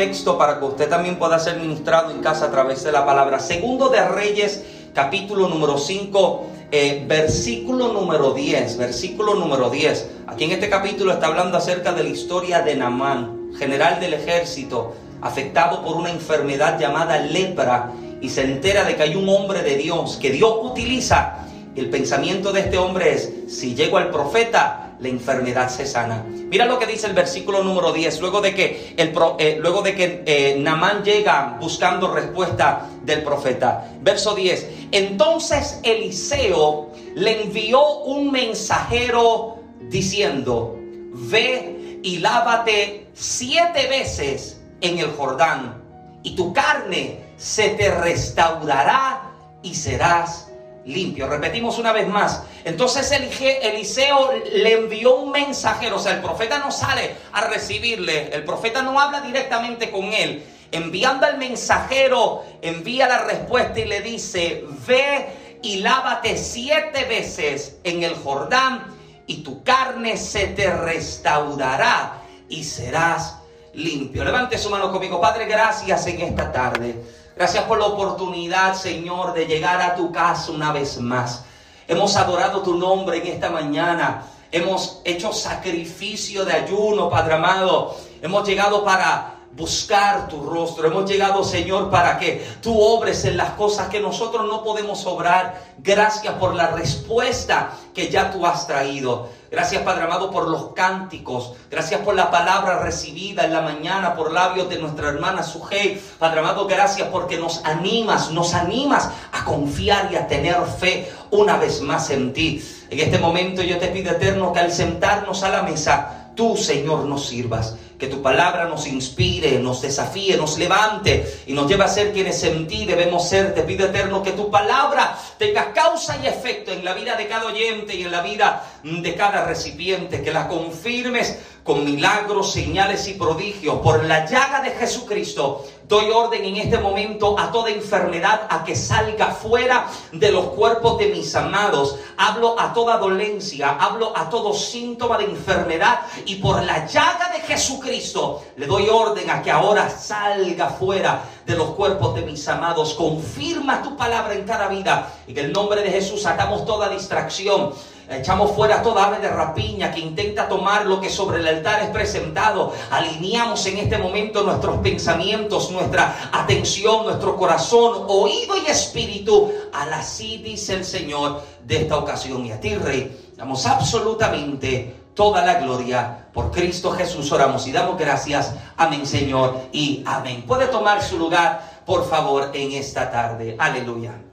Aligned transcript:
Texto 0.00 0.38
para 0.38 0.58
que 0.58 0.64
usted 0.64 0.88
también 0.88 1.16
pueda 1.16 1.38
ser 1.38 1.58
ministrado 1.58 2.10
en 2.10 2.22
casa 2.22 2.46
a 2.46 2.50
través 2.50 2.82
de 2.82 2.90
la 2.90 3.04
palabra. 3.04 3.38
Segundo 3.38 3.90
de 3.90 4.02
Reyes, 4.08 4.64
capítulo 4.94 5.46
número 5.46 5.76
5, 5.76 6.46
eh, 6.72 7.04
versículo 7.06 7.92
número 7.92 8.32
10. 8.32 8.78
Versículo 8.78 9.34
número 9.34 9.68
10. 9.68 10.08
Aquí 10.26 10.44
en 10.44 10.52
este 10.52 10.70
capítulo 10.70 11.12
está 11.12 11.26
hablando 11.26 11.58
acerca 11.58 11.92
de 11.92 12.04
la 12.04 12.08
historia 12.08 12.62
de 12.62 12.76
Namán 12.76 13.50
general 13.58 14.00
del 14.00 14.14
ejército, 14.14 14.94
afectado 15.20 15.84
por 15.84 15.96
una 15.96 16.08
enfermedad 16.08 16.80
llamada 16.80 17.18
lepra, 17.18 17.92
y 18.22 18.30
se 18.30 18.44
entera 18.44 18.84
de 18.84 18.96
que 18.96 19.02
hay 19.02 19.16
un 19.16 19.28
hombre 19.28 19.60
de 19.60 19.76
Dios 19.76 20.16
que 20.16 20.30
Dios 20.30 20.54
utiliza. 20.62 21.46
El 21.76 21.88
pensamiento 21.88 22.52
de 22.52 22.60
este 22.60 22.78
hombre 22.78 23.12
es, 23.12 23.32
si 23.48 23.74
llego 23.74 23.98
al 23.98 24.10
profeta, 24.10 24.90
la 24.98 25.08
enfermedad 25.08 25.68
se 25.70 25.86
sana. 25.86 26.24
Mira 26.28 26.66
lo 26.66 26.78
que 26.78 26.86
dice 26.86 27.06
el 27.06 27.14
versículo 27.14 27.62
número 27.62 27.92
10, 27.92 28.20
luego 28.20 28.40
de 28.40 28.54
que, 28.54 28.94
el, 28.96 29.14
eh, 29.38 29.58
luego 29.60 29.82
de 29.82 29.94
que 29.94 30.22
eh, 30.26 30.56
Namán 30.58 31.04
llega 31.04 31.56
buscando 31.60 32.12
respuesta 32.12 32.88
del 33.02 33.22
profeta. 33.22 33.88
Verso 34.02 34.34
10, 34.34 34.68
entonces 34.90 35.80
Eliseo 35.84 36.90
le 37.14 37.42
envió 37.42 38.00
un 38.00 38.32
mensajero 38.32 39.60
diciendo, 39.88 40.76
ve 41.12 42.00
y 42.02 42.18
lávate 42.18 43.06
siete 43.14 43.86
veces 43.88 44.60
en 44.80 44.98
el 44.98 45.12
Jordán, 45.12 45.82
y 46.22 46.34
tu 46.34 46.52
carne 46.52 47.20
se 47.36 47.70
te 47.70 47.90
restaurará 47.90 49.30
y 49.62 49.74
serás 49.74 50.49
limpio. 50.84 51.26
Repetimos 51.28 51.78
una 51.78 51.92
vez 51.92 52.08
más. 52.08 52.42
Entonces 52.64 53.10
Eliseo 53.12 54.32
le 54.52 54.72
envió 54.72 55.16
un 55.16 55.30
mensajero, 55.30 55.96
o 55.96 55.98
sea, 55.98 56.12
el 56.12 56.20
profeta 56.20 56.58
no 56.58 56.70
sale 56.70 57.14
a 57.32 57.42
recibirle, 57.42 58.34
el 58.34 58.44
profeta 58.44 58.82
no 58.82 58.98
habla 58.98 59.20
directamente 59.20 59.90
con 59.90 60.04
él. 60.12 60.44
Enviando 60.72 61.26
al 61.26 61.38
mensajero, 61.38 62.44
envía 62.62 63.08
la 63.08 63.24
respuesta 63.24 63.80
y 63.80 63.86
le 63.86 64.02
dice, 64.02 64.64
ve 64.86 65.58
y 65.62 65.76
lávate 65.78 66.36
siete 66.36 67.04
veces 67.04 67.78
en 67.84 68.04
el 68.04 68.14
Jordán 68.14 68.84
y 69.26 69.42
tu 69.42 69.62
carne 69.62 70.16
se 70.16 70.46
te 70.48 70.70
restaurará 70.70 72.22
y 72.48 72.64
serás 72.64 73.36
limpio. 73.74 74.24
Levante 74.24 74.58
su 74.58 74.70
mano 74.70 74.90
conmigo. 74.90 75.20
Padre, 75.20 75.46
gracias 75.46 76.06
en 76.06 76.20
esta 76.20 76.50
tarde. 76.50 76.94
Gracias 77.40 77.64
por 77.64 77.78
la 77.78 77.86
oportunidad, 77.86 78.74
Señor, 78.74 79.32
de 79.32 79.46
llegar 79.46 79.80
a 79.80 79.94
tu 79.94 80.12
casa 80.12 80.52
una 80.52 80.72
vez 80.72 81.00
más. 81.00 81.42
Hemos 81.88 82.14
adorado 82.16 82.60
tu 82.60 82.74
nombre 82.74 83.16
en 83.16 83.28
esta 83.28 83.48
mañana. 83.48 84.26
Hemos 84.52 85.00
hecho 85.06 85.32
sacrificio 85.32 86.44
de 86.44 86.52
ayuno, 86.52 87.08
Padre 87.08 87.36
amado. 87.36 87.96
Hemos 88.20 88.46
llegado 88.46 88.84
para 88.84 89.36
buscar 89.52 90.28
tu 90.28 90.42
rostro. 90.42 90.86
Hemos 90.86 91.10
llegado, 91.10 91.42
Señor, 91.42 91.88
para 91.88 92.18
que 92.18 92.46
tú 92.60 92.78
obres 92.78 93.24
en 93.24 93.38
las 93.38 93.52
cosas 93.52 93.88
que 93.88 94.00
nosotros 94.00 94.46
no 94.46 94.62
podemos 94.62 95.06
obrar. 95.06 95.62
Gracias 95.78 96.34
por 96.34 96.54
la 96.54 96.66
respuesta 96.66 97.70
que 97.94 98.10
ya 98.10 98.30
tú 98.30 98.44
has 98.44 98.66
traído. 98.66 99.30
Gracias, 99.50 99.82
Padre 99.82 100.04
amado, 100.04 100.30
por 100.30 100.46
los 100.48 100.74
cánticos. 100.74 101.54
Gracias 101.68 102.02
por 102.02 102.14
la 102.14 102.30
palabra 102.30 102.78
recibida 102.78 103.44
en 103.44 103.52
la 103.52 103.60
mañana 103.60 104.14
por 104.14 104.32
labios 104.32 104.68
de 104.68 104.78
nuestra 104.78 105.08
hermana 105.08 105.42
Sujei. 105.42 106.00
Padre 106.20 106.38
amado, 106.38 106.68
gracias 106.68 107.08
porque 107.08 107.36
nos 107.36 107.64
animas, 107.64 108.30
nos 108.30 108.54
animas 108.54 109.10
a 109.32 109.44
confiar 109.44 110.12
y 110.12 110.16
a 110.16 110.28
tener 110.28 110.54
fe 110.78 111.10
una 111.32 111.56
vez 111.56 111.80
más 111.80 112.10
en 112.10 112.32
ti. 112.32 112.64
En 112.90 113.00
este 113.00 113.18
momento 113.18 113.60
yo 113.62 113.78
te 113.78 113.88
pido, 113.88 114.12
eterno, 114.12 114.52
que 114.52 114.60
al 114.60 114.70
sentarnos 114.70 115.42
a 115.42 115.48
la 115.48 115.62
mesa, 115.64 116.19
tú, 116.40 116.56
Señor, 116.56 117.04
nos 117.04 117.26
sirvas 117.26 117.76
que 117.98 118.06
tu 118.06 118.22
palabra 118.22 118.64
nos 118.64 118.86
inspire, 118.86 119.58
nos 119.58 119.82
desafíe, 119.82 120.38
nos 120.38 120.56
levante 120.56 121.42
y 121.46 121.52
nos 121.52 121.68
lleve 121.68 121.84
a 121.84 121.88
ser 121.88 122.14
quienes 122.14 122.42
en 122.44 122.66
ti 122.66 122.86
debemos 122.86 123.28
ser. 123.28 123.54
Te 123.54 123.60
pido 123.60 123.84
eterno 123.84 124.22
que 124.22 124.32
tu 124.32 124.50
palabra 124.50 125.18
tenga 125.36 125.74
causa 125.74 126.16
y 126.16 126.26
efecto 126.26 126.72
en 126.72 126.82
la 126.82 126.94
vida 126.94 127.14
de 127.14 127.28
cada 127.28 127.44
oyente 127.44 127.94
y 127.94 128.04
en 128.04 128.10
la 128.10 128.22
vida 128.22 128.64
de 128.82 129.14
cada 129.14 129.44
recipiente, 129.44 130.22
que 130.22 130.32
la 130.32 130.48
confirmes 130.48 131.38
con 131.62 131.84
milagros, 131.84 132.52
señales 132.52 133.06
y 133.06 133.12
prodigios. 133.12 133.80
Por 133.82 134.04
la 134.04 134.24
llaga 134.24 134.62
de 134.62 134.70
Jesucristo, 134.70 135.66
doy 135.90 136.08
orden 136.08 136.44
en 136.44 136.56
este 136.56 136.78
momento 136.78 137.36
a 137.36 137.50
toda 137.50 137.68
enfermedad 137.68 138.46
a 138.48 138.62
que 138.62 138.76
salga 138.76 139.32
fuera 139.32 139.88
de 140.12 140.30
los 140.30 140.46
cuerpos 140.50 140.98
de 140.98 141.08
mis 141.08 141.34
amados. 141.34 141.96
Hablo 142.16 142.54
a 142.58 142.72
toda 142.72 142.96
dolencia, 142.96 143.70
hablo 143.70 144.12
a 144.16 144.30
todo 144.30 144.54
síntoma 144.54 145.18
de 145.18 145.24
enfermedad 145.24 145.98
y 146.24 146.36
por 146.36 146.62
la 146.62 146.86
llaga 146.86 147.32
de 147.32 147.40
Jesucristo 147.40 148.44
le 148.56 148.66
doy 148.66 148.88
orden 148.88 149.28
a 149.30 149.42
que 149.42 149.50
ahora 149.50 149.90
salga 149.90 150.68
fuera 150.68 151.24
de 151.44 151.56
los 151.56 151.70
cuerpos 151.70 152.14
de 152.14 152.22
mis 152.22 152.46
amados. 152.46 152.94
Confirma 152.94 153.82
tu 153.82 153.96
palabra 153.96 154.34
en 154.34 154.44
cada 154.44 154.68
vida 154.68 155.12
en 155.26 155.36
el 155.36 155.52
nombre 155.52 155.82
de 155.82 155.90
Jesús 155.90 156.22
sacamos 156.22 156.64
toda 156.64 156.88
distracción 156.88 157.72
Echamos 158.10 158.50
fuera 158.56 158.82
toda 158.82 159.06
ave 159.06 159.20
de 159.20 159.28
rapiña 159.28 159.92
que 159.92 160.00
intenta 160.00 160.48
tomar 160.48 160.84
lo 160.84 161.00
que 161.00 161.08
sobre 161.08 161.38
el 161.38 161.46
altar 161.46 161.80
es 161.80 161.90
presentado. 161.90 162.72
Alineamos 162.90 163.64
en 163.66 163.78
este 163.78 163.98
momento 163.98 164.42
nuestros 164.42 164.78
pensamientos, 164.78 165.70
nuestra 165.70 166.30
atención, 166.32 167.04
nuestro 167.04 167.36
corazón, 167.36 168.04
oído 168.08 168.56
y 168.56 168.68
espíritu. 168.68 169.52
Al 169.72 169.92
así 169.92 170.38
dice 170.38 170.74
el 170.74 170.84
Señor 170.84 171.40
de 171.64 171.82
esta 171.82 171.98
ocasión. 171.98 172.44
Y 172.44 172.50
a 172.50 172.58
ti, 172.58 172.74
Rey, 172.74 173.32
damos 173.36 173.64
absolutamente 173.66 174.96
toda 175.14 175.46
la 175.46 175.60
gloria. 175.60 176.26
Por 176.32 176.50
Cristo 176.50 176.90
Jesús 176.90 177.30
oramos 177.30 177.64
y 177.68 177.72
damos 177.72 177.96
gracias. 177.96 178.54
Amén, 178.76 179.06
Señor, 179.06 179.68
y 179.70 180.02
amén. 180.04 180.42
Puede 180.48 180.66
tomar 180.66 181.00
su 181.00 181.16
lugar, 181.16 181.82
por 181.86 182.08
favor, 182.08 182.50
en 182.54 182.72
esta 182.72 183.08
tarde. 183.08 183.54
Aleluya. 183.56 184.29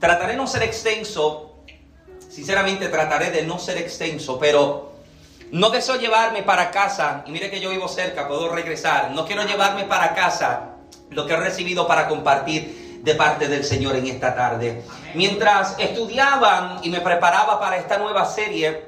Trataré 0.00 0.32
de 0.32 0.38
no 0.38 0.46
ser 0.46 0.62
extenso, 0.62 1.56
sinceramente 2.30 2.88
trataré 2.88 3.30
de 3.30 3.42
no 3.42 3.58
ser 3.58 3.76
extenso, 3.76 4.38
pero 4.38 4.92
no 5.52 5.68
deseo 5.68 5.96
llevarme 5.96 6.42
para 6.42 6.70
casa, 6.70 7.22
y 7.26 7.30
mire 7.30 7.50
que 7.50 7.60
yo 7.60 7.68
vivo 7.68 7.86
cerca, 7.86 8.26
puedo 8.26 8.48
regresar, 8.48 9.10
no 9.10 9.26
quiero 9.26 9.44
llevarme 9.44 9.84
para 9.84 10.14
casa 10.14 10.76
lo 11.10 11.26
que 11.26 11.34
he 11.34 11.36
recibido 11.36 11.86
para 11.86 12.08
compartir 12.08 13.00
de 13.02 13.14
parte 13.14 13.46
del 13.46 13.62
Señor 13.62 13.94
en 13.96 14.06
esta 14.06 14.34
tarde. 14.34 14.82
Mientras 15.14 15.74
estudiaba 15.78 16.80
y 16.82 16.88
me 16.88 17.02
preparaba 17.02 17.60
para 17.60 17.76
esta 17.76 17.98
nueva 17.98 18.24
serie, 18.24 18.86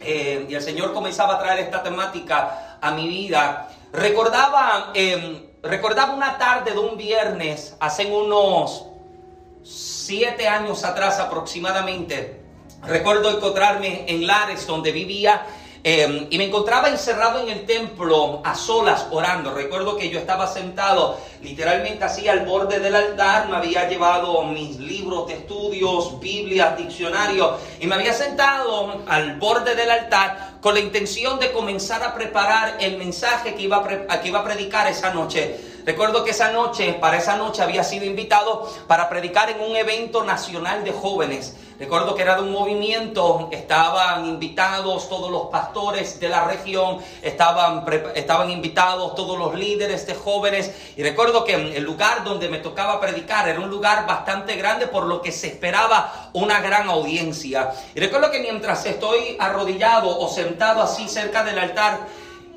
eh, 0.00 0.46
y 0.48 0.54
el 0.54 0.62
Señor 0.62 0.94
comenzaba 0.94 1.34
a 1.34 1.38
traer 1.40 1.60
esta 1.60 1.82
temática 1.82 2.78
a 2.80 2.90
mi 2.92 3.06
vida, 3.06 3.68
recordaba, 3.92 4.92
em, 4.94 5.42
recordaba 5.62 6.14
una 6.14 6.38
tarde 6.38 6.72
de 6.72 6.78
un 6.78 6.96
viernes, 6.96 7.76
hace 7.80 8.06
unos 8.06 8.93
siete 9.64 10.46
años 10.46 10.84
atrás 10.84 11.18
aproximadamente, 11.18 12.40
recuerdo 12.82 13.30
encontrarme 13.30 14.04
en 14.06 14.26
Lares, 14.26 14.66
donde 14.66 14.92
vivía 14.92 15.46
eh, 15.86 16.28
y 16.30 16.38
me 16.38 16.44
encontraba 16.44 16.88
encerrado 16.88 17.42
en 17.42 17.50
el 17.50 17.66
templo 17.66 18.40
a 18.42 18.54
solas 18.54 19.06
orando. 19.10 19.52
Recuerdo 19.52 19.98
que 19.98 20.08
yo 20.08 20.18
estaba 20.18 20.46
sentado 20.46 21.18
literalmente 21.42 22.02
así 22.04 22.26
al 22.26 22.46
borde 22.46 22.80
del 22.80 22.96
altar, 22.96 23.50
me 23.50 23.56
había 23.56 23.86
llevado 23.86 24.44
mis 24.44 24.78
libros 24.78 25.28
de 25.28 25.34
estudios, 25.34 26.18
Biblias, 26.20 26.78
diccionario, 26.78 27.58
y 27.80 27.86
me 27.86 27.96
había 27.96 28.14
sentado 28.14 29.02
al 29.06 29.38
borde 29.38 29.74
del 29.74 29.90
altar 29.90 30.54
con 30.62 30.72
la 30.72 30.80
intención 30.80 31.38
de 31.38 31.52
comenzar 31.52 32.02
a 32.02 32.14
preparar 32.14 32.78
el 32.80 32.96
mensaje 32.96 33.54
que 33.54 33.62
iba 33.62 33.86
que 33.86 34.28
iba 34.28 34.40
a 34.40 34.44
predicar 34.44 34.88
esa 34.88 35.12
noche. 35.12 35.73
Recuerdo 35.84 36.24
que 36.24 36.30
esa 36.30 36.50
noche, 36.50 36.94
para 36.94 37.18
esa 37.18 37.36
noche 37.36 37.62
había 37.62 37.84
sido 37.84 38.06
invitado 38.06 38.66
para 38.86 39.08
predicar 39.10 39.50
en 39.50 39.60
un 39.60 39.76
evento 39.76 40.24
nacional 40.24 40.82
de 40.82 40.92
jóvenes. 40.92 41.56
Recuerdo 41.78 42.14
que 42.14 42.22
era 42.22 42.36
de 42.36 42.42
un 42.42 42.52
movimiento, 42.52 43.48
estaban 43.52 44.24
invitados 44.26 45.08
todos 45.08 45.30
los 45.30 45.48
pastores 45.48 46.20
de 46.20 46.28
la 46.28 46.44
región, 46.44 46.98
estaban, 47.20 47.84
estaban 48.14 48.48
invitados 48.50 49.14
todos 49.14 49.36
los 49.36 49.54
líderes 49.56 50.06
de 50.06 50.14
jóvenes. 50.14 50.72
Y 50.96 51.02
recuerdo 51.02 51.44
que 51.44 51.54
el 51.54 51.82
lugar 51.82 52.24
donde 52.24 52.48
me 52.48 52.58
tocaba 52.58 53.00
predicar 53.00 53.48
era 53.48 53.60
un 53.60 53.68
lugar 53.68 54.06
bastante 54.06 54.56
grande, 54.56 54.86
por 54.86 55.04
lo 55.04 55.20
que 55.20 55.32
se 55.32 55.48
esperaba 55.48 56.30
una 56.32 56.60
gran 56.60 56.88
audiencia. 56.88 57.74
Y 57.94 58.00
recuerdo 58.00 58.30
que 58.30 58.38
mientras 58.38 58.86
estoy 58.86 59.36
arrodillado 59.38 60.18
o 60.18 60.28
sentado 60.28 60.80
así 60.80 61.08
cerca 61.08 61.42
del 61.42 61.58
altar, 61.58 62.06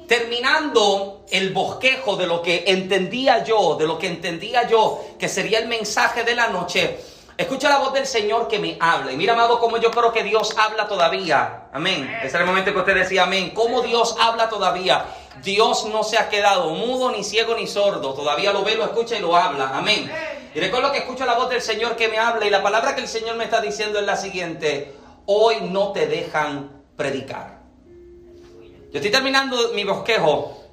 terminando 0.08 1.26
el 1.30 1.54
bosquejo 1.54 2.16
de 2.16 2.26
lo 2.28 2.42
que 2.42 2.64
entendía 2.68 3.44
yo, 3.44 3.76
de 3.76 3.86
lo 3.86 4.00
que 4.00 4.08
entendía 4.08 4.68
yo 4.68 5.04
que 5.20 5.28
sería 5.28 5.60
el 5.60 5.68
mensaje 5.68 6.24
de 6.24 6.34
la 6.34 6.48
noche, 6.48 6.98
escucha 7.38 7.70
la 7.70 7.80
voz 7.80 7.94
del 7.94 8.08
Señor 8.08 8.48
que 8.48 8.58
me 8.58 8.78
habla. 8.80 9.12
Y 9.12 9.18
mira, 9.18 9.34
amado, 9.34 9.60
como 9.60 9.78
yo 9.78 9.92
creo 9.92 10.14
que 10.14 10.24
Dios 10.24 10.56
habla 10.58 10.88
todavía. 10.88 11.66
Amén. 11.74 12.10
Ese 12.24 12.38
era 12.38 12.40
el 12.40 12.46
momento 12.46 12.72
que 12.72 12.80
usted 12.80 12.96
decía 12.96 13.24
amén. 13.24 13.52
¿Cómo 13.54 13.82
Dios 13.82 14.16
habla 14.20 14.50
todavía? 14.50 15.06
Dios 15.44 15.86
no 15.86 16.04
se 16.04 16.18
ha 16.18 16.30
quedado 16.30 16.70
mudo, 16.70 17.12
ni 17.12 17.24
ciego, 17.24 17.56
ni 17.56 17.68
sordo. 17.68 18.14
Todavía 18.14 18.54
lo 18.54 18.64
ve, 18.64 18.76
lo 18.76 18.86
escucha 18.86 19.18
y 19.18 19.20
lo 19.20 19.36
habla. 19.36 19.72
Amén. 19.74 20.10
Y 20.56 20.60
recuerdo 20.60 20.92
que 20.92 21.00
escucho 21.00 21.26
la 21.26 21.36
voz 21.36 21.50
del 21.50 21.62
Señor 21.62 21.96
que 21.98 22.08
me 22.08 22.18
habla 22.18 22.46
y 22.46 22.50
la 22.50 22.64
palabra 22.64 22.96
que 22.96 23.02
el 23.02 23.08
Señor 23.08 23.36
me 23.36 23.44
está 23.44 23.62
diciendo 23.62 24.00
es 24.00 24.06
la 24.06 24.16
siguiente. 24.16 24.96
Hoy 25.26 25.58
no 25.62 25.92
te 25.92 26.08
dejan 26.08 26.84
predicar. 26.96 27.57
Yo 28.92 29.00
estoy 29.00 29.12
terminando 29.12 29.74
mi 29.74 29.84
bosquejo. 29.84 30.64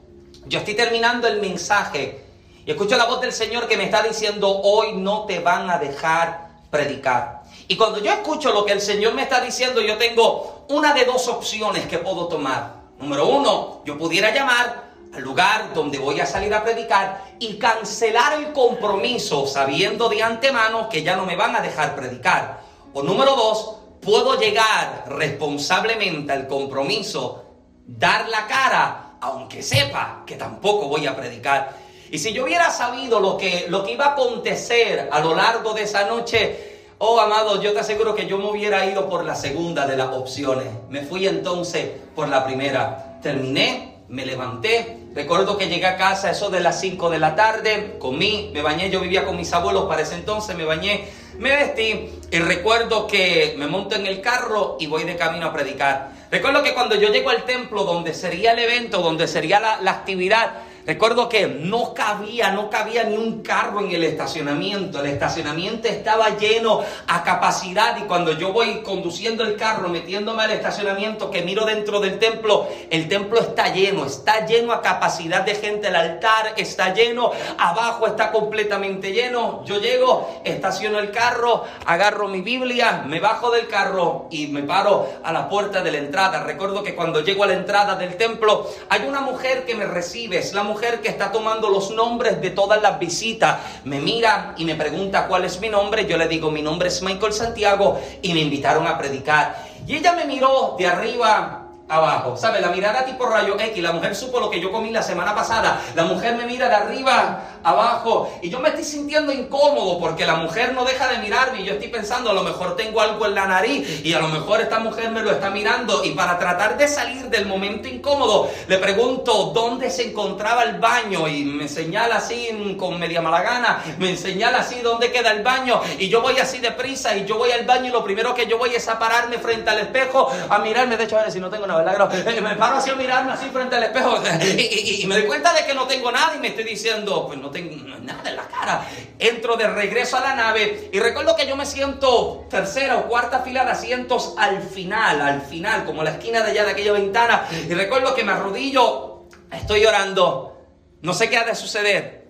Yo 0.46 0.60
estoy 0.60 0.74
terminando 0.74 1.26
el 1.26 1.40
mensaje. 1.40 2.24
Y 2.64 2.70
escucho 2.70 2.96
la 2.96 3.06
voz 3.06 3.20
del 3.20 3.32
Señor 3.32 3.66
que 3.66 3.76
me 3.76 3.84
está 3.84 4.02
diciendo, 4.02 4.60
hoy 4.62 4.92
no 4.92 5.24
te 5.26 5.40
van 5.40 5.68
a 5.68 5.78
dejar 5.78 6.48
predicar. 6.70 7.42
Y 7.66 7.76
cuando 7.76 7.98
yo 7.98 8.12
escucho 8.12 8.52
lo 8.52 8.64
que 8.64 8.72
el 8.72 8.80
Señor 8.80 9.14
me 9.14 9.22
está 9.22 9.40
diciendo, 9.40 9.80
yo 9.80 9.98
tengo 9.98 10.64
una 10.68 10.94
de 10.94 11.04
dos 11.04 11.26
opciones 11.28 11.86
que 11.86 11.98
puedo 11.98 12.28
tomar. 12.28 12.84
Número 13.00 13.26
uno, 13.26 13.82
yo 13.84 13.98
pudiera 13.98 14.32
llamar 14.32 14.84
al 15.12 15.22
lugar 15.22 15.74
donde 15.74 15.98
voy 15.98 16.20
a 16.20 16.26
salir 16.26 16.54
a 16.54 16.62
predicar 16.62 17.24
y 17.40 17.58
cancelar 17.58 18.34
el 18.34 18.52
compromiso 18.52 19.46
sabiendo 19.46 20.08
de 20.08 20.22
antemano 20.22 20.88
que 20.88 21.02
ya 21.02 21.16
no 21.16 21.26
me 21.26 21.36
van 21.36 21.56
a 21.56 21.60
dejar 21.60 21.96
predicar. 21.96 22.60
O 22.92 23.02
número 23.02 23.34
dos, 23.34 23.76
puedo 24.00 24.38
llegar 24.38 25.04
responsablemente 25.08 26.32
al 26.32 26.46
compromiso 26.46 27.43
dar 27.86 28.28
la 28.28 28.46
cara, 28.46 29.16
aunque 29.20 29.62
sepa 29.62 30.22
que 30.26 30.36
tampoco 30.36 30.88
voy 30.88 31.06
a 31.06 31.16
predicar. 31.16 31.76
Y 32.10 32.18
si 32.18 32.32
yo 32.32 32.44
hubiera 32.44 32.70
sabido 32.70 33.20
lo 33.20 33.36
que, 33.36 33.66
lo 33.68 33.84
que 33.84 33.92
iba 33.92 34.06
a 34.06 34.12
acontecer 34.12 35.08
a 35.10 35.20
lo 35.20 35.34
largo 35.34 35.72
de 35.72 35.82
esa 35.82 36.06
noche, 36.06 36.74
oh 36.98 37.18
amado, 37.20 37.60
yo 37.60 37.72
te 37.72 37.80
aseguro 37.80 38.14
que 38.14 38.26
yo 38.26 38.38
me 38.38 38.50
hubiera 38.50 38.86
ido 38.86 39.08
por 39.08 39.24
la 39.24 39.34
segunda 39.34 39.86
de 39.86 39.96
las 39.96 40.08
opciones. 40.08 40.68
Me 40.90 41.02
fui 41.02 41.26
entonces 41.26 41.90
por 42.14 42.28
la 42.28 42.44
primera. 42.44 43.18
Terminé, 43.22 43.94
me 44.08 44.24
levanté. 44.26 45.00
Recuerdo 45.14 45.56
que 45.56 45.68
llegué 45.68 45.86
a 45.86 45.96
casa 45.96 46.30
eso 46.30 46.50
de 46.50 46.60
las 46.60 46.80
5 46.80 47.08
de 47.10 47.18
la 47.18 47.36
tarde, 47.36 47.96
comí, 48.00 48.50
me 48.52 48.62
bañé, 48.62 48.90
yo 48.90 49.00
vivía 49.00 49.24
con 49.24 49.36
mis 49.36 49.52
abuelos 49.52 49.84
para 49.84 50.02
ese 50.02 50.16
entonces, 50.16 50.56
me 50.56 50.64
bañé, 50.64 51.08
me 51.38 51.50
vestí 51.50 52.10
y 52.30 52.38
recuerdo 52.38 53.06
que 53.06 53.54
me 53.56 53.66
monto 53.66 53.96
en 53.96 54.06
el 54.06 54.20
carro 54.20 54.76
y 54.80 54.86
voy 54.86 55.04
de 55.04 55.16
camino 55.16 55.46
a 55.46 55.52
predicar. 55.52 56.12
Recuerdo 56.30 56.62
que 56.62 56.74
cuando 56.74 56.94
yo 56.96 57.10
llego 57.10 57.30
al 57.30 57.44
templo 57.44 57.84
donde 57.84 58.14
sería 58.14 58.52
el 58.52 58.58
evento, 58.58 59.02
donde 59.02 59.28
sería 59.28 59.60
la, 59.60 59.80
la 59.80 59.92
actividad, 59.92 60.62
Recuerdo 60.86 61.30
que 61.30 61.46
no 61.46 61.94
cabía, 61.94 62.50
no 62.50 62.68
cabía 62.68 63.04
ni 63.04 63.16
un 63.16 63.42
carro 63.42 63.80
en 63.80 63.90
el 63.90 64.04
estacionamiento. 64.04 65.00
El 65.00 65.06
estacionamiento 65.06 65.88
estaba 65.88 66.36
lleno 66.36 66.82
a 67.06 67.24
capacidad 67.24 67.96
y 67.96 68.02
cuando 68.02 68.32
yo 68.32 68.52
voy 68.52 68.82
conduciendo 68.82 69.44
el 69.44 69.56
carro, 69.56 69.88
metiéndome 69.88 70.42
al 70.42 70.50
estacionamiento, 70.50 71.30
que 71.30 71.40
miro 71.40 71.64
dentro 71.64 72.00
del 72.00 72.18
templo, 72.18 72.68
el 72.90 73.08
templo 73.08 73.40
está 73.40 73.72
lleno, 73.72 74.04
está 74.04 74.44
lleno 74.44 74.74
a 74.74 74.82
capacidad 74.82 75.40
de 75.40 75.54
gente. 75.54 75.88
El 75.88 75.96
altar 75.96 76.52
está 76.58 76.92
lleno, 76.92 77.32
abajo 77.56 78.06
está 78.06 78.30
completamente 78.30 79.12
lleno. 79.12 79.64
Yo 79.64 79.80
llego, 79.80 80.42
estaciono 80.44 80.98
el 80.98 81.10
carro, 81.10 81.64
agarro 81.86 82.28
mi 82.28 82.42
Biblia, 82.42 83.04
me 83.06 83.20
bajo 83.20 83.50
del 83.50 83.68
carro 83.68 84.26
y 84.30 84.48
me 84.48 84.62
paro 84.62 85.08
a 85.22 85.32
la 85.32 85.48
puerta 85.48 85.82
de 85.82 85.92
la 85.92 85.98
entrada. 85.98 86.44
Recuerdo 86.44 86.82
que 86.82 86.94
cuando 86.94 87.20
llego 87.20 87.44
a 87.44 87.46
la 87.46 87.54
entrada 87.54 87.94
del 87.96 88.18
templo, 88.18 88.68
hay 88.90 89.08
una 89.08 89.22
mujer 89.22 89.64
que 89.64 89.74
me 89.74 89.86
recibe, 89.86 90.36
es 90.36 90.52
la 90.52 90.62
mujer 90.62 90.73
mujer 90.74 91.00
que 91.00 91.08
está 91.08 91.30
tomando 91.30 91.70
los 91.70 91.92
nombres 91.92 92.42
de 92.42 92.50
todas 92.50 92.82
las 92.82 92.98
visitas. 92.98 93.60
Me 93.84 94.00
mira 94.00 94.54
y 94.56 94.64
me 94.64 94.74
pregunta 94.74 95.28
cuál 95.28 95.44
es 95.44 95.60
mi 95.60 95.68
nombre. 95.68 96.04
Yo 96.04 96.16
le 96.16 96.26
digo, 96.26 96.50
mi 96.50 96.62
nombre 96.62 96.88
es 96.88 97.00
Michael 97.00 97.32
Santiago 97.32 98.00
y 98.22 98.34
me 98.34 98.40
invitaron 98.40 98.84
a 98.88 98.98
predicar. 98.98 99.54
Y 99.86 99.94
ella 99.94 100.14
me 100.14 100.24
miró 100.24 100.74
de 100.76 100.88
arriba 100.88 101.60
abajo. 101.88 102.36
¿Sabe? 102.36 102.60
La 102.60 102.70
mirada 102.70 103.04
tipo 103.04 103.24
rayo 103.24 103.54
X. 103.56 103.80
La 103.80 103.92
mujer 103.92 104.16
supo 104.16 104.40
lo 104.40 104.50
que 104.50 104.60
yo 104.60 104.72
comí 104.72 104.90
la 104.90 105.02
semana 105.04 105.32
pasada. 105.32 105.80
La 105.94 106.02
mujer 106.04 106.34
me 106.34 106.44
mira 106.44 106.68
de 106.68 106.74
arriba, 106.74 107.40
abajo. 107.64 108.32
Y 108.42 108.50
yo 108.50 108.60
me 108.60 108.68
estoy 108.68 108.84
sintiendo 108.84 109.32
incómodo 109.32 109.98
porque 109.98 110.26
la 110.26 110.36
mujer 110.36 110.72
no 110.74 110.84
deja 110.84 111.08
de 111.08 111.18
mirarme. 111.18 111.60
Y 111.60 111.64
yo 111.64 111.74
estoy 111.74 111.88
pensando, 111.88 112.30
a 112.30 112.32
lo 112.32 112.42
mejor 112.42 112.76
tengo 112.76 113.00
algo 113.00 113.26
en 113.26 113.34
la 113.34 113.46
nariz. 113.46 114.04
Y 114.04 114.12
a 114.14 114.20
lo 114.20 114.28
mejor 114.28 114.60
esta 114.60 114.78
mujer 114.78 115.10
me 115.10 115.22
lo 115.22 115.30
está 115.30 115.50
mirando. 115.50 116.04
Y 116.04 116.10
para 116.10 116.38
tratar 116.38 116.76
de 116.76 116.88
salir 116.88 117.24
del 117.30 117.46
momento 117.46 117.88
incómodo, 117.88 118.50
le 118.66 118.78
pregunto 118.78 119.52
dónde 119.54 119.90
se 119.90 120.10
encontraba 120.10 120.64
el 120.64 120.78
baño. 120.78 121.28
Y 121.28 121.44
me 121.44 121.68
señala 121.68 122.16
así 122.16 122.76
con 122.78 122.98
media 122.98 123.20
mala 123.20 123.42
gana. 123.42 123.82
Me 123.98 124.16
señala 124.16 124.58
así 124.58 124.80
dónde 124.82 125.10
queda 125.10 125.32
el 125.32 125.42
baño. 125.42 125.80
Y 125.98 126.08
yo 126.08 126.20
voy 126.20 126.38
así 126.38 126.58
deprisa. 126.58 127.16
Y 127.16 127.24
yo 127.24 127.38
voy 127.38 127.50
al 127.50 127.64
baño. 127.64 127.86
Y 127.86 127.90
lo 127.90 128.04
primero 128.04 128.34
que 128.34 128.46
yo 128.46 128.58
voy 128.58 128.74
es 128.74 128.88
a 128.88 128.98
pararme 128.98 129.38
frente 129.38 129.70
al 129.70 129.78
espejo. 129.78 130.30
A 130.48 130.58
mirarme. 130.58 130.96
De 130.96 131.04
hecho, 131.04 131.18
a 131.18 131.22
ver 131.22 131.32
si 131.32 131.40
no 131.40 131.50
tengo 131.50 131.66
nada 131.66 131.84
eh, 132.12 132.40
me 132.40 132.56
paro 132.56 132.76
así 132.76 132.90
a 132.90 132.94
mirarme 132.94 133.32
así 133.32 133.46
frente 133.50 133.76
al 133.76 133.84
espejo 133.84 134.16
y, 134.58 135.06
me 135.06 135.16
doy 135.16 135.26
cuenta 135.26 135.52
de 135.52 135.64
que 135.64 135.74
no 135.74 135.86
tengo 135.86 136.10
nada 136.10 136.34
y 136.36 136.40
me 136.40 136.48
estoy 136.48 136.64
diciendo, 136.64 137.26
pues 137.26 137.38
no 137.38 137.50
tengo 137.54 137.76
nada 138.00 138.28
en 138.28 138.36
la 138.36 138.46
cara. 138.48 138.86
Entro 139.18 139.56
de 139.56 139.66
regreso 139.66 140.18
a 140.18 140.20
la 140.20 140.34
nave 140.34 140.90
y 140.92 141.00
recuerdo 141.00 141.34
que 141.36 141.46
yo 141.46 141.56
me 141.56 141.64
siento 141.64 142.44
tercera 142.50 142.98
o 142.98 143.08
cuarta 143.08 143.40
fila 143.40 143.64
de 143.64 143.70
asientos 143.70 144.34
al 144.36 144.60
final, 144.62 145.22
al 145.22 145.40
final, 145.40 145.86
como 145.86 146.02
la 146.02 146.10
esquina 146.10 146.42
de 146.42 146.50
allá 146.50 146.64
de 146.64 146.72
aquella 146.72 146.92
ventana. 146.92 147.48
Y 147.50 147.72
recuerdo 147.72 148.14
que 148.14 148.24
me 148.24 148.32
arrodillo, 148.32 149.28
estoy 149.50 149.80
llorando, 149.80 150.58
no 151.00 151.14
sé 151.14 151.30
qué 151.30 151.38
ha 151.38 151.44
de 151.44 151.54
suceder. 151.54 152.24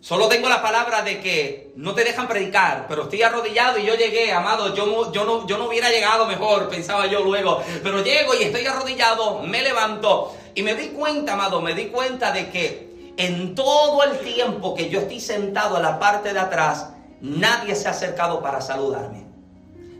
Solo 0.00 0.28
tengo 0.28 0.48
la 0.48 0.62
palabra 0.62 1.02
de 1.02 1.20
que 1.20 1.72
no 1.76 1.94
te 1.94 2.04
dejan 2.04 2.26
predicar, 2.26 2.86
pero 2.88 3.02
estoy 3.02 3.22
arrodillado 3.22 3.78
y 3.78 3.84
yo 3.84 3.94
llegué, 3.94 4.32
amado, 4.32 4.74
yo, 4.74 5.12
yo, 5.12 5.26
no, 5.26 5.46
yo 5.46 5.58
no 5.58 5.66
hubiera 5.66 5.90
llegado 5.90 6.24
mejor, 6.24 6.70
pensaba 6.70 7.04
yo 7.04 7.22
luego, 7.22 7.62
pero 7.82 8.02
llego 8.02 8.34
y 8.34 8.44
estoy 8.44 8.64
arrodillado, 8.64 9.42
me 9.42 9.60
levanto 9.60 10.34
y 10.54 10.62
me 10.62 10.74
di 10.74 10.88
cuenta, 10.88 11.34
amado, 11.34 11.60
me 11.60 11.74
di 11.74 11.88
cuenta 11.88 12.32
de 12.32 12.48
que 12.48 12.89
en 13.16 13.54
todo 13.54 14.02
el 14.04 14.18
tiempo 14.20 14.74
que 14.74 14.88
yo 14.88 15.00
estoy 15.00 15.20
sentado 15.20 15.76
a 15.76 15.80
la 15.80 15.98
parte 15.98 16.32
de 16.32 16.40
atrás, 16.40 16.90
nadie 17.20 17.74
se 17.74 17.88
ha 17.88 17.90
acercado 17.90 18.40
para 18.40 18.60
saludarme, 18.60 19.24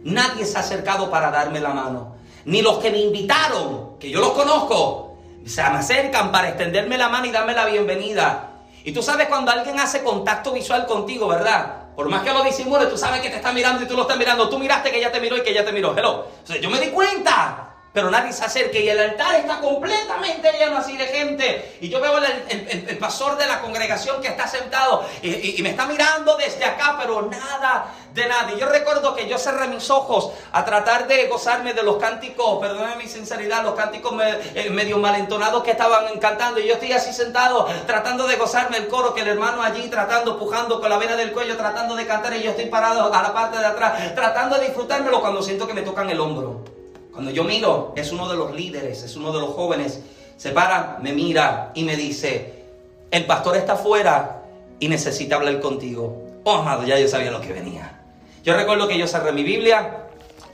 nadie 0.04 0.44
se 0.44 0.56
ha 0.56 0.60
acercado 0.60 1.10
para 1.10 1.30
darme 1.30 1.60
la 1.60 1.70
mano, 1.70 2.16
ni 2.44 2.62
los 2.62 2.78
que 2.78 2.90
me 2.90 2.98
invitaron, 2.98 3.98
que 3.98 4.10
yo 4.10 4.20
los 4.20 4.32
conozco, 4.32 5.18
se 5.44 5.62
me 5.62 5.78
acercan 5.78 6.32
para 6.32 6.48
extenderme 6.48 6.98
la 6.98 7.08
mano 7.08 7.26
y 7.26 7.30
darme 7.30 7.54
la 7.54 7.66
bienvenida. 7.66 8.50
Y 8.84 8.92
tú 8.92 9.02
sabes 9.02 9.28
cuando 9.28 9.50
alguien 9.50 9.78
hace 9.78 10.02
contacto 10.02 10.52
visual 10.52 10.86
contigo, 10.86 11.28
¿verdad? 11.28 11.80
Por 11.94 12.08
más 12.08 12.22
que 12.22 12.32
lo 12.32 12.42
disimule, 12.42 12.86
tú 12.86 12.96
sabes 12.96 13.20
que 13.20 13.28
te 13.28 13.36
está 13.36 13.52
mirando 13.52 13.82
y 13.82 13.86
tú 13.86 13.94
lo 13.94 14.02
estás 14.02 14.16
mirando. 14.16 14.48
Tú 14.48 14.58
miraste 14.58 14.90
que 14.90 14.98
ella 14.98 15.12
te 15.12 15.20
miró 15.20 15.36
y 15.36 15.42
que 15.42 15.50
ella 15.50 15.64
te 15.64 15.72
miró. 15.72 15.94
Hello. 15.96 16.26
Yo 16.60 16.70
me 16.70 16.80
di 16.80 16.88
cuenta. 16.88 17.69
Pero 17.92 18.08
nadie 18.08 18.32
se 18.32 18.44
acerca 18.44 18.78
y 18.78 18.88
el 18.88 19.00
altar 19.00 19.34
está 19.34 19.58
completamente 19.58 20.52
lleno 20.52 20.76
así 20.76 20.96
de 20.96 21.06
gente. 21.06 21.78
Y 21.80 21.88
yo 21.88 22.00
veo 22.00 22.18
el, 22.18 22.98
pastor 22.98 23.36
de 23.36 23.46
la 23.46 23.60
congregación 23.60 24.22
que 24.22 24.28
está 24.28 24.46
sentado 24.46 25.04
y, 25.22 25.60
me 25.62 25.70
está 25.70 25.86
mirando 25.86 26.36
desde 26.36 26.64
acá, 26.64 26.96
pero 27.00 27.22
nada 27.22 27.86
de 28.14 28.26
nadie. 28.28 28.58
Yo 28.58 28.68
recuerdo 28.68 29.16
que 29.16 29.28
yo 29.28 29.38
cerré 29.38 29.66
mis 29.66 29.90
ojos 29.90 30.30
a 30.52 30.64
tratar 30.64 31.08
de 31.08 31.26
gozarme 31.26 31.74
de 31.74 31.82
los 31.82 31.96
cánticos, 31.96 32.60
perdóneme 32.60 32.94
mi 32.96 33.08
sinceridad, 33.08 33.64
los 33.64 33.74
cánticos 33.74 34.14
eh, 34.22 34.70
medio 34.70 34.98
malentonados 34.98 35.64
que 35.64 35.72
estaban 35.72 36.16
cantando. 36.20 36.60
Y 36.60 36.68
yo 36.68 36.74
estoy 36.74 36.92
así 36.92 37.12
sentado 37.12 37.66
tratando 37.88 38.28
de 38.28 38.36
gozarme 38.36 38.76
el 38.76 38.86
coro 38.86 39.14
que 39.14 39.22
el 39.22 39.28
hermano 39.28 39.62
allí 39.62 39.88
tratando, 39.88 40.38
pujando 40.38 40.80
con 40.80 40.90
la 40.90 40.98
vena 40.98 41.16
del 41.16 41.32
cuello, 41.32 41.56
tratando 41.56 41.96
de 41.96 42.06
cantar. 42.06 42.36
Y 42.36 42.42
yo 42.44 42.50
estoy 42.50 42.66
parado 42.66 43.12
a 43.12 43.22
la 43.22 43.34
parte 43.34 43.58
de 43.58 43.66
atrás, 43.66 44.14
tratando 44.14 44.58
de 44.58 44.66
disfrutármelo 44.66 45.20
cuando 45.20 45.42
siento 45.42 45.66
que 45.66 45.74
me 45.74 45.82
tocan 45.82 46.08
el 46.08 46.20
hombro. 46.20 46.69
Cuando 47.12 47.30
yo 47.30 47.44
miro, 47.44 47.92
es 47.96 48.12
uno 48.12 48.28
de 48.28 48.36
los 48.36 48.54
líderes, 48.54 49.02
es 49.02 49.16
uno 49.16 49.32
de 49.32 49.40
los 49.40 49.50
jóvenes. 49.50 50.00
Se 50.36 50.50
para, 50.50 50.98
me 51.02 51.12
mira 51.12 51.72
y 51.74 51.84
me 51.84 51.96
dice, 51.96 52.64
el 53.10 53.26
pastor 53.26 53.56
está 53.56 53.74
afuera 53.74 54.42
y 54.78 54.88
necesita 54.88 55.36
hablar 55.36 55.60
contigo. 55.60 56.40
Oh, 56.44 56.54
amado, 56.54 56.84
ya 56.84 56.98
yo 56.98 57.08
sabía 57.08 57.30
lo 57.30 57.40
que 57.40 57.52
venía. 57.52 58.00
Yo 58.42 58.56
recuerdo 58.56 58.88
que 58.88 58.96
yo 58.96 59.06
cerré 59.06 59.32
mi 59.32 59.42
Biblia, 59.42 60.06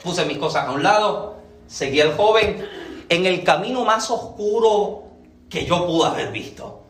puse 0.02 0.24
mis 0.24 0.38
cosas 0.38 0.66
a 0.66 0.72
un 0.72 0.82
lado, 0.82 1.36
seguí 1.66 2.00
al 2.00 2.16
joven 2.16 2.66
en 3.08 3.26
el 3.26 3.44
camino 3.44 3.84
más 3.84 4.10
oscuro 4.10 5.04
que 5.48 5.64
yo 5.64 5.86
pude 5.86 6.08
haber 6.08 6.32
visto. 6.32 6.85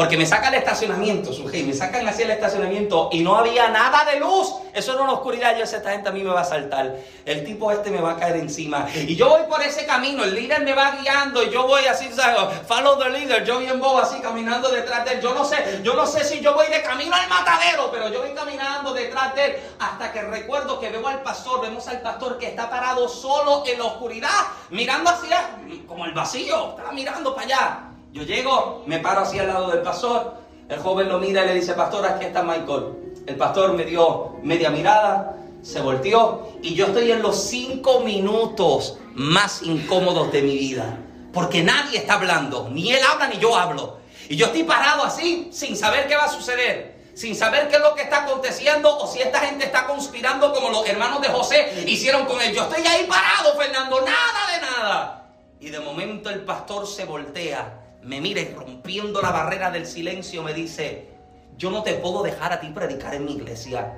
Porque 0.00 0.16
me 0.16 0.24
sacan 0.24 0.54
el 0.54 0.60
estacionamiento, 0.60 1.30
suje, 1.30 1.62
me 1.62 1.74
sacan 1.74 2.08
hacia 2.08 2.24
el 2.24 2.30
estacionamiento 2.30 3.10
y 3.12 3.20
no 3.20 3.36
había 3.36 3.68
nada 3.68 4.02
de 4.10 4.18
luz. 4.18 4.48
Eso 4.72 4.94
era 4.94 5.02
una 5.02 5.12
oscuridad. 5.12 5.54
Yo 5.58 5.66
sé, 5.66 5.76
esta 5.76 5.90
gente 5.90 6.08
a 6.08 6.12
mí 6.12 6.22
me 6.22 6.30
va 6.30 6.40
a 6.40 6.44
saltar. 6.44 6.96
El 7.26 7.44
tipo 7.44 7.70
este 7.70 7.90
me 7.90 8.00
va 8.00 8.12
a 8.12 8.16
caer 8.16 8.36
encima. 8.36 8.88
Y 8.94 9.14
yo 9.14 9.28
voy 9.28 9.42
por 9.46 9.60
ese 9.60 9.84
camino, 9.84 10.24
el 10.24 10.34
líder 10.34 10.62
me 10.62 10.72
va 10.72 10.92
guiando 10.92 11.42
y 11.42 11.50
yo 11.50 11.66
voy 11.66 11.84
así, 11.84 12.10
¿sabes? 12.14 12.66
Follow 12.66 12.98
the 12.98 13.10
leader. 13.10 13.44
Yo 13.44 13.58
bien 13.58 13.78
bobo 13.78 13.98
así 13.98 14.18
caminando 14.22 14.70
detrás 14.70 15.04
de 15.04 15.16
él. 15.16 15.20
Yo 15.20 15.34
no 15.34 15.44
sé, 15.44 15.80
yo 15.82 15.92
no 15.92 16.06
sé 16.06 16.24
si 16.24 16.40
yo 16.40 16.54
voy 16.54 16.68
de 16.68 16.80
camino 16.80 17.14
al 17.14 17.28
matadero, 17.28 17.90
pero 17.90 18.08
yo 18.08 18.22
voy 18.22 18.32
caminando 18.32 18.94
detrás 18.94 19.34
de 19.34 19.44
él 19.44 19.56
hasta 19.80 20.12
que 20.12 20.22
recuerdo 20.22 20.80
que 20.80 20.88
veo 20.88 21.06
al 21.06 21.20
pastor, 21.20 21.60
vemos 21.60 21.86
al 21.88 22.00
pastor 22.00 22.38
que 22.38 22.46
está 22.46 22.70
parado 22.70 23.06
solo 23.06 23.64
en 23.66 23.78
la 23.78 23.84
oscuridad, 23.84 24.30
mirando 24.70 25.10
hacia 25.10 25.58
como 25.86 26.06
el 26.06 26.12
vacío, 26.12 26.74
está 26.78 26.90
mirando 26.90 27.34
para 27.34 27.46
allá. 27.46 27.89
Yo 28.12 28.24
llego, 28.24 28.82
me 28.86 28.98
paro 28.98 29.20
así 29.20 29.38
al 29.38 29.46
lado 29.46 29.70
del 29.70 29.82
pastor, 29.82 30.34
el 30.68 30.80
joven 30.80 31.08
lo 31.08 31.18
mira 31.18 31.44
y 31.44 31.48
le 31.48 31.54
dice, 31.54 31.74
pastor, 31.74 32.04
aquí 32.04 32.24
está 32.24 32.42
Michael. 32.42 33.22
El 33.26 33.36
pastor 33.36 33.72
me 33.74 33.84
dio 33.84 34.36
media 34.42 34.70
mirada, 34.70 35.36
se 35.62 35.80
volteó 35.80 36.48
y 36.60 36.74
yo 36.74 36.86
estoy 36.86 37.12
en 37.12 37.22
los 37.22 37.40
cinco 37.44 38.00
minutos 38.00 38.98
más 39.14 39.62
incómodos 39.62 40.32
de 40.32 40.42
mi 40.42 40.56
vida. 40.56 40.98
Porque 41.32 41.62
nadie 41.62 41.98
está 41.98 42.14
hablando, 42.14 42.68
ni 42.70 42.92
él 42.92 43.00
habla 43.08 43.28
ni 43.28 43.38
yo 43.38 43.56
hablo. 43.56 43.98
Y 44.28 44.36
yo 44.36 44.46
estoy 44.46 44.64
parado 44.64 45.04
así, 45.04 45.48
sin 45.52 45.76
saber 45.76 46.08
qué 46.08 46.16
va 46.16 46.24
a 46.24 46.28
suceder, 46.28 47.10
sin 47.14 47.36
saber 47.36 47.68
qué 47.68 47.76
es 47.76 47.82
lo 47.82 47.94
que 47.94 48.02
está 48.02 48.24
aconteciendo 48.24 48.96
o 48.98 49.06
si 49.06 49.20
esta 49.20 49.38
gente 49.40 49.66
está 49.66 49.86
conspirando 49.86 50.52
como 50.52 50.70
los 50.70 50.88
hermanos 50.88 51.20
de 51.20 51.28
José 51.28 51.84
hicieron 51.86 52.26
con 52.26 52.40
él. 52.40 52.52
Yo 52.54 52.62
estoy 52.62 52.84
ahí 52.84 53.06
parado, 53.06 53.56
Fernando, 53.56 54.00
nada 54.00 54.52
de 54.52 54.60
nada. 54.60 55.30
Y 55.60 55.68
de 55.68 55.78
momento 55.78 56.30
el 56.30 56.40
pastor 56.40 56.88
se 56.88 57.04
voltea 57.04 57.79
me 58.02 58.20
mira 58.20 58.40
y 58.40 58.52
rompiendo 58.54 59.20
la 59.20 59.30
barrera 59.30 59.70
del 59.70 59.86
silencio 59.86 60.42
me 60.42 60.54
dice, 60.54 61.08
yo 61.56 61.70
no 61.70 61.82
te 61.82 61.94
puedo 61.94 62.22
dejar 62.22 62.52
a 62.52 62.60
ti 62.60 62.68
predicar 62.68 63.14
en 63.14 63.24
mi 63.24 63.32
iglesia. 63.32 63.92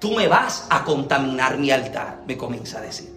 Tú 0.00 0.12
me 0.12 0.28
vas 0.28 0.66
a 0.70 0.84
contaminar 0.84 1.58
mi 1.58 1.70
altar, 1.70 2.22
me 2.26 2.36
comienza 2.36 2.78
a 2.78 2.80
decir. 2.80 3.12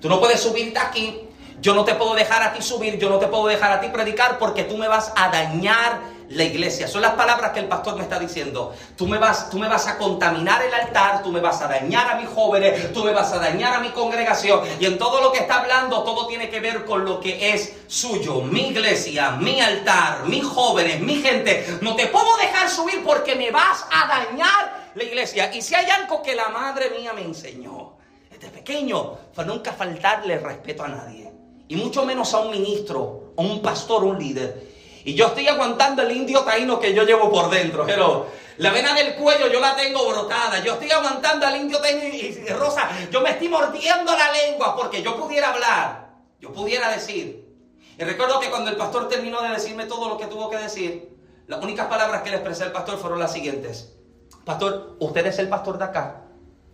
Tú 0.00 0.08
no 0.08 0.20
puedes 0.20 0.40
subirte 0.40 0.78
aquí. 0.78 1.20
Yo 1.60 1.74
no 1.74 1.84
te 1.84 1.94
puedo 1.94 2.14
dejar 2.14 2.42
a 2.42 2.52
ti 2.52 2.60
subir, 2.60 2.98
yo 2.98 3.08
no 3.08 3.18
te 3.18 3.28
puedo 3.28 3.46
dejar 3.46 3.70
a 3.70 3.80
ti 3.80 3.88
predicar 3.88 4.38
porque 4.38 4.64
tú 4.64 4.76
me 4.76 4.88
vas 4.88 5.12
a 5.16 5.28
dañar 5.28 6.00
la 6.34 6.44
iglesia. 6.44 6.88
Son 6.88 7.02
las 7.02 7.12
palabras 7.12 7.52
que 7.52 7.60
el 7.60 7.68
pastor 7.68 7.96
me 7.96 8.02
está 8.02 8.18
diciendo. 8.18 8.74
Tú 8.96 9.06
me 9.06 9.18
vas, 9.18 9.50
tú 9.50 9.58
me 9.58 9.68
vas 9.68 9.86
a 9.86 9.98
contaminar 9.98 10.62
el 10.62 10.72
altar, 10.72 11.22
tú 11.22 11.30
me 11.30 11.40
vas 11.40 11.60
a 11.60 11.68
dañar 11.68 12.10
a 12.10 12.14
mis 12.16 12.28
jóvenes, 12.28 12.92
tú 12.92 13.04
me 13.04 13.12
vas 13.12 13.32
a 13.32 13.38
dañar 13.38 13.74
a 13.74 13.80
mi 13.80 13.90
congregación. 13.90 14.60
Y 14.80 14.86
en 14.86 14.98
todo 14.98 15.20
lo 15.20 15.32
que 15.32 15.40
está 15.40 15.60
hablando, 15.60 16.02
todo 16.02 16.26
tiene 16.26 16.48
que 16.48 16.60
ver 16.60 16.84
con 16.84 17.04
lo 17.04 17.20
que 17.20 17.52
es 17.52 17.74
suyo. 17.86 18.40
Mi 18.40 18.68
iglesia, 18.68 19.32
mi 19.32 19.60
altar, 19.60 20.24
mis 20.26 20.44
jóvenes, 20.44 21.00
mi 21.00 21.16
gente. 21.16 21.78
No 21.80 21.94
te 21.94 22.06
puedo 22.06 22.36
dejar 22.38 22.68
subir 22.68 23.02
porque 23.04 23.34
me 23.34 23.50
vas 23.50 23.84
a 23.90 24.06
dañar 24.06 24.90
la 24.94 25.04
iglesia. 25.04 25.54
Y 25.54 25.62
si 25.62 25.74
hay 25.74 25.90
algo 25.90 26.22
que 26.22 26.34
la 26.34 26.48
madre 26.48 26.90
mía 26.90 27.12
me 27.12 27.22
enseñó 27.22 27.92
desde 28.30 28.48
pequeño, 28.48 29.18
fue 29.32 29.44
nunca 29.44 29.72
faltarle 29.72 30.38
respeto 30.38 30.84
a 30.84 30.88
nadie. 30.88 31.30
Y 31.68 31.76
mucho 31.76 32.04
menos 32.04 32.34
a 32.34 32.40
un 32.40 32.50
ministro, 32.50 33.32
a 33.36 33.40
un 33.40 33.62
pastor, 33.62 34.04
un 34.04 34.18
líder. 34.18 34.71
Y 35.04 35.14
yo 35.14 35.26
estoy 35.28 35.48
aguantando 35.48 36.02
el 36.02 36.16
indio 36.16 36.40
taíno 36.40 36.78
que 36.78 36.94
yo 36.94 37.04
llevo 37.04 37.30
por 37.30 37.50
dentro, 37.50 37.84
pero 37.86 38.26
la 38.58 38.70
vena 38.70 38.94
del 38.94 39.14
cuello 39.14 39.48
yo 39.48 39.60
la 39.60 39.74
tengo 39.74 40.08
brotada. 40.08 40.62
Yo 40.62 40.74
estoy 40.74 40.90
aguantando 40.90 41.46
al 41.46 41.56
indio 41.56 41.78
taíno 41.78 42.02
y, 42.04 42.46
Rosa, 42.50 42.88
yo 43.10 43.20
me 43.20 43.30
estoy 43.30 43.48
mordiendo 43.48 44.16
la 44.16 44.32
lengua 44.32 44.76
porque 44.76 45.02
yo 45.02 45.16
pudiera 45.16 45.52
hablar, 45.52 46.10
yo 46.40 46.52
pudiera 46.52 46.90
decir. 46.90 47.48
Y 47.98 48.04
recuerdo 48.04 48.40
que 48.40 48.50
cuando 48.50 48.70
el 48.70 48.76
pastor 48.76 49.08
terminó 49.08 49.42
de 49.42 49.50
decirme 49.50 49.86
todo 49.86 50.08
lo 50.08 50.16
que 50.16 50.26
tuvo 50.26 50.48
que 50.48 50.56
decir, 50.56 51.16
las 51.46 51.62
únicas 51.62 51.86
palabras 51.88 52.22
que 52.22 52.30
le 52.30 52.36
expresé 52.36 52.64
al 52.64 52.72
pastor 52.72 52.98
fueron 52.98 53.18
las 53.18 53.32
siguientes. 53.32 53.94
Pastor, 54.44 54.96
usted 55.00 55.26
es 55.26 55.38
el 55.38 55.48
pastor 55.48 55.78
de 55.78 55.84
acá. 55.84 56.22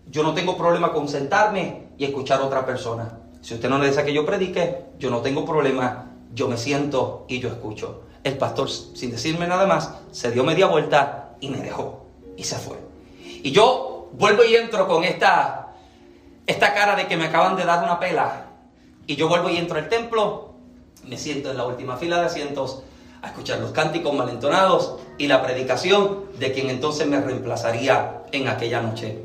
Yo 0.07 0.23
no 0.23 0.35
tengo 0.35 0.57
problema 0.57 0.93
con 0.93 1.09
sentarme 1.09 1.89
y 1.99 2.05
escuchar 2.05 2.41
a 2.41 2.45
otra 2.45 2.65
persona. 2.65 3.19
Si 3.41 3.55
usted 3.55 3.69
no 3.69 3.79
le 3.79 3.89
dice 3.89 4.05
que 4.05 4.13
yo 4.13 4.25
predique, 4.25 4.87
yo 4.99 5.11
no 5.11 5.21
tengo 5.21 5.45
problema. 5.45 6.13
Yo 6.33 6.49
me 6.49 6.57
siento 6.57 7.25
y 7.29 7.41
yo 7.41 7.49
escucho. 7.49 8.03
El 8.25 8.37
pastor, 8.37 8.71
sin 8.71 9.11
decirme 9.11 9.47
nada 9.47 9.67
más, 9.67 9.93
se 10.11 10.31
dio 10.31 10.45
media 10.45 10.67
vuelta 10.67 11.37
y 11.41 11.49
me 11.49 11.59
dejó. 11.59 12.07
Y 12.37 12.45
se 12.45 12.57
fue. 12.57 12.77
Y 13.43 13.53
yo 13.53 14.11
vuelvo 14.13 14.45
y 14.45 14.55
entro 14.57 14.87
con 14.87 15.05
esta, 15.05 15.69
esta 16.47 16.75
cara 16.75 16.97
de 16.97 17.07
que 17.07 17.17
me 17.17 17.27
acaban 17.27 17.57
de 17.57 17.65
dar 17.65 17.83
una 17.83 17.99
pela. 18.01 18.47
Y 19.07 19.17
yo 19.17 19.29
vuelvo 19.29 19.49
y 19.49 19.57
entro 19.57 19.79
al 19.79 19.89
templo, 19.89 20.55
me 21.05 21.17
siento 21.17 21.51
en 21.51 21.57
la 21.57 21.67
última 21.67 21.97
fila 21.97 22.21
de 22.21 22.27
asientos 22.27 22.83
a 23.23 23.29
escuchar 23.29 23.59
los 23.59 23.73
cánticos 23.73 24.15
malentonados 24.15 24.97
y 25.17 25.27
la 25.27 25.43
predicación 25.43 26.27
de 26.39 26.53
quien 26.53 26.71
entonces 26.71 27.07
me 27.07 27.21
reemplazaría 27.21 28.23
en 28.33 28.49
aquella 28.49 28.81
noche. 28.81 29.19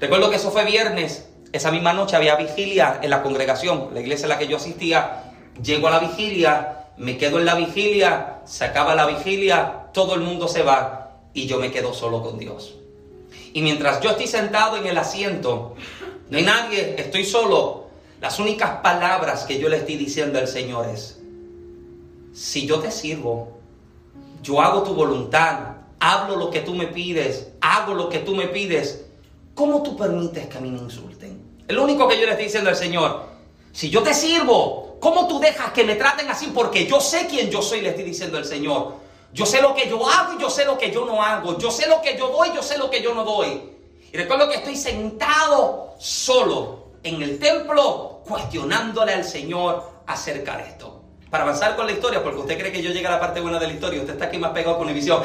Recuerdo 0.00 0.30
que 0.30 0.36
eso 0.36 0.50
fue 0.50 0.64
viernes. 0.64 1.28
Esa 1.52 1.70
misma 1.70 1.92
noche 1.92 2.16
había 2.16 2.36
vigilia 2.36 2.98
en 3.00 3.10
la 3.10 3.22
congregación, 3.22 3.90
la 3.92 4.00
iglesia 4.00 4.24
en 4.24 4.30
la 4.30 4.38
que 4.38 4.48
yo 4.48 4.56
asistía. 4.56 5.32
Llego 5.62 5.86
a 5.88 5.92
la 5.92 6.00
vigilia 6.00 6.83
me 6.96 7.16
quedo 7.18 7.38
en 7.38 7.44
la 7.44 7.54
vigilia, 7.54 8.40
se 8.44 8.64
acaba 8.64 8.94
la 8.94 9.06
vigilia, 9.06 9.86
todo 9.92 10.14
el 10.14 10.20
mundo 10.20 10.48
se 10.48 10.62
va 10.62 11.20
y 11.32 11.46
yo 11.46 11.58
me 11.58 11.70
quedo 11.70 11.92
solo 11.92 12.22
con 12.22 12.38
Dios. 12.38 12.74
Y 13.52 13.62
mientras 13.62 14.00
yo 14.00 14.10
estoy 14.10 14.26
sentado 14.26 14.76
en 14.76 14.86
el 14.86 14.98
asiento, 14.98 15.74
no 16.30 16.38
hay 16.38 16.44
nadie, 16.44 16.94
estoy 16.98 17.24
solo, 17.24 17.86
las 18.20 18.38
únicas 18.38 18.80
palabras 18.82 19.44
que 19.44 19.58
yo 19.58 19.68
le 19.68 19.78
estoy 19.78 19.96
diciendo 19.96 20.38
al 20.38 20.48
Señor 20.48 20.88
es, 20.88 21.20
si 22.32 22.66
yo 22.66 22.80
te 22.80 22.90
sirvo, 22.90 23.58
yo 24.42 24.60
hago 24.60 24.82
tu 24.82 24.94
voluntad, 24.94 25.76
hablo 26.00 26.36
lo 26.36 26.50
que 26.50 26.60
tú 26.60 26.74
me 26.74 26.86
pides, 26.86 27.48
hago 27.60 27.94
lo 27.94 28.08
que 28.08 28.18
tú 28.18 28.34
me 28.34 28.48
pides, 28.48 29.04
¿cómo 29.54 29.82
tú 29.82 29.96
permites 29.96 30.46
que 30.46 30.58
a 30.58 30.60
mí 30.60 30.70
me 30.70 30.78
insulten? 30.78 31.40
Es 31.66 31.74
lo 31.74 31.84
único 31.84 32.08
que 32.08 32.16
yo 32.18 32.26
le 32.26 32.32
estoy 32.32 32.46
diciendo 32.46 32.70
al 32.70 32.76
Señor, 32.76 33.22
si 33.72 33.90
yo 33.90 34.02
te 34.02 34.14
sirvo, 34.14 34.93
¿Cómo 35.04 35.28
tú 35.28 35.38
dejas 35.38 35.70
que 35.72 35.84
me 35.84 35.96
traten 35.96 36.30
así? 36.30 36.46
Porque 36.46 36.86
yo 36.86 36.98
sé 36.98 37.26
quién 37.26 37.50
yo 37.50 37.60
soy, 37.60 37.82
le 37.82 37.90
estoy 37.90 38.04
diciendo 38.04 38.38
el 38.38 38.46
Señor. 38.46 38.94
Yo 39.34 39.44
sé 39.44 39.60
lo 39.60 39.74
que 39.74 39.86
yo 39.86 40.08
hago 40.08 40.32
y 40.32 40.40
yo 40.40 40.48
sé 40.48 40.64
lo 40.64 40.78
que 40.78 40.90
yo 40.90 41.04
no 41.04 41.22
hago. 41.22 41.58
Yo 41.58 41.70
sé 41.70 41.86
lo 41.86 42.00
que 42.00 42.16
yo 42.16 42.28
doy, 42.28 42.52
yo 42.54 42.62
sé 42.62 42.78
lo 42.78 42.88
que 42.88 43.02
yo 43.02 43.12
no 43.12 43.22
doy. 43.22 43.70
Y 44.10 44.16
recuerdo 44.16 44.48
que 44.48 44.54
estoy 44.54 44.76
sentado 44.76 45.94
solo 45.98 46.86
en 47.02 47.20
el 47.20 47.38
templo 47.38 48.22
cuestionándole 48.26 49.12
al 49.12 49.24
Señor 49.24 49.84
acerca 50.06 50.56
de 50.56 50.62
esto. 50.68 51.02
Para 51.28 51.44
avanzar 51.44 51.76
con 51.76 51.84
la 51.84 51.92
historia, 51.92 52.22
porque 52.22 52.40
usted 52.40 52.58
cree 52.58 52.72
que 52.72 52.80
yo 52.80 52.90
llegue 52.90 53.06
a 53.06 53.10
la 53.10 53.20
parte 53.20 53.42
buena 53.42 53.58
de 53.58 53.66
la 53.66 53.74
historia, 53.74 54.00
usted 54.00 54.14
está 54.14 54.24
aquí 54.24 54.38
más 54.38 54.52
pegado 54.52 54.78
con 54.78 54.86
la 54.86 54.94
visión. 54.94 55.22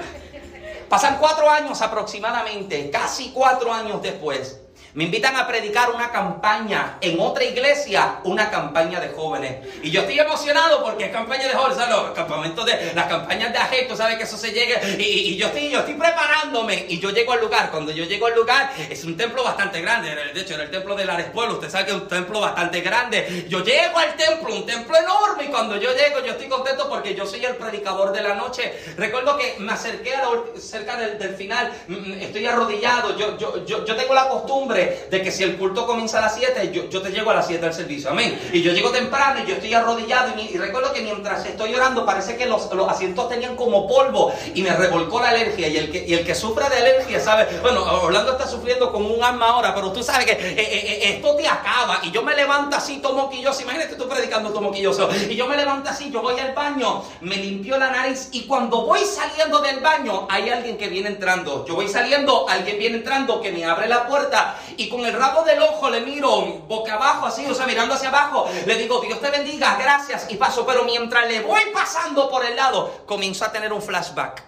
Pasan 0.90 1.16
cuatro 1.18 1.48
años 1.48 1.80
aproximadamente, 1.80 2.90
casi 2.90 3.30
cuatro 3.30 3.72
años 3.72 4.02
después. 4.02 4.61
Me 4.94 5.04
invitan 5.04 5.34
a 5.36 5.46
predicar 5.46 5.90
una 5.90 6.10
campaña 6.10 6.98
en 7.00 7.18
otra 7.18 7.44
iglesia, 7.44 8.18
una 8.24 8.50
campaña 8.50 9.00
de 9.00 9.08
jóvenes. 9.08 9.66
Y 9.82 9.90
yo 9.90 10.02
estoy 10.02 10.18
emocionado 10.18 10.84
porque 10.84 11.06
es 11.06 11.10
campaña 11.10 11.48
de 11.48 11.54
jóvenes. 11.54 11.78
Los 11.88 12.10
campamentos 12.10 12.66
de 12.66 12.92
las 12.94 13.06
campañas 13.06 13.52
de 13.52 13.58
ajeto, 13.58 13.96
¿sabes? 13.96 14.18
Que 14.18 14.24
eso 14.24 14.36
se 14.36 14.52
llegue. 14.52 14.78
Y, 14.98 15.36
yo, 15.36 15.46
estoy, 15.46 15.70
yo 15.70 15.78
estoy 15.78 15.94
preparándome. 15.94 16.84
Y 16.90 17.00
yo 17.00 17.08
llego 17.08 17.32
al 17.32 17.40
lugar. 17.40 17.70
Cuando 17.70 17.90
yo 17.90 18.04
llego 18.04 18.26
al 18.26 18.34
lugar, 18.34 18.70
es 18.90 19.02
un 19.04 19.16
templo 19.16 19.42
bastante 19.42 19.80
grande. 19.80 20.14
De 20.34 20.40
hecho, 20.42 20.54
en 20.54 20.60
el 20.60 20.70
templo 20.70 20.94
de 20.94 21.06
Lares 21.06 21.30
Pueblo, 21.30 21.54
usted 21.54 21.70
sabe 21.70 21.86
que 21.86 21.92
es 21.92 21.96
un 21.96 22.08
templo 22.08 22.40
bastante 22.40 22.82
grande. 22.82 23.46
Yo 23.48 23.64
llego 23.64 23.98
al 23.98 24.14
templo, 24.14 24.54
un 24.54 24.66
templo 24.66 24.94
enorme. 24.94 25.44
Y 25.44 25.48
cuando 25.48 25.76
yo 25.76 25.90
llego, 25.94 26.20
yo 26.20 26.32
estoy 26.32 26.48
contento 26.48 26.86
porque 26.90 27.14
yo 27.14 27.24
soy 27.24 27.42
el 27.46 27.56
predicador 27.56 28.12
de 28.12 28.20
la 28.20 28.34
noche. 28.34 28.74
Recuerdo 28.98 29.38
que 29.38 29.56
me 29.58 29.72
acerqué 29.72 30.14
a 30.16 30.20
la, 30.20 30.60
cerca 30.60 30.96
del, 30.98 31.34
final. 31.34 31.72
Mm, 31.88 31.94
mm, 31.94 32.12
estoy 32.20 32.44
arrodillado. 32.44 33.16
Yo, 33.16 33.38
yo, 33.38 33.64
yo 33.64 33.96
tengo 33.96 34.12
la 34.12 34.28
costumbre 34.28 34.81
de 35.10 35.22
que 35.22 35.30
si 35.30 35.42
el 35.42 35.56
culto 35.56 35.86
comienza 35.86 36.18
a 36.18 36.22
las 36.22 36.34
7, 36.34 36.70
yo, 36.72 36.88
yo 36.88 37.02
te 37.02 37.10
llego 37.10 37.30
a 37.30 37.34
las 37.34 37.46
7 37.46 37.66
al 37.66 37.74
servicio. 37.74 38.10
Amén. 38.10 38.38
Y 38.52 38.62
yo 38.62 38.72
llego 38.72 38.90
temprano 38.90 39.40
y 39.42 39.48
yo 39.48 39.54
estoy 39.54 39.74
arrodillado 39.74 40.32
y, 40.40 40.56
recuerdo 40.56 40.92
que 40.92 41.02
mientras 41.02 41.44
estoy 41.44 41.74
orando 41.74 42.06
parece 42.06 42.36
que 42.36 42.46
los, 42.46 42.72
los, 42.72 42.88
asientos 42.88 43.28
tenían 43.28 43.56
como 43.56 43.86
polvo 43.86 44.32
y 44.54 44.62
me 44.62 44.74
revolcó 44.74 45.20
la 45.20 45.30
alergia. 45.30 45.68
Y 45.68 45.76
el 45.76 45.90
que, 45.90 46.04
y 46.06 46.14
el 46.14 46.24
que 46.24 46.34
sufre 46.34 46.68
de 46.70 46.76
alergia, 46.76 47.20
¿sabe? 47.20 47.46
Bueno, 47.60 47.82
Orlando 48.02 48.32
está 48.32 48.46
sufriendo 48.46 48.90
como 48.90 49.08
un 49.08 49.22
alma 49.22 49.48
ahora, 49.48 49.74
pero 49.74 49.92
tú 49.92 50.02
sabes 50.02 50.26
que 50.26 50.32
eh, 50.32 50.54
eh, 50.56 50.62
eh, 50.62 51.14
esto 51.14 51.34
te 51.36 51.46
acaba. 51.46 52.00
Y 52.02 52.10
yo 52.10 52.22
me 52.22 52.34
levanto 52.34 52.76
así, 52.76 52.98
tomo 52.98 53.28
quilloso. 53.28 53.62
Imagínate 53.62 53.96
tú 53.96 54.08
predicando 54.08 54.50
tomo 54.50 54.72
quilloso. 54.72 55.08
Y 55.28 55.36
yo 55.36 55.42
yo 55.42 55.48
me 55.48 55.56
levanto 55.56 55.90
así, 55.90 56.08
yo 56.12 56.22
voy 56.22 56.38
al 56.38 56.52
baño, 56.52 57.02
me 57.20 57.34
limpio 57.36 57.76
la 57.76 57.90
nariz 57.90 58.28
y 58.30 58.42
cuando 58.42 58.82
voy 58.82 59.00
saliendo 59.00 59.60
del 59.60 59.80
baño 59.80 60.28
hay 60.30 60.50
alguien 60.50 60.78
que 60.78 60.86
viene 60.86 61.08
entrando. 61.08 61.66
Yo 61.66 61.74
voy 61.74 61.88
saliendo, 61.88 62.48
alguien 62.48 62.78
viene 62.78 62.98
entrando 62.98 63.40
que 63.40 63.50
me 63.50 63.64
abre 63.64 63.88
la 63.88 64.06
puerta 64.06 64.56
y 64.76 64.88
con 64.88 65.04
el 65.04 65.12
rabo 65.12 65.42
del 65.42 65.60
ojo 65.62 65.90
le 65.90 66.00
miro 66.00 66.42
boca 66.68 66.94
abajo 66.94 67.26
así, 67.26 67.46
o 67.46 67.54
sea, 67.54 67.66
mirando 67.66 67.94
hacia 67.94 68.08
abajo, 68.08 68.48
le 68.66 68.76
digo, 68.76 69.00
Dios 69.00 69.20
te 69.20 69.30
bendiga, 69.30 69.76
gracias 69.76 70.26
y 70.30 70.36
paso. 70.36 70.66
Pero 70.66 70.84
mientras 70.84 71.28
le 71.28 71.40
voy 71.40 71.60
pasando 71.72 72.30
por 72.30 72.44
el 72.44 72.56
lado, 72.56 73.02
comienzo 73.06 73.44
a 73.44 73.52
tener 73.52 73.72
un 73.72 73.82
flashback. 73.82 74.42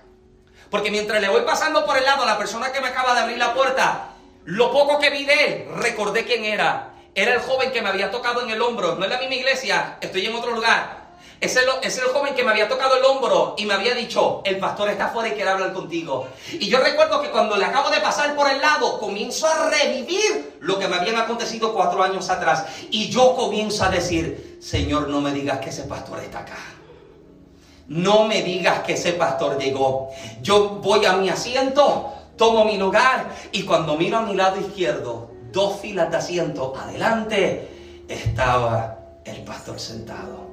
Porque 0.70 0.90
mientras 0.90 1.20
le 1.20 1.28
voy 1.28 1.42
pasando 1.42 1.86
por 1.86 1.96
el 1.96 2.04
lado 2.04 2.22
a 2.22 2.26
la 2.26 2.38
persona 2.38 2.72
que 2.72 2.80
me 2.80 2.88
acaba 2.88 3.14
de 3.14 3.20
abrir 3.20 3.38
la 3.38 3.54
puerta, 3.54 4.08
lo 4.44 4.72
poco 4.72 4.98
que 4.98 5.10
vi 5.10 5.24
de 5.24 5.44
él, 5.44 5.68
recordé 5.76 6.24
quién 6.24 6.44
era. 6.44 6.90
Era 7.14 7.34
el 7.34 7.40
joven 7.40 7.70
que 7.70 7.80
me 7.80 7.90
había 7.90 8.10
tocado 8.10 8.42
en 8.42 8.50
el 8.50 8.60
hombro. 8.60 8.96
No 8.96 9.04
es 9.04 9.10
la 9.10 9.18
misma 9.18 9.36
iglesia, 9.36 9.98
estoy 10.00 10.26
en 10.26 10.34
otro 10.34 10.50
lugar. 10.50 11.03
Es 11.44 11.56
el, 11.56 11.64
es 11.82 11.98
el, 11.98 12.04
joven 12.04 12.34
que 12.34 12.42
me 12.42 12.52
había 12.52 12.70
tocado 12.70 12.96
el 12.96 13.04
hombro 13.04 13.54
y 13.58 13.66
me 13.66 13.74
había 13.74 13.94
dicho, 13.94 14.40
el 14.46 14.58
pastor 14.58 14.88
está 14.88 15.08
fuera 15.08 15.28
y 15.28 15.32
quiere 15.32 15.50
hablar 15.50 15.74
contigo. 15.74 16.26
Y 16.52 16.68
yo 16.68 16.78
recuerdo 16.78 17.20
que 17.20 17.30
cuando 17.30 17.54
le 17.56 17.66
acabo 17.66 17.90
de 17.90 18.00
pasar 18.00 18.34
por 18.34 18.50
el 18.50 18.62
lado, 18.62 18.98
comienzo 18.98 19.46
a 19.46 19.68
revivir 19.68 20.56
lo 20.60 20.78
que 20.78 20.88
me 20.88 20.96
habían 20.96 21.16
acontecido 21.16 21.74
cuatro 21.74 22.02
años 22.02 22.30
atrás. 22.30 22.64
Y 22.90 23.10
yo 23.10 23.36
comienzo 23.36 23.84
a 23.84 23.90
decir, 23.90 24.56
Señor, 24.62 25.08
no 25.08 25.20
me 25.20 25.32
digas 25.32 25.58
que 25.58 25.68
ese 25.68 25.82
pastor 25.82 26.20
está 26.20 26.38
acá. 26.38 26.56
No 27.88 28.24
me 28.24 28.40
digas 28.42 28.78
que 28.80 28.94
ese 28.94 29.12
pastor 29.12 29.58
llegó. 29.58 30.08
Yo 30.40 30.80
voy 30.82 31.04
a 31.04 31.12
mi 31.12 31.28
asiento, 31.28 32.10
tomo 32.38 32.64
mi 32.64 32.78
lugar 32.78 33.28
y 33.52 33.64
cuando 33.64 33.98
miro 33.98 34.16
a 34.16 34.22
mi 34.22 34.34
lado 34.34 34.58
izquierdo, 34.58 35.30
dos 35.52 35.78
filas 35.80 36.10
de 36.10 36.16
asiento 36.16 36.72
adelante, 36.74 37.68
estaba 38.08 38.98
el 39.26 39.44
pastor 39.44 39.78
sentado. 39.78 40.43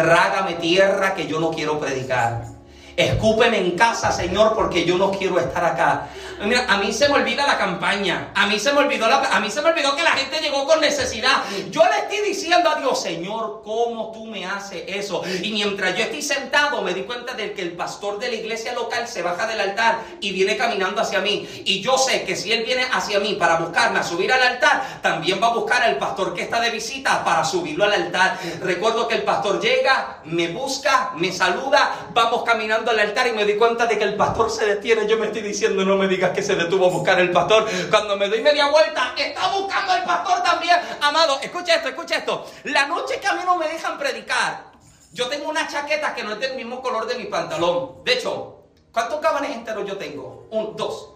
Trágame 0.00 0.54
tierra 0.54 1.14
que 1.14 1.26
yo 1.26 1.38
no 1.38 1.50
quiero 1.50 1.78
predicar. 1.78 2.59
Escúpeme 3.00 3.58
en 3.58 3.70
casa, 3.72 4.12
Señor, 4.12 4.54
porque 4.54 4.84
yo 4.84 4.98
no 4.98 5.10
quiero 5.10 5.38
estar 5.38 5.64
acá. 5.64 6.08
Mira, 6.44 6.64
a 6.68 6.78
mí 6.78 6.92
se 6.92 7.08
me 7.08 7.16
olvida 7.16 7.46
la 7.46 7.58
campaña. 7.58 8.30
A 8.34 8.46
mí 8.46 8.58
se 8.58 8.72
me 8.72 8.80
olvidó 8.80 9.08
la, 9.08 9.18
a 9.18 9.40
mí 9.40 9.50
se 9.50 9.60
me 9.60 9.70
olvidó 9.70 9.94
que 9.94 10.02
la 10.02 10.12
gente 10.12 10.40
llegó 10.40 10.66
con 10.66 10.80
necesidad. 10.80 11.42
Yo 11.70 11.82
le 11.84 11.98
estoy 11.98 12.28
diciendo 12.28 12.70
a 12.70 12.76
Dios, 12.76 13.00
Señor, 13.00 13.60
¿cómo 13.62 14.10
tú 14.12 14.24
me 14.24 14.46
haces 14.46 14.84
eso? 14.86 15.22
Y 15.42 15.50
mientras 15.50 15.96
yo 15.96 16.04
estoy 16.04 16.22
sentado, 16.22 16.80
me 16.82 16.94
di 16.94 17.02
cuenta 17.02 17.34
de 17.34 17.52
que 17.52 17.62
el 17.62 17.72
pastor 17.72 18.18
de 18.18 18.28
la 18.28 18.34
iglesia 18.34 18.72
local 18.72 19.06
se 19.06 19.22
baja 19.22 19.46
del 19.46 19.60
altar 19.60 19.98
y 20.20 20.32
viene 20.32 20.56
caminando 20.56 21.02
hacia 21.02 21.20
mí. 21.20 21.46
Y 21.66 21.80
yo 21.82 21.98
sé 21.98 22.24
que 22.24 22.36
si 22.36 22.52
él 22.52 22.64
viene 22.64 22.86
hacia 22.90 23.20
mí 23.20 23.34
para 23.34 23.56
buscarme 23.56 23.98
a 23.98 24.02
subir 24.02 24.32
al 24.32 24.42
altar, 24.42 25.00
también 25.02 25.42
va 25.42 25.48
a 25.48 25.54
buscar 25.54 25.82
al 25.82 25.98
pastor 25.98 26.34
que 26.34 26.42
está 26.42 26.60
de 26.60 26.70
visita 26.70 27.22
para 27.22 27.44
subirlo 27.44 27.84
al 27.84 27.92
altar. 27.92 28.38
Recuerdo 28.62 29.08
que 29.08 29.16
el 29.16 29.22
pastor 29.22 29.60
llega, 29.60 30.20
me 30.24 30.48
busca, 30.48 31.12
me 31.16 31.32
saluda, 31.32 32.08
vamos 32.14 32.44
caminando 32.44 32.89
al 32.90 32.98
altar 32.98 33.26
y 33.28 33.32
me 33.32 33.44
di 33.44 33.56
cuenta 33.56 33.86
de 33.86 33.98
que 33.98 34.04
el 34.04 34.16
pastor 34.16 34.50
se 34.50 34.66
detiene. 34.66 35.06
Yo 35.06 35.16
me 35.16 35.26
estoy 35.26 35.42
diciendo, 35.42 35.84
no 35.84 35.96
me 35.96 36.08
digas 36.08 36.30
que 36.30 36.42
se 36.42 36.54
detuvo 36.54 36.86
a 36.86 36.90
buscar 36.90 37.18
el 37.20 37.30
pastor. 37.30 37.66
Cuando 37.88 38.16
me 38.16 38.28
doy 38.28 38.42
media 38.42 38.68
vuelta, 38.68 39.14
está 39.16 39.48
buscando 39.48 39.94
el 39.94 40.02
pastor 40.02 40.42
también. 40.42 40.76
Amado, 41.00 41.38
escucha 41.40 41.76
esto, 41.76 41.88
escucha 41.88 42.16
esto. 42.16 42.46
La 42.64 42.86
noche 42.86 43.18
que 43.20 43.26
a 43.26 43.34
mí 43.34 43.42
no 43.44 43.56
me 43.56 43.68
dejan 43.68 43.98
predicar, 43.98 44.72
yo 45.12 45.28
tengo 45.28 45.48
una 45.48 45.66
chaqueta 45.66 46.14
que 46.14 46.22
no 46.22 46.32
es 46.32 46.40
del 46.40 46.56
mismo 46.56 46.82
color 46.82 47.06
de 47.06 47.16
mi 47.16 47.24
pantalón. 47.24 48.04
De 48.04 48.14
hecho, 48.14 48.64
¿cuántos 48.92 49.20
cabanes 49.20 49.50
enteros 49.52 49.86
yo 49.86 49.96
tengo? 49.96 50.46
Un, 50.50 50.76
dos. 50.76 51.14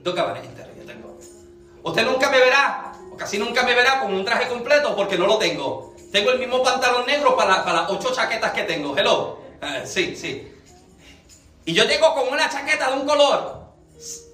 Dos 0.00 0.14
cabanes 0.14 0.44
enteros 0.44 0.76
yo 0.76 0.84
tengo. 0.84 1.18
Usted 1.82 2.04
nunca 2.04 2.30
me 2.30 2.38
verá, 2.38 2.92
o 3.12 3.16
casi 3.16 3.38
nunca 3.38 3.62
me 3.62 3.74
verá 3.74 4.00
con 4.00 4.14
un 4.14 4.24
traje 4.24 4.48
completo 4.48 4.96
porque 4.96 5.18
no 5.18 5.26
lo 5.26 5.38
tengo. 5.38 5.94
Tengo 6.12 6.30
el 6.30 6.38
mismo 6.38 6.62
pantalón 6.62 7.06
negro 7.06 7.36
para, 7.36 7.64
para 7.64 7.88
ocho 7.88 8.12
chaquetas 8.14 8.52
que 8.52 8.62
tengo. 8.62 8.96
Hello. 8.96 9.40
Uh, 9.60 9.86
sí, 9.86 10.14
sí. 10.14 10.53
Y 11.66 11.72
yo 11.72 11.84
llego 11.84 12.14
con 12.14 12.28
una 12.28 12.48
chaqueta 12.50 12.90
de 12.90 12.96
un 12.98 13.06
color, 13.06 13.64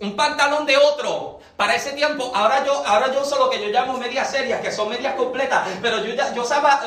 un 0.00 0.16
pantalón 0.16 0.66
de 0.66 0.76
otro. 0.76 1.38
Para 1.56 1.76
ese 1.76 1.92
tiempo, 1.92 2.32
ahora 2.34 2.64
yo, 2.64 2.72
ahora 2.86 3.12
yo 3.12 3.20
uso 3.20 3.36
lo 3.38 3.50
que 3.50 3.60
yo 3.60 3.68
llamo 3.68 3.98
medias 3.98 4.30
serias, 4.30 4.62
que 4.62 4.72
son 4.72 4.88
medias 4.88 5.14
completas, 5.14 5.68
pero 5.82 6.02
yo 6.02 6.14
ya, 6.14 6.32
yo 6.32 6.40
usaba, 6.40 6.80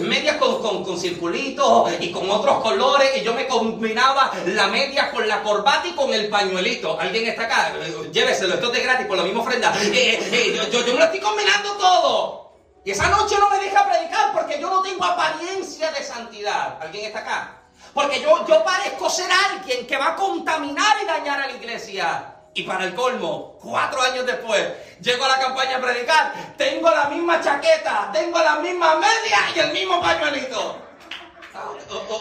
medias 0.00 0.36
con, 0.36 0.60
con, 0.60 0.84
con, 0.84 1.00
circulitos 1.00 1.90
y 2.00 2.12
con 2.12 2.30
otros 2.30 2.62
colores, 2.62 3.16
y 3.16 3.22
yo 3.22 3.32
me 3.32 3.46
combinaba 3.46 4.30
la 4.48 4.66
media 4.66 5.10
con 5.10 5.26
la 5.26 5.42
corbata 5.42 5.88
y 5.88 5.92
con 5.92 6.12
el 6.12 6.28
pañuelito. 6.28 7.00
¿Alguien 7.00 7.26
está 7.26 7.44
acá? 7.44 7.72
Lléveselo, 8.12 8.56
esto 8.56 8.66
es 8.66 8.72
de 8.74 8.80
gratis, 8.82 9.06
por 9.06 9.16
la 9.16 9.24
misma 9.24 9.40
ofrenda. 9.40 9.72
yo, 9.74 10.68
yo, 10.70 10.84
yo 10.84 10.92
me 10.92 10.98
lo 10.98 11.04
estoy 11.06 11.20
combinando 11.20 11.72
todo. 11.78 12.52
Y 12.84 12.90
esa 12.90 13.08
noche 13.08 13.36
no 13.38 13.48
me 13.48 13.58
deja 13.58 13.88
predicar 13.88 14.34
porque 14.34 14.60
yo 14.60 14.68
no 14.68 14.82
tengo 14.82 15.02
apariencia 15.02 15.90
de 15.92 16.02
santidad. 16.02 16.76
¿Alguien 16.78 17.06
está 17.06 17.20
acá? 17.20 17.53
Porque 17.94 18.20
yo, 18.20 18.44
yo 18.46 18.64
parezco 18.64 19.08
ser 19.08 19.30
alguien 19.30 19.86
que 19.86 19.96
va 19.96 20.08
a 20.08 20.16
contaminar 20.16 20.96
y 21.02 21.06
dañar 21.06 21.40
a 21.40 21.46
la 21.46 21.52
iglesia. 21.52 22.34
Y 22.52 22.64
para 22.64 22.84
el 22.84 22.94
colmo, 22.94 23.56
cuatro 23.62 24.02
años 24.02 24.26
después, 24.26 24.68
llego 25.00 25.24
a 25.24 25.28
la 25.28 25.38
campaña 25.38 25.76
a 25.76 25.80
predicar, 25.80 26.32
tengo 26.56 26.90
la 26.90 27.08
misma 27.08 27.40
chaqueta, 27.40 28.10
tengo 28.12 28.38
la 28.38 28.56
misma 28.56 28.96
media 28.96 29.38
y 29.54 29.58
el 29.58 29.72
mismo 29.72 30.00
pañuelito. 30.00 30.78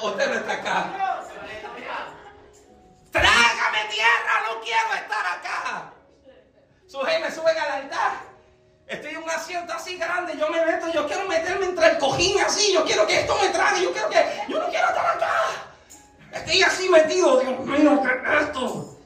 usted 0.04 0.30
no 0.30 0.40
está 0.40 0.54
acá. 0.54 0.86
Trágame 3.12 3.84
tierra, 3.92 4.42
no 4.48 4.60
quiero 4.62 4.94
estar 4.96 5.26
acá. 5.38 5.94
Suje 6.88 7.20
me 7.20 7.32
suben 7.32 7.58
al 7.58 7.72
altar. 7.72 8.33
Estoy 8.88 9.12
en 9.12 9.24
un 9.24 9.30
asiento 9.30 9.74
así 9.74 9.98
grande, 9.98 10.38
yo 10.38 10.50
me 10.50 10.66
meto, 10.66 10.92
yo 10.92 11.08
quiero 11.08 11.28
meterme 11.28 11.66
entre 11.68 11.88
el 11.88 11.98
cojín 11.98 12.40
así, 12.42 12.74
yo 12.74 12.84
quiero 12.84 13.08
que 13.08 13.22
esto 13.22 13.38
me 13.42 13.50
trague, 13.50 13.84
yo 13.84 13.92
quiero 13.92 14.10
que, 14.10 14.26
yo 14.50 14.60
no 14.60 14.70
quiero 14.70 14.88
estar 14.88 15.16
acá. 15.16 15.32
Estoy 16.34 16.62
así 16.64 16.90
metido, 16.90 17.40
Dios 17.40 17.60
mío, 17.60 18.02
¿qué 18.04 18.36
es 18.38 18.44
esto? 18.44 18.98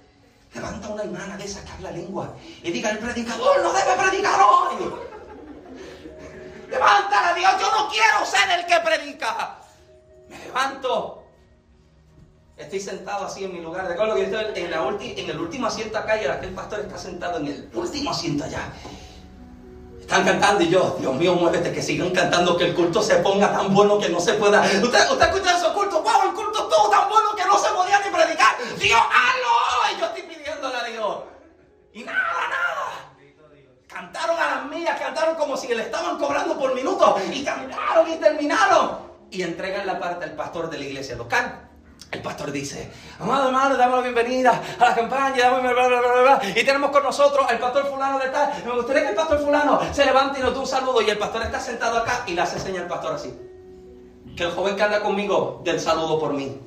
Levanta 0.53 0.87
una 0.87 1.03
hermana 1.03 1.37
de 1.37 1.47
sacar 1.47 1.79
la 1.81 1.91
lengua 1.91 2.33
y 2.63 2.71
diga, 2.71 2.89
el 2.89 2.99
predicador 2.99 3.61
no 3.61 3.71
debe 3.73 3.93
predicar 3.95 4.39
hoy. 4.41 4.93
Levántala, 6.69 7.33
Dios, 7.33 7.51
yo 7.59 7.71
no 7.71 7.89
quiero 7.89 8.25
ser 8.25 8.59
el 8.59 8.65
que 8.65 8.79
predica. 8.79 9.57
Me 10.27 10.37
levanto. 10.39 11.23
Estoy 12.57 12.79
sentado 12.79 13.25
así 13.25 13.43
en 13.43 13.53
mi 13.53 13.61
lugar. 13.61 13.87
Recuerdo 13.87 14.15
que 14.15 14.23
estoy 14.23 14.45
en, 14.55 14.71
la 14.71 14.87
en 14.99 15.29
el 15.29 15.39
último 15.39 15.67
asiento 15.67 15.97
acá 15.97 16.19
y 16.21 16.25
aquel 16.25 16.53
pastor 16.55 16.79
está 16.79 16.97
sentado 16.97 17.37
en 17.37 17.47
el 17.47 17.69
último 17.73 18.11
asiento 18.11 18.45
allá. 18.45 18.73
Están 20.07 20.23
cantando 20.23 20.63
y 20.63 20.69
yo, 20.69 20.95
Dios 21.01 21.13
mío, 21.15 21.35
muévete, 21.35 21.73
que 21.73 21.83
sigan 21.83 22.11
cantando, 22.11 22.55
que 22.55 22.63
el 22.63 22.73
culto 22.73 23.03
se 23.03 23.17
ponga 23.17 23.51
tan 23.51 23.73
bueno 23.73 23.99
que 23.99 24.07
no 24.07 24.21
se 24.21 24.35
pueda. 24.35 24.61
Usted, 24.61 25.11
usted 25.11 25.25
escucha 25.25 25.57
esos 25.57 25.73
cultos, 25.73 26.01
wow, 26.01 26.29
el 26.29 26.33
culto 26.33 26.59
estuvo 26.59 26.89
tan 26.89 27.09
bueno 27.09 27.35
que 27.35 27.43
no 27.43 27.59
se 27.59 27.67
podía 27.71 27.99
ni 27.99 28.09
predicar. 28.09 28.55
Dios, 28.79 29.01
hazlo. 29.01 29.93
Y 29.93 29.99
yo 29.99 30.05
estoy 30.05 30.21
pidiéndole 30.21 30.77
a 30.77 30.83
Dios. 30.85 31.17
Y 31.91 32.03
nada, 32.05 32.19
nada. 32.23 33.13
Cantaron 33.85 34.39
a 34.39 34.55
las 34.55 34.65
mías, 34.67 34.97
cantaron 34.97 35.35
como 35.35 35.57
si 35.57 35.67
le 35.75 35.83
estaban 35.83 36.17
cobrando 36.17 36.57
por 36.57 36.73
minutos. 36.73 37.21
Y 37.29 37.43
cantaron 37.43 38.09
y 38.09 38.15
terminaron. 38.15 38.99
Y 39.29 39.41
entregan 39.41 39.85
la 39.85 39.99
parte 39.99 40.23
al 40.23 40.37
pastor 40.37 40.69
de 40.69 40.77
la 40.77 40.85
iglesia 40.85 41.17
local. 41.17 41.66
El 42.09 42.21
pastor 42.21 42.53
dice, 42.53 42.89
amado 43.19 43.47
hermano, 43.47 43.75
damos 43.75 43.97
la 43.97 44.03
bienvenida 44.03 44.61
a 44.79 44.85
la 44.85 44.95
campaña, 44.95 45.49
bla, 45.49 45.71
bla, 45.71 45.87
bla, 46.21 46.41
y 46.55 46.63
tenemos 46.63 46.89
con 46.91 47.03
nosotros 47.03 47.45
al 47.49 47.59
pastor 47.59 47.85
fulano 47.87 48.17
de 48.17 48.29
tal. 48.29 48.63
Me 48.65 48.71
gustaría 48.71 49.03
que 49.03 49.09
el 49.09 49.15
pastor 49.15 49.39
fulano 49.39 49.81
se 49.91 50.05
levante 50.05 50.39
y 50.39 50.41
nos 50.43 50.53
dé 50.53 50.59
un 50.59 50.67
saludo. 50.67 51.01
Y 51.01 51.09
el 51.09 51.17
pastor 51.17 51.43
está 51.43 51.59
sentado 51.59 51.97
acá 51.97 52.23
y 52.25 52.33
le 52.33 52.41
hace 52.41 52.59
señal 52.59 52.83
al 52.83 52.87
pastor 52.87 53.15
así. 53.15 53.33
Que 54.37 54.43
el 54.43 54.51
joven 54.51 54.77
que 54.77 54.83
anda 54.83 55.01
conmigo 55.01 55.61
dé 55.65 55.71
el 55.71 55.81
saludo 55.81 56.17
por 56.17 56.31
mí. 56.33 56.57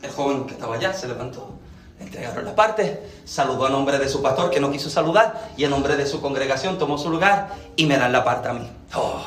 El 0.00 0.10
joven 0.10 0.46
que 0.46 0.54
estaba 0.54 0.76
allá 0.76 0.92
se 0.94 1.06
levantó, 1.06 1.50
le 1.98 2.04
entregaron 2.04 2.44
la 2.44 2.54
parte, 2.54 3.02
saludó 3.26 3.66
a 3.66 3.70
nombre 3.70 3.98
de 3.98 4.08
su 4.08 4.22
pastor 4.22 4.50
que 4.50 4.60
no 4.60 4.70
quiso 4.70 4.88
saludar 4.88 5.50
y 5.56 5.64
en 5.64 5.70
nombre 5.70 5.96
de 5.96 6.06
su 6.06 6.22
congregación 6.22 6.78
tomó 6.78 6.96
su 6.96 7.10
lugar 7.10 7.50
y 7.76 7.84
me 7.84 7.98
dan 7.98 8.12
la 8.12 8.24
parte 8.24 8.48
a 8.48 8.52
mí. 8.54 8.70
Oh, 8.94 9.22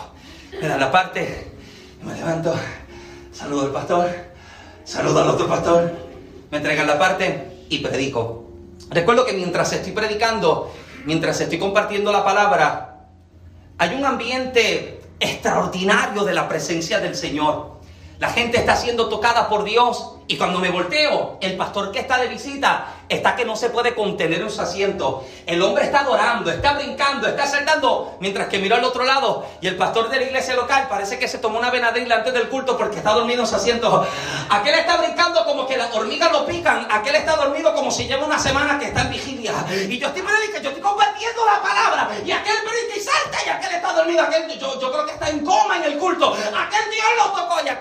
me 0.60 0.68
dan 0.68 0.80
la 0.80 0.92
parte, 0.92 1.52
me 2.02 2.16
levanto, 2.16 2.54
saludo 3.32 3.62
al 3.66 3.72
pastor 3.72 4.29
saludo 4.90 5.22
al 5.22 5.30
otro 5.30 5.48
pastor, 5.48 5.92
me 6.50 6.58
entregan 6.58 6.88
la 6.88 6.98
parte 6.98 7.66
y 7.70 7.78
predico. 7.78 8.46
Recuerdo 8.90 9.24
que 9.24 9.34
mientras 9.34 9.72
estoy 9.72 9.92
predicando, 9.92 10.74
mientras 11.06 11.40
estoy 11.40 11.60
compartiendo 11.60 12.12
la 12.12 12.26
palabra, 12.26 13.06
hay 13.78 13.94
un 13.94 14.04
ambiente 14.04 15.00
extraordinario 15.20 16.24
de 16.24 16.34
la 16.34 16.50
presencia 16.50 17.00
del 17.00 17.16
Señor. 17.16 17.78
La 18.18 18.32
gente 18.32 18.58
está 18.58 18.76
siendo 18.76 19.10
tocada 19.10 19.48
por 19.48 19.64
Dios 19.64 20.16
y 20.28 20.38
cuando 20.38 20.58
me 20.58 20.72
volteo, 20.72 21.38
el 21.40 21.56
pastor 21.56 21.92
que 21.92 22.00
está 22.00 22.20
de 22.20 22.28
visita 22.28 22.96
está 23.10 23.36
que 23.36 23.44
no 23.44 23.56
se 23.56 23.70
puede 23.70 23.96
contener 23.96 24.42
en 24.42 24.50
su 24.50 24.62
asiento. 24.62 25.26
El 25.46 25.62
hombre 25.62 25.86
está 25.86 26.02
adorando, 26.02 26.52
está 26.52 26.74
brincando, 26.74 27.28
está 27.28 27.48
saltando, 27.48 28.16
mientras 28.20 28.48
que 28.48 28.60
miro 28.60 28.76
al 28.76 28.84
otro 28.84 29.04
lado 29.04 29.46
y 29.62 29.68
el 29.68 29.76
pastor 29.76 30.10
de 30.10 30.18
la 30.18 30.24
iglesia 30.24 30.56
local 30.56 30.88
parece 30.88 31.20
que 31.20 31.28
se 31.28 31.40
tomó 31.40 31.60
una 31.60 31.72
venadilla 31.72 32.16
antes 32.16 32.34
del 32.34 32.48
culto 32.50 32.78
porque 32.78 32.98
está 32.98 33.12
dormido 33.12 33.42
en 33.42 33.48
su 33.48 33.56
asiento. 33.56 34.08
Aquel 34.50 34.76
está 34.76 34.98
brincando 34.98 35.44
como 35.46 35.68
que 35.68 35.76
las 35.76 35.94
hormigas 35.94 36.32
lo 36.32 36.46
pican, 36.46 36.88
aquel 36.90 37.16
está 37.16 37.36
dormido 37.36 37.74
como 37.74 37.92
si 37.92 38.08
lleva 38.08 38.26
una 38.26 38.40
semana 38.40 38.78
que 38.80 38.86
está 38.86 39.02
en 39.02 39.10
vigilia. 39.10 39.54
Y 39.72 39.98
yo 39.98 40.08
estoy 40.08 40.22
predicando, 40.22 40.62
yo 40.62 40.70
estoy 40.70 40.84
compartiendo 40.84 41.46
la 41.46 41.62
palabra 41.62 42.10
y 42.24 42.32
aquel 42.32 42.56
brinca 42.58 42.96
y 42.96 43.02
salta 43.02 43.38
y 43.46 43.50
aquel 43.50 43.76
está 43.76 43.94
dormido, 43.94 44.22
aquel 44.22 44.48
yo, 44.60 44.80
yo 44.80 44.92
creo 44.92 45.06
que 45.06 45.14
está 45.14 45.30
en 45.30 45.44
coma 45.44 45.78
en 45.78 45.84
el 45.84 45.98
culto. 45.98 46.34
Aquel 46.34 46.90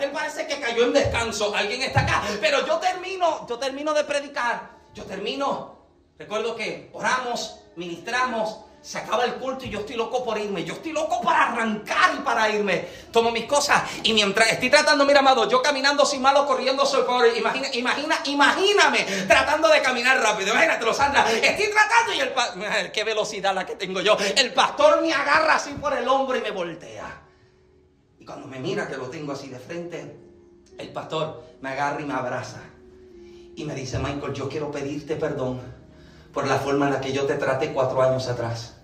él 0.00 0.10
parece 0.12 0.46
que 0.46 0.60
cayó 0.60 0.84
en 0.84 0.92
descanso. 0.92 1.54
Alguien 1.54 1.82
está 1.82 2.00
acá. 2.00 2.22
Pero 2.40 2.66
yo 2.66 2.78
termino, 2.78 3.46
yo 3.48 3.58
termino 3.58 3.94
de 3.94 4.04
predicar. 4.04 4.77
Yo 4.98 5.04
termino. 5.04 5.78
Recuerdo 6.18 6.56
que 6.56 6.90
oramos, 6.92 7.60
ministramos, 7.76 8.58
se 8.82 8.98
acaba 8.98 9.24
el 9.24 9.34
culto 9.34 9.64
y 9.64 9.70
yo 9.70 9.78
estoy 9.80 9.94
loco 9.94 10.24
por 10.24 10.36
irme. 10.36 10.64
Yo 10.64 10.74
estoy 10.74 10.90
loco 10.90 11.20
para 11.20 11.52
arrancar 11.52 12.16
y 12.16 12.18
para 12.18 12.50
irme. 12.50 12.84
Tomo 13.12 13.30
mis 13.30 13.44
cosas 13.44 13.84
y 14.02 14.12
mientras 14.12 14.50
estoy 14.50 14.70
tratando, 14.70 15.04
mira, 15.04 15.20
amado, 15.20 15.48
yo 15.48 15.62
caminando 15.62 16.04
sin 16.04 16.20
malo, 16.20 16.44
corriendo 16.46 16.84
soy 16.84 17.04
pobre. 17.04 17.38
Imagina, 17.38 17.68
imagina, 17.72 18.20
imagíname 18.24 19.06
tratando 19.28 19.68
de 19.68 19.80
caminar 19.82 20.20
rápido. 20.20 20.50
Imagínatelo, 20.50 20.92
Sandra. 20.92 21.30
Estoy 21.30 21.70
tratando 21.70 22.12
y 22.14 22.20
el 22.20 22.90
qué 22.90 23.04
velocidad 23.04 23.54
la 23.54 23.64
que 23.64 23.76
tengo 23.76 24.00
yo. 24.00 24.16
El 24.36 24.52
pastor 24.52 25.00
me 25.00 25.12
agarra 25.12 25.54
así 25.54 25.74
por 25.74 25.96
el 25.96 26.08
hombro 26.08 26.36
y 26.36 26.40
me 26.40 26.50
voltea. 26.50 27.22
Y 28.18 28.24
cuando 28.24 28.48
me 28.48 28.58
mira 28.58 28.88
que 28.88 28.96
lo 28.96 29.08
tengo 29.08 29.30
así 29.30 29.48
de 29.48 29.60
frente, 29.60 30.16
el 30.76 30.88
pastor 30.88 31.44
me 31.60 31.68
agarra 31.70 32.00
y 32.00 32.04
me 32.04 32.14
abraza. 32.14 32.62
Y 33.58 33.64
me 33.64 33.74
dice, 33.74 33.98
Michael, 33.98 34.32
yo 34.34 34.48
quiero 34.48 34.70
pedirte 34.70 35.16
perdón 35.16 35.60
por 36.32 36.46
la 36.46 36.58
forma 36.58 36.86
en 36.86 36.92
la 36.92 37.00
que 37.00 37.12
yo 37.12 37.24
te 37.24 37.34
traté 37.34 37.72
cuatro 37.72 38.00
años 38.00 38.28
atrás. 38.28 38.76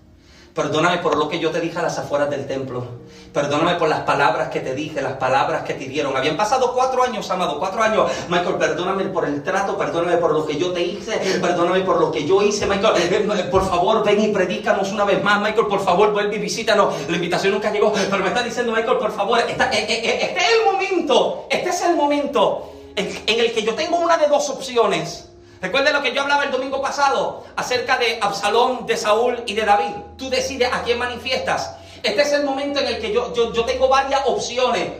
Perdóname 0.52 0.98
por 0.98 1.16
lo 1.16 1.28
que 1.28 1.38
yo 1.38 1.52
te 1.52 1.60
dije 1.60 1.78
a 1.78 1.82
las 1.82 1.96
afueras 1.96 2.28
del 2.28 2.48
templo. 2.48 2.84
Perdóname 3.32 3.76
por 3.76 3.88
las 3.88 4.00
palabras 4.00 4.48
que 4.48 4.58
te 4.58 4.74
dije, 4.74 5.00
las 5.00 5.12
palabras 5.12 5.62
que 5.62 5.74
te 5.74 5.84
dieron. 5.84 6.16
Habían 6.16 6.36
pasado 6.36 6.72
cuatro 6.74 7.04
años, 7.04 7.30
amado, 7.30 7.60
cuatro 7.60 7.84
años. 7.84 8.10
Michael, 8.28 8.56
perdóname 8.56 9.04
por 9.04 9.26
el 9.26 9.44
trato, 9.44 9.78
perdóname 9.78 10.16
por 10.16 10.32
lo 10.32 10.44
que 10.44 10.56
yo 10.56 10.72
te 10.72 10.82
hice, 10.82 11.18
perdóname 11.40 11.82
por 11.82 12.00
lo 12.00 12.10
que 12.10 12.26
yo 12.26 12.42
hice. 12.42 12.66
Michael, 12.66 12.96
eh, 12.96 13.26
eh, 13.32 13.44
por 13.52 13.64
favor, 13.68 14.02
ven 14.02 14.20
y 14.22 14.28
predícanos 14.32 14.90
una 14.90 15.04
vez 15.04 15.22
más. 15.22 15.40
Michael, 15.40 15.68
por 15.68 15.84
favor, 15.84 16.12
vuelve 16.12 16.34
y 16.34 16.40
visítanos. 16.40 16.92
La 17.08 17.14
invitación 17.14 17.52
nunca 17.52 17.70
llegó, 17.70 17.92
pero 17.92 18.18
me 18.18 18.28
está 18.28 18.42
diciendo, 18.42 18.72
Michael, 18.72 18.98
por 18.98 19.12
favor, 19.12 19.38
eh, 19.38 19.56
este 19.56 20.40
es 20.40 20.48
el 20.58 20.72
momento, 20.72 21.46
este 21.48 21.70
es 21.70 21.82
el 21.82 21.94
momento 21.94 22.74
en 22.96 23.40
el 23.40 23.52
que 23.52 23.62
yo 23.62 23.74
tengo 23.74 23.98
una 23.98 24.16
de 24.16 24.28
dos 24.28 24.48
opciones. 24.50 25.28
Recuerden 25.64 25.94
lo 25.94 26.02
que 26.02 26.12
yo 26.12 26.20
hablaba 26.20 26.44
el 26.44 26.50
domingo 26.50 26.82
pasado 26.82 27.42
acerca 27.56 27.96
de 27.96 28.18
Absalón, 28.20 28.84
de 28.84 28.98
Saúl 28.98 29.42
y 29.46 29.54
de 29.54 29.64
David. 29.64 29.94
Tú 30.18 30.28
decides 30.28 30.68
a 30.70 30.82
quién 30.82 30.98
manifiestas. 30.98 31.76
Este 32.02 32.20
es 32.20 32.32
el 32.32 32.44
momento 32.44 32.80
en 32.80 32.86
el 32.88 33.00
que 33.00 33.10
yo, 33.10 33.32
yo, 33.32 33.64
tengo 33.64 33.88
varias 33.88 34.20
opciones. 34.26 34.92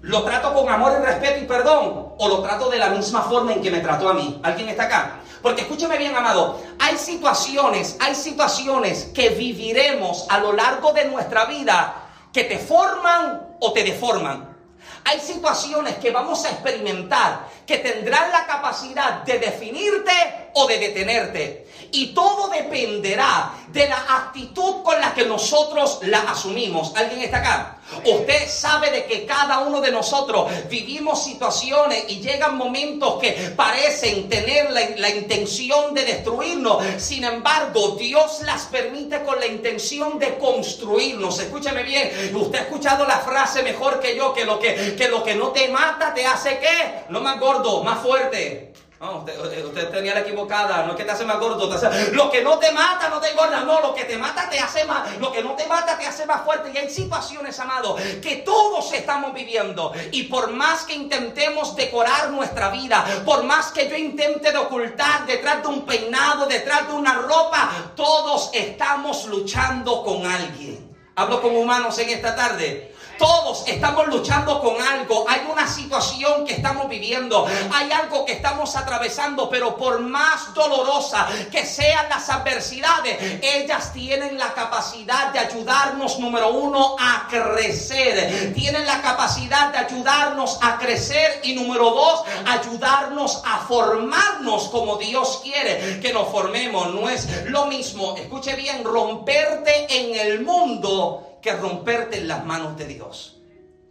¿Lo 0.00 0.24
trato 0.24 0.52
con 0.52 0.68
amor 0.68 0.92
y 0.98 1.04
respeto 1.04 1.38
y 1.38 1.46
perdón? 1.46 2.14
¿O 2.18 2.28
lo 2.28 2.42
trato 2.42 2.68
de 2.68 2.78
la 2.78 2.88
misma 2.88 3.22
forma 3.22 3.52
en 3.52 3.62
que 3.62 3.70
me 3.70 3.78
trató 3.78 4.08
a 4.08 4.14
mí? 4.14 4.40
¿Alguien 4.42 4.68
está 4.68 4.86
acá? 4.86 5.20
Porque 5.40 5.62
escúcheme 5.62 5.96
bien, 5.98 6.16
amado. 6.16 6.58
Hay 6.80 6.96
situaciones, 6.96 7.96
hay 8.00 8.16
situaciones 8.16 9.12
que 9.14 9.28
viviremos 9.28 10.26
a 10.30 10.38
lo 10.38 10.52
largo 10.52 10.92
de 10.92 11.04
nuestra 11.04 11.44
vida 11.44 11.94
que 12.32 12.42
te 12.42 12.58
forman 12.58 13.54
o 13.60 13.72
te 13.72 13.84
deforman. 13.84 14.57
Hay 15.04 15.20
situaciones 15.20 15.96
que 15.96 16.10
vamos 16.10 16.44
a 16.44 16.50
experimentar 16.50 17.48
que 17.66 17.78
tendrán 17.78 18.30
la 18.30 18.46
capacidad 18.46 19.22
de 19.22 19.38
definirte 19.38 20.12
o 20.54 20.66
de 20.66 20.78
detenerte. 20.78 21.67
Y 21.92 22.08
todo 22.08 22.48
dependerá 22.48 23.52
de 23.68 23.88
la 23.88 23.96
actitud 23.96 24.82
con 24.82 25.00
la 25.00 25.14
que 25.14 25.24
nosotros 25.24 26.00
la 26.02 26.20
asumimos. 26.20 26.92
¿Alguien 26.96 27.22
está 27.22 27.38
acá? 27.38 27.78
Usted 28.04 28.48
sabe 28.48 28.90
de 28.90 29.06
que 29.06 29.24
cada 29.24 29.60
uno 29.60 29.80
de 29.80 29.90
nosotros 29.90 30.50
vivimos 30.68 31.24
situaciones 31.24 32.04
y 32.08 32.20
llegan 32.20 32.56
momentos 32.56 33.18
que 33.18 33.32
parecen 33.56 34.28
tener 34.28 34.70
la, 34.70 35.08
intención 35.08 35.94
de 35.94 36.04
destruirnos. 36.04 36.84
Sin 36.98 37.24
embargo, 37.24 37.96
Dios 37.98 38.42
las 38.42 38.66
permite 38.66 39.22
con 39.22 39.40
la 39.40 39.46
intención 39.46 40.18
de 40.18 40.36
construirnos. 40.36 41.40
Escúcheme 41.40 41.82
bien. 41.82 42.10
Usted 42.34 42.58
ha 42.58 42.62
escuchado 42.62 43.06
la 43.06 43.18
frase 43.20 43.62
mejor 43.62 44.00
que 44.00 44.14
yo, 44.14 44.34
que 44.34 44.44
lo 44.44 44.58
que, 44.58 44.94
que, 44.96 45.08
lo 45.08 45.24
que 45.24 45.34
no 45.34 45.48
te 45.48 45.68
mata 45.68 46.12
te 46.12 46.26
hace 46.26 46.58
qué? 46.58 47.04
No 47.08 47.20
más 47.20 47.40
gordo, 47.40 47.82
más 47.82 48.00
fuerte. 48.00 48.72
No, 49.00 49.18
usted, 49.18 49.90
tenía 49.90 50.12
la 50.12 50.20
equivocada, 50.20 50.82
no 50.82 50.90
es 50.90 50.96
que 50.96 51.04
te 51.04 51.12
hace 51.12 51.24
más 51.24 51.38
gordo, 51.38 51.70
lo 52.12 52.30
que 52.30 52.42
no 52.42 52.58
te 52.58 52.72
mata 52.72 53.08
no 53.08 53.20
te 53.20 53.30
engorda, 53.30 53.60
no, 53.60 53.80
lo 53.80 53.94
que 53.94 54.02
te 54.04 54.16
mata 54.18 54.50
te 54.50 54.58
hace 54.58 54.84
más, 54.86 55.16
lo 55.18 55.30
que 55.30 55.40
no 55.40 55.52
te 55.52 55.66
mata 55.66 55.96
te 55.96 56.04
hace 56.04 56.26
más 56.26 56.42
fuerte. 56.44 56.72
Y 56.74 56.78
hay 56.78 56.90
situaciones, 56.90 57.60
amado, 57.60 57.96
que 58.20 58.42
todos 58.44 58.92
estamos 58.92 59.32
viviendo. 59.32 59.92
Y 60.10 60.24
por 60.24 60.50
más 60.50 60.82
que 60.82 60.94
intentemos 60.94 61.76
decorar 61.76 62.30
nuestra 62.30 62.70
vida, 62.70 63.04
por 63.24 63.44
más 63.44 63.70
que 63.70 63.88
yo 63.88 63.96
intente 63.96 64.56
ocultar 64.56 65.26
detrás 65.26 65.62
de 65.62 65.68
un 65.68 65.86
peinado, 65.86 66.46
detrás 66.46 66.88
de 66.88 66.94
una 66.94 67.14
ropa, 67.14 67.92
todos 67.94 68.50
estamos 68.52 69.26
luchando 69.26 70.02
con 70.02 70.26
alguien. 70.26 70.96
Hablo 71.14 71.40
con 71.40 71.54
humanos 71.54 71.96
en 72.00 72.10
esta 72.10 72.34
tarde. 72.34 72.94
Todos 73.18 73.64
estamos 73.66 74.06
luchando 74.06 74.60
con 74.60 74.80
algo. 74.80 75.26
Hay 75.28 75.40
una 75.50 75.66
situación 75.66 76.44
que 76.46 76.54
estamos 76.54 76.88
viviendo. 76.88 77.46
Hay 77.72 77.90
algo 77.90 78.24
que 78.24 78.32
estamos 78.32 78.76
atravesando. 78.76 79.50
Pero 79.50 79.76
por 79.76 80.00
más 80.00 80.54
dolorosa 80.54 81.26
que 81.50 81.66
sean 81.66 82.08
las 82.08 82.28
adversidades, 82.30 83.40
ellas 83.42 83.92
tienen 83.92 84.38
la 84.38 84.54
capacidad 84.54 85.32
de 85.32 85.40
ayudarnos, 85.40 86.18
número 86.18 86.50
uno, 86.50 86.96
a 86.98 87.26
crecer. 87.28 88.54
Tienen 88.54 88.86
la 88.86 89.02
capacidad 89.02 89.72
de 89.72 89.78
ayudarnos 89.78 90.58
a 90.62 90.78
crecer. 90.78 91.40
Y 91.42 91.54
número 91.54 91.90
dos, 91.90 92.22
ayudarnos 92.46 93.42
a 93.44 93.58
formarnos 93.66 94.68
como 94.68 94.96
Dios 94.96 95.40
quiere 95.42 96.00
que 96.00 96.12
nos 96.12 96.28
formemos. 96.28 96.94
No 96.94 97.08
es 97.08 97.46
lo 97.46 97.66
mismo, 97.66 98.16
escuche 98.16 98.54
bien, 98.54 98.84
romperte 98.84 99.86
en 99.90 100.14
el 100.14 100.44
mundo 100.44 101.27
que 101.40 101.52
romperte 101.52 102.18
en 102.18 102.28
las 102.28 102.44
manos 102.44 102.76
de 102.76 102.86
Dios. 102.86 103.40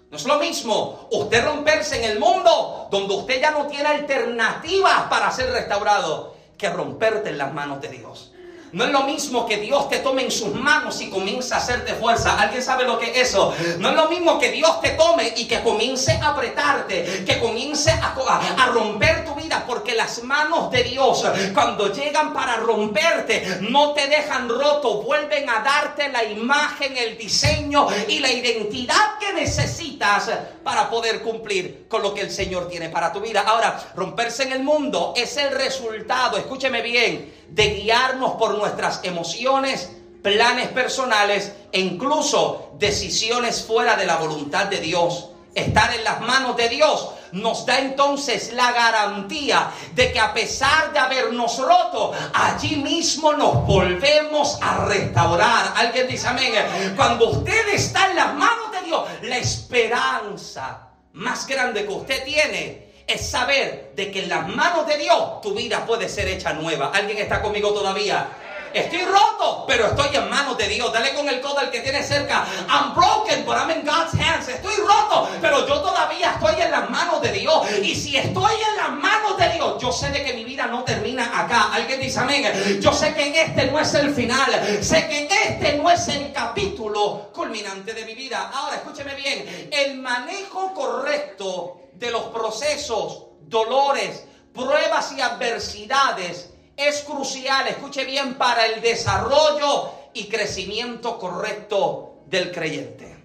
No 0.10 0.18
es 0.18 0.26
lo 0.26 0.40
mismo 0.40 1.08
usted 1.12 1.44
romperse 1.44 1.98
en 1.98 2.12
el 2.12 2.20
mundo 2.20 2.88
donde 2.90 3.14
usted 3.14 3.42
ya 3.42 3.52
no 3.52 3.68
tiene 3.68 3.90
alternativas 3.90 5.04
para 5.10 5.32
ser 5.32 5.52
restaurado 5.52 6.36
que 6.58 6.70
romperte 6.70 7.30
en 7.30 7.38
las 7.38 7.54
manos 7.54 7.82
de 7.82 7.90
Dios. 7.90 8.32
No 8.74 8.86
es 8.86 8.92
lo 8.92 9.04
mismo 9.04 9.46
que 9.46 9.58
Dios 9.58 9.90
te 9.90 10.00
tome 10.00 10.24
en 10.24 10.32
sus 10.32 10.54
manos 10.54 11.02
y 11.02 11.10
comience 11.10 11.54
a 11.54 11.58
hacerte 11.58 11.94
fuerza. 11.94 12.40
¿Alguien 12.40 12.62
sabe 12.62 12.84
lo 12.84 13.00
que 13.00 13.12
es 13.12 13.30
eso? 13.30 13.54
No 13.80 13.90
es 13.90 13.96
lo 13.96 14.10
mismo 14.10 14.38
que 14.40 14.52
Dios 14.52 14.82
te 14.82 14.92
tome 14.92 15.34
y 15.38 15.46
que 15.46 15.62
comience 15.62 16.12
a 16.14 16.30
apretarte, 16.30 17.24
que 17.26 17.40
comience 17.40 17.92
a, 17.92 18.16
a, 18.58 18.66
romper 18.68 19.26
tu 19.26 19.36
vida, 19.36 19.64
porque 19.66 19.96
las 19.96 20.24
manos 20.24 20.70
de 20.72 20.84
Dios 20.84 21.26
cuando 21.54 21.94
llegan 21.94 22.34
para 22.34 22.58
romperte 22.58 23.60
no 23.62 23.94
te 23.94 24.08
dejan 24.08 24.50
roto, 24.50 25.02
vuelven 25.02 25.50
a 25.50 25.60
darte 25.60 26.10
la 26.10 26.24
imagen, 26.24 26.98
el 26.98 27.18
diseño 27.18 27.88
y 28.08 28.20
la 28.20 28.32
identidad 28.32 29.18
que 29.20 29.34
necesitas 29.34 30.30
para 30.64 30.90
poder 30.90 31.22
cumplir 31.22 31.86
con 31.88 32.02
lo 32.02 32.14
que 32.14 32.22
el 32.22 32.32
Señor 32.32 32.68
tiene 32.68 32.90
para 32.90 33.12
tu 33.12 33.20
vida. 33.20 33.44
Ahora, 33.46 33.80
romperse 33.96 34.44
en 34.44 34.52
el 34.52 34.64
mundo 34.64 35.14
es 35.16 35.38
el 35.38 35.52
resultado, 35.52 36.38
escúcheme 36.38 36.82
bien, 36.82 37.37
de 37.50 37.70
guiarnos 37.70 38.34
por 38.34 38.58
nuestras 38.58 39.02
emociones, 39.04 39.90
planes 40.22 40.68
personales 40.70 41.54
e 41.72 41.80
incluso 41.80 42.72
decisiones 42.78 43.64
fuera 43.64 43.96
de 43.96 44.06
la 44.06 44.18
voluntad 44.18 44.68
de 44.68 44.80
Dios. 44.80 45.30
Estar 45.56 45.94
en 45.96 46.04
las 46.04 46.22
manos 46.22 46.56
de 46.56 46.70
Dios 46.70 47.10
nos 47.32 47.66
da 47.66 47.80
entonces 47.80 48.54
la 48.54 48.72
garantía 48.72 49.72
de 49.96 50.12
que 50.12 50.20
a 50.20 50.34
pesar 50.34 50.94
de 50.94 51.00
habernos 51.00 51.58
roto, 51.58 52.14
allí 52.34 52.76
mismo 52.76 53.34
nos 53.34 53.66
volvemos 53.66 54.60
a 54.62 54.86
restaurar. 54.86 55.74
Alguien 55.76 56.08
dice 56.08 56.28
amén. 56.28 56.54
Cuando 56.96 57.30
usted 57.30 57.70
está 57.70 58.12
en 58.12 58.18
las 58.18 58.34
manos 58.36 58.72
de 58.72 58.82
Dios, 58.86 59.04
la 59.24 59.38
esperanza 59.38 60.90
más 61.14 61.48
grande 61.48 61.86
que 61.86 61.94
usted 61.94 62.24
tiene 62.24 62.87
es 63.08 63.30
saber 63.30 63.92
de 63.96 64.12
que 64.12 64.24
en 64.24 64.30
las 64.30 64.48
manos 64.50 64.86
de 64.86 64.98
Dios 64.98 65.42
tu 65.42 65.54
vida 65.54 65.86
puede 65.86 66.10
ser 66.10 66.28
hecha 66.28 66.54
nueva. 66.54 66.92
¿Alguien 66.94 67.18
está 67.18 67.42
conmigo 67.42 67.74
todavía? 67.74 68.28
Estoy 68.74 69.06
roto, 69.06 69.66
pero 69.68 69.88
estoy 69.88 70.16
en 70.16 70.30
manos 70.30 70.58
de 70.58 70.68
Dios. 70.68 70.92
Dale 70.92 71.14
con 71.14 71.28
el 71.28 71.42
codo 71.42 71.60
al 71.60 71.72
que 71.72 71.82
tiene 71.82 72.04
cerca. 72.04 72.46
I'm 72.70 72.94
broken, 72.94 73.46
but 73.46 73.56
I'm 73.56 73.70
in 73.70 73.86
God's 73.86 74.14
hands. 74.14 74.48
Estoy 74.48 74.76
roto, 74.76 75.30
pero 75.42 75.68
yo 75.68 75.82
todavía 75.82 76.32
estoy 76.32 76.62
en 76.62 76.72
las 76.72 76.90
manos 76.90 77.22
de 77.22 77.32
Dios. 77.32 77.68
Y 77.82 77.96
si 77.96 78.18
estoy 78.18 78.54
en 78.70 78.78
las 78.78 78.92
manos 78.92 79.38
de 79.38 79.50
Dios, 79.50 79.82
yo 79.82 79.92
sé 79.92 80.10
de 80.10 80.24
que 80.24 80.34
mi 80.34 80.44
vida 80.44 80.68
no 80.68 80.84
termina 80.84 81.26
acá. 81.40 81.70
Alguien 81.74 82.00
dice 82.00 82.20
amén. 82.20 82.80
Yo 82.80 82.92
sé 82.92 83.14
que 83.14 83.42
este 83.42 83.66
no 83.72 83.80
es 83.80 83.94
el 83.94 84.14
final. 84.14 84.52
Sé 84.82 85.08
que 85.08 85.28
este 85.28 85.78
no 85.78 85.90
es 85.90 86.08
el 86.08 86.32
capítulo 86.34 87.32
culminante 87.34 87.94
de 87.94 88.06
mi 88.06 88.16
vida. 88.16 88.52
Ahora, 88.54 88.78
escúcheme 88.78 89.16
bien. 89.16 89.70
El 89.72 89.98
manejo 89.98 90.74
correcto 90.74 91.82
de 91.94 92.12
los 92.12 92.24
procesos, 92.26 93.24
dolores, 93.42 94.24
pruebas 94.54 95.12
y 95.14 95.22
adversidades 95.22 96.52
es 96.78 97.02
crucial, 97.02 97.68
escuche 97.68 98.06
bien, 98.06 98.36
para 98.36 98.68
el 98.68 98.82
desarrollo 98.82 99.92
y 100.14 100.30
crecimiento 100.30 101.18
correcto 101.18 102.20
del 102.28 102.52
creyente. 102.52 103.18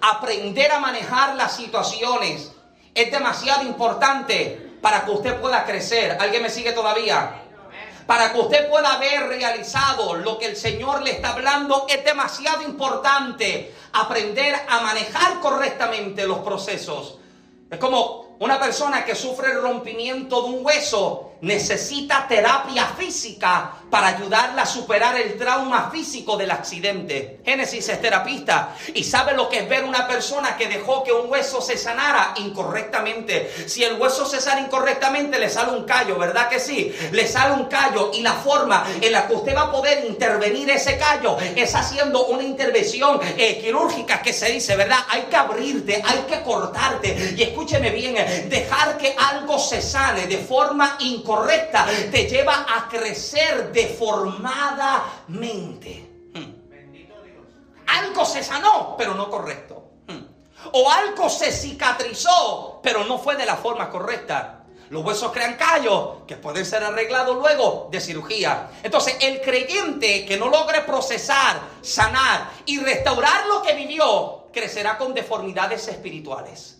Aprender 0.00 0.72
a 0.72 0.80
manejar 0.80 1.36
las 1.36 1.54
situaciones 1.54 2.52
es 2.94 3.12
demasiado 3.12 3.64
importante 3.64 4.76
para 4.80 5.04
que 5.04 5.10
usted 5.10 5.40
pueda 5.40 5.64
crecer. 5.64 6.16
¿Alguien 6.18 6.42
me 6.42 6.50
sigue 6.50 6.72
todavía? 6.72 7.42
Para 8.06 8.32
que 8.32 8.40
usted 8.40 8.70
pueda 8.70 8.94
haber 8.94 9.28
realizado 9.28 10.14
lo 10.14 10.38
que 10.38 10.46
el 10.46 10.56
Señor 10.56 11.02
le 11.02 11.10
está 11.10 11.32
hablando, 11.32 11.86
es 11.88 12.02
demasiado 12.02 12.62
importante 12.62 13.74
aprender 13.92 14.54
a 14.68 14.80
manejar 14.80 15.40
correctamente 15.40 16.26
los 16.26 16.38
procesos 16.38 17.18
Es 17.70 17.78
como 17.78 18.36
una 18.38 18.58
persona 18.58 19.04
que 19.04 19.14
sufre 19.14 19.52
el 19.52 19.60
rompimiento 19.60 20.42
de 20.42 20.48
un 20.48 20.64
hueso 20.64 21.27
necesita 21.40 22.26
terapia 22.26 22.86
física 22.86 23.72
para 23.90 24.08
ayudarla 24.08 24.62
a 24.62 24.66
superar 24.66 25.16
el 25.16 25.36
trauma 25.38 25.90
físico 25.90 26.36
del 26.36 26.50
accidente. 26.50 27.40
Génesis 27.44 27.88
es 27.88 28.00
terapista 28.00 28.74
y 28.92 29.04
sabe 29.04 29.34
lo 29.34 29.48
que 29.48 29.60
es 29.60 29.68
ver 29.68 29.84
una 29.84 30.06
persona 30.06 30.56
que 30.56 30.68
dejó 30.68 31.04
que 31.04 31.12
un 31.12 31.30
hueso 31.30 31.60
se 31.60 31.76
sanara 31.76 32.34
incorrectamente. 32.36 33.50
Si 33.66 33.84
el 33.84 33.98
hueso 34.00 34.26
se 34.26 34.40
sana 34.40 34.60
incorrectamente, 34.60 35.38
le 35.38 35.48
sale 35.48 35.72
un 35.72 35.84
callo, 35.84 36.18
¿verdad 36.18 36.48
que 36.48 36.60
sí? 36.60 36.94
Le 37.12 37.26
sale 37.26 37.54
un 37.54 37.66
callo 37.66 38.10
y 38.12 38.22
la 38.22 38.32
forma 38.32 38.86
en 39.00 39.12
la 39.12 39.26
que 39.26 39.34
usted 39.34 39.56
va 39.56 39.62
a 39.62 39.72
poder 39.72 40.04
intervenir 40.06 40.70
ese 40.70 40.98
callo 40.98 41.38
es 41.56 41.74
haciendo 41.74 42.26
una 42.26 42.42
intervención 42.42 43.20
eh, 43.36 43.58
quirúrgica 43.58 44.20
que 44.20 44.32
se 44.32 44.50
dice, 44.50 44.76
¿verdad? 44.76 44.98
Hay 45.08 45.22
que 45.22 45.36
abrirte, 45.36 46.02
hay 46.04 46.18
que 46.28 46.42
cortarte. 46.42 47.34
Y 47.36 47.42
escúcheme 47.42 47.90
bien, 47.90 48.16
dejar 48.48 48.98
que 48.98 49.14
algo 49.16 49.58
se 49.58 49.80
sane 49.80 50.26
de 50.26 50.38
forma 50.38 50.96
incorrecta 51.00 51.27
correcta 51.28 51.86
te 52.10 52.26
lleva 52.26 52.64
a 52.66 52.88
crecer 52.88 53.70
deformadamente. 53.70 56.08
Hmm. 56.32 56.54
Algo 57.86 58.24
se 58.24 58.42
sanó, 58.42 58.94
pero 58.96 59.12
no 59.12 59.28
correcto. 59.28 59.90
Hmm. 60.06 60.24
O 60.72 60.90
algo 60.90 61.28
se 61.28 61.52
cicatrizó, 61.52 62.80
pero 62.82 63.04
no 63.04 63.18
fue 63.18 63.36
de 63.36 63.44
la 63.44 63.56
forma 63.56 63.90
correcta. 63.90 64.64
Los 64.88 65.04
huesos 65.04 65.30
crean 65.32 65.58
callos 65.58 66.20
que 66.26 66.36
pueden 66.36 66.64
ser 66.64 66.82
arreglados 66.82 67.36
luego 67.36 67.88
de 67.90 68.00
cirugía. 68.00 68.70
Entonces, 68.82 69.18
el 69.20 69.42
creyente 69.42 70.24
que 70.24 70.38
no 70.38 70.48
logre 70.48 70.80
procesar, 70.80 71.60
sanar 71.82 72.48
y 72.64 72.80
restaurar 72.80 73.48
lo 73.48 73.60
que 73.60 73.74
vivió, 73.74 74.46
crecerá 74.50 74.96
con 74.96 75.12
deformidades 75.12 75.88
espirituales. 75.88 76.77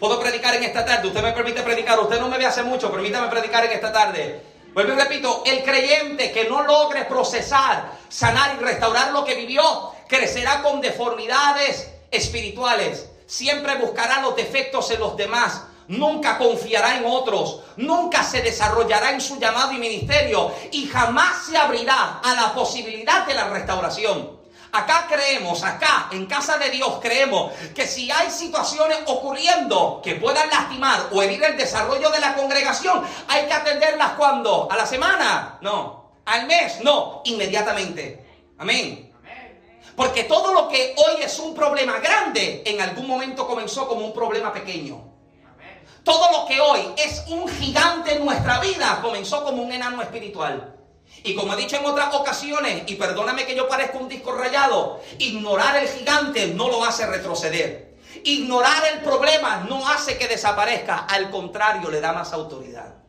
Puedo 0.00 0.18
predicar 0.18 0.54
en 0.54 0.64
esta 0.64 0.82
tarde. 0.82 1.08
Usted 1.08 1.22
me 1.22 1.32
permite 1.32 1.60
predicar. 1.62 2.00
Usted 2.00 2.18
no 2.18 2.28
me 2.28 2.38
ve 2.38 2.46
hace 2.46 2.62
mucho. 2.62 2.90
Permítame 2.90 3.28
predicar 3.28 3.66
en 3.66 3.72
esta 3.72 3.92
tarde. 3.92 4.42
Vuelvo 4.72 4.94
y 4.94 4.96
repito, 4.96 5.42
el 5.44 5.62
creyente 5.62 6.32
que 6.32 6.48
no 6.48 6.62
logre 6.62 7.04
procesar, 7.04 7.92
sanar 8.08 8.56
y 8.56 8.64
restaurar 8.64 9.12
lo 9.12 9.24
que 9.24 9.34
vivió, 9.34 9.92
crecerá 10.08 10.62
con 10.62 10.80
deformidades 10.80 11.90
espirituales. 12.10 13.10
Siempre 13.26 13.74
buscará 13.76 14.22
los 14.22 14.34
defectos 14.36 14.90
en 14.90 15.00
los 15.00 15.18
demás. 15.18 15.64
Nunca 15.88 16.38
confiará 16.38 16.96
en 16.96 17.04
otros. 17.04 17.60
Nunca 17.76 18.22
se 18.22 18.40
desarrollará 18.40 19.10
en 19.10 19.20
su 19.20 19.38
llamado 19.38 19.72
y 19.72 19.78
ministerio. 19.78 20.50
Y 20.72 20.86
jamás 20.86 21.44
se 21.44 21.58
abrirá 21.58 22.20
a 22.24 22.34
la 22.34 22.54
posibilidad 22.54 23.26
de 23.26 23.34
la 23.34 23.48
restauración. 23.50 24.39
Acá 24.72 25.06
creemos, 25.08 25.64
acá 25.64 26.08
en 26.12 26.26
casa 26.26 26.56
de 26.56 26.70
Dios 26.70 26.98
creemos 27.02 27.52
que 27.74 27.86
si 27.86 28.10
hay 28.10 28.30
situaciones 28.30 28.98
ocurriendo 29.06 30.00
que 30.02 30.14
puedan 30.14 30.48
lastimar 30.48 31.08
o 31.12 31.22
herir 31.22 31.42
el 31.42 31.56
desarrollo 31.56 32.08
de 32.10 32.20
la 32.20 32.34
congregación, 32.34 33.02
hay 33.26 33.46
que 33.46 33.52
atenderlas 33.52 34.12
cuando? 34.12 34.68
¿A 34.70 34.76
la 34.76 34.86
semana? 34.86 35.58
No. 35.60 36.10
¿Al 36.24 36.46
mes? 36.46 36.80
No. 36.82 37.22
Inmediatamente. 37.24 38.24
Amén. 38.58 39.12
Porque 39.96 40.24
todo 40.24 40.54
lo 40.54 40.68
que 40.68 40.94
hoy 40.96 41.22
es 41.22 41.38
un 41.40 41.54
problema 41.54 41.98
grande, 41.98 42.62
en 42.64 42.80
algún 42.80 43.06
momento 43.06 43.46
comenzó 43.46 43.88
como 43.88 44.06
un 44.06 44.14
problema 44.14 44.52
pequeño. 44.52 45.10
Todo 46.04 46.30
lo 46.32 46.46
que 46.46 46.60
hoy 46.60 46.80
es 46.96 47.24
un 47.28 47.46
gigante 47.48 48.14
en 48.14 48.24
nuestra 48.24 48.60
vida 48.60 49.00
comenzó 49.02 49.44
como 49.44 49.62
un 49.62 49.72
enano 49.72 50.00
espiritual. 50.00 50.79
Y 51.22 51.34
como 51.34 51.52
he 51.52 51.56
dicho 51.56 51.76
en 51.76 51.86
otras 51.86 52.14
ocasiones, 52.14 52.84
y 52.86 52.94
perdóname 52.94 53.46
que 53.46 53.54
yo 53.54 53.68
parezca 53.68 53.98
un 53.98 54.08
disco 54.08 54.32
rayado, 54.32 55.00
ignorar 55.18 55.76
el 55.76 55.88
gigante 55.88 56.48
no 56.48 56.68
lo 56.68 56.84
hace 56.84 57.06
retroceder. 57.06 57.94
Ignorar 58.24 58.82
el 58.94 59.00
problema 59.00 59.66
no 59.68 59.88
hace 59.88 60.16
que 60.16 60.28
desaparezca, 60.28 60.98
al 60.98 61.30
contrario, 61.30 61.90
le 61.90 62.00
da 62.00 62.12
más 62.12 62.32
autoridad 62.32 62.99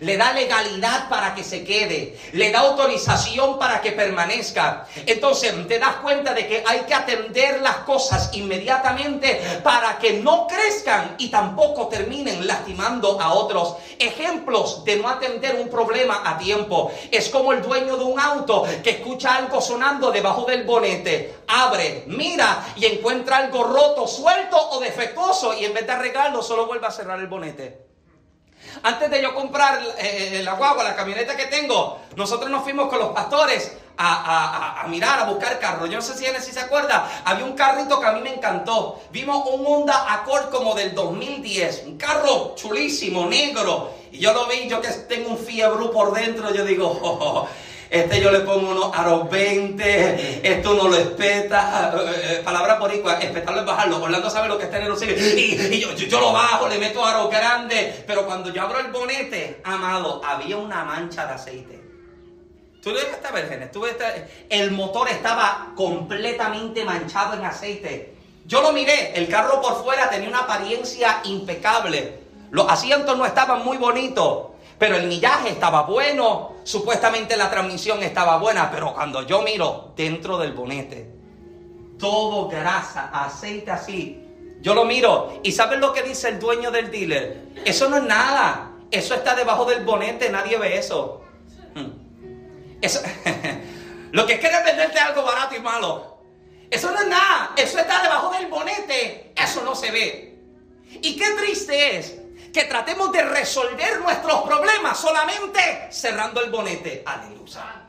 le 0.00 0.16
da 0.16 0.32
legalidad 0.32 1.08
para 1.08 1.34
que 1.34 1.44
se 1.44 1.64
quede, 1.64 2.18
le 2.32 2.50
da 2.50 2.60
autorización 2.60 3.58
para 3.58 3.80
que 3.80 3.92
permanezca. 3.92 4.86
Entonces 5.06 5.54
te 5.68 5.78
das 5.78 5.96
cuenta 5.96 6.34
de 6.34 6.46
que 6.46 6.64
hay 6.66 6.80
que 6.80 6.94
atender 6.94 7.60
las 7.60 7.76
cosas 7.78 8.30
inmediatamente 8.34 9.40
para 9.62 9.98
que 9.98 10.14
no 10.14 10.46
crezcan 10.46 11.16
y 11.18 11.28
tampoco 11.28 11.88
terminen 11.88 12.46
lastimando 12.46 13.20
a 13.20 13.32
otros. 13.32 13.76
Ejemplos 13.98 14.84
de 14.84 14.96
no 14.96 15.08
atender 15.08 15.56
un 15.56 15.68
problema 15.68 16.22
a 16.24 16.38
tiempo. 16.38 16.92
Es 17.10 17.28
como 17.28 17.52
el 17.52 17.62
dueño 17.62 17.96
de 17.96 18.04
un 18.04 18.20
auto 18.20 18.64
que 18.82 18.90
escucha 18.90 19.36
algo 19.36 19.60
sonando 19.60 20.10
debajo 20.10 20.44
del 20.44 20.64
bonete, 20.64 21.36
abre, 21.48 22.04
mira 22.06 22.64
y 22.76 22.86
encuentra 22.86 23.38
algo 23.38 23.64
roto, 23.64 24.06
suelto 24.06 24.56
o 24.70 24.80
defectuoso 24.80 25.54
y 25.54 25.64
en 25.64 25.74
vez 25.74 25.86
de 25.86 25.92
arreglarlo 25.92 26.42
solo 26.42 26.66
vuelve 26.66 26.86
a 26.86 26.90
cerrar 26.90 27.18
el 27.18 27.26
bonete. 27.26 27.85
Antes 28.82 29.10
de 29.10 29.22
yo 29.22 29.34
comprar 29.34 29.80
eh, 29.98 30.40
la 30.44 30.54
guagua, 30.54 30.84
la 30.84 30.94
camioneta 30.94 31.36
que 31.36 31.46
tengo, 31.46 32.00
nosotros 32.16 32.50
nos 32.50 32.62
fuimos 32.62 32.88
con 32.88 32.98
los 32.98 33.08
pastores 33.08 33.76
a, 33.98 34.84
mirar, 34.88 35.20
a 35.20 35.24
buscar 35.24 35.58
carros. 35.58 35.88
Yo 35.88 35.96
no 35.96 36.02
sé 36.02 36.14
si 36.14 36.26
si 36.42 36.52
se 36.52 36.60
acuerda, 36.60 37.22
había 37.24 37.44
un 37.44 37.54
carrito 37.54 37.98
que 37.98 38.06
a 38.06 38.12
mí 38.12 38.20
me 38.20 38.34
encantó. 38.34 39.00
Vimos 39.10 39.46
un 39.50 39.66
Honda 39.66 40.12
Accord 40.12 40.50
como 40.50 40.74
del 40.74 40.94
2010, 40.94 41.84
un 41.86 41.96
carro 41.96 42.54
chulísimo, 42.56 43.26
negro. 43.26 43.90
Y 44.12 44.18
yo 44.18 44.32
lo 44.32 44.46
vi, 44.46 44.68
yo 44.68 44.80
que 44.80 44.88
tengo 44.88 45.30
un 45.30 45.38
fiebre 45.38 45.86
por 45.88 46.12
dentro, 46.12 46.52
yo 46.52 46.64
digo, 46.64 46.86
oh, 47.02 47.08
oh, 47.08 47.38
oh 47.40 47.48
este 47.90 48.20
yo 48.20 48.30
le 48.30 48.40
pongo 48.40 48.70
unos 48.70 48.90
aros 48.96 49.30
20, 49.30 50.40
esto 50.42 50.74
no 50.74 50.88
lo 50.88 50.96
espeta, 50.96 51.94
eh, 51.94 52.38
eh, 52.38 52.42
palabra 52.44 52.78
por 52.78 52.92
igual, 52.92 53.22
espetarlo 53.22 53.60
es 53.60 53.66
bajarlo, 53.66 54.02
Orlando 54.02 54.28
sabe 54.28 54.48
lo 54.48 54.58
que 54.58 54.64
es 54.64 54.70
tener 54.70 54.90
un 54.90 54.98
y, 55.02 55.06
y 55.06 55.80
yo, 55.80 55.92
yo, 55.94 56.20
lo 56.20 56.32
bajo, 56.32 56.68
le 56.68 56.78
meto 56.78 57.04
aros 57.04 57.30
grandes, 57.30 58.02
pero 58.06 58.26
cuando 58.26 58.52
yo 58.52 58.62
abro 58.62 58.80
el 58.80 58.90
bonete, 58.90 59.60
amado, 59.64 60.20
había 60.24 60.56
una 60.56 60.84
mancha 60.84 61.26
de 61.26 61.34
aceite. 61.34 61.86
Tú 62.82 62.92
lo 62.92 63.00
esta 63.00 63.32
vérgenes, 63.32 63.72
tú 63.72 63.84
el 64.48 64.70
motor 64.70 65.08
estaba 65.08 65.72
completamente 65.74 66.84
manchado 66.84 67.34
en 67.34 67.44
aceite. 67.44 68.14
Yo 68.46 68.62
lo 68.62 68.72
miré, 68.72 69.12
el 69.16 69.28
carro 69.28 69.60
por 69.60 69.82
fuera 69.82 70.08
tenía 70.08 70.28
una 70.28 70.42
apariencia 70.42 71.20
impecable. 71.24 72.20
Los 72.52 72.70
asientos 72.70 73.18
no 73.18 73.26
estaban 73.26 73.64
muy 73.64 73.76
bonitos, 73.76 74.50
pero 74.78 74.94
el 74.94 75.08
millaje 75.08 75.50
estaba 75.50 75.82
bueno, 75.82 76.52
supuestamente 76.66 77.36
la 77.36 77.48
transmisión 77.48 78.02
estaba 78.02 78.38
buena, 78.38 78.72
pero 78.72 78.92
cuando 78.92 79.22
yo 79.22 79.40
miro 79.42 79.92
dentro 79.96 80.36
del 80.36 80.52
bonete, 80.52 81.08
todo 81.96 82.48
grasa, 82.48 83.08
aceite 83.12 83.70
así, 83.70 84.20
yo 84.60 84.74
lo 84.74 84.84
miro 84.84 85.40
y 85.44 85.52
¿saben 85.52 85.80
lo 85.80 85.92
que 85.92 86.02
dice 86.02 86.28
el 86.28 86.40
dueño 86.40 86.72
del 86.72 86.90
dealer? 86.90 87.50
Eso 87.64 87.88
no 87.88 87.98
es 87.98 88.02
nada, 88.02 88.72
eso 88.90 89.14
está 89.14 89.36
debajo 89.36 89.64
del 89.64 89.84
bonete, 89.84 90.28
nadie 90.28 90.58
ve 90.58 90.76
eso. 90.76 91.22
Hmm. 91.76 91.92
Eso, 92.82 93.00
lo 94.10 94.26
que 94.26 94.40
quiere 94.40 94.64
venderte 94.64 94.98
algo 94.98 95.22
barato 95.22 95.54
y 95.54 95.60
malo. 95.60 96.16
Eso 96.68 96.90
no 96.90 96.98
es 96.98 97.06
nada, 97.06 97.52
eso 97.56 97.78
está 97.78 98.02
debajo 98.02 98.32
del 98.32 98.48
bonete, 98.48 99.32
eso 99.36 99.62
no 99.62 99.76
se 99.76 99.92
ve. 99.92 100.38
Y 101.00 101.16
qué 101.16 101.26
triste 101.38 101.96
es 101.96 102.18
que 102.52 102.64
tratemos 102.64 103.12
de 103.12 103.22
resolver 103.22 104.00
nuestros 104.00 104.42
problemas 104.42 104.98
solamente 104.98 105.88
cerrando 105.90 106.42
el 106.42 106.50
bonete. 106.50 107.02
Aleluya. 107.04 107.86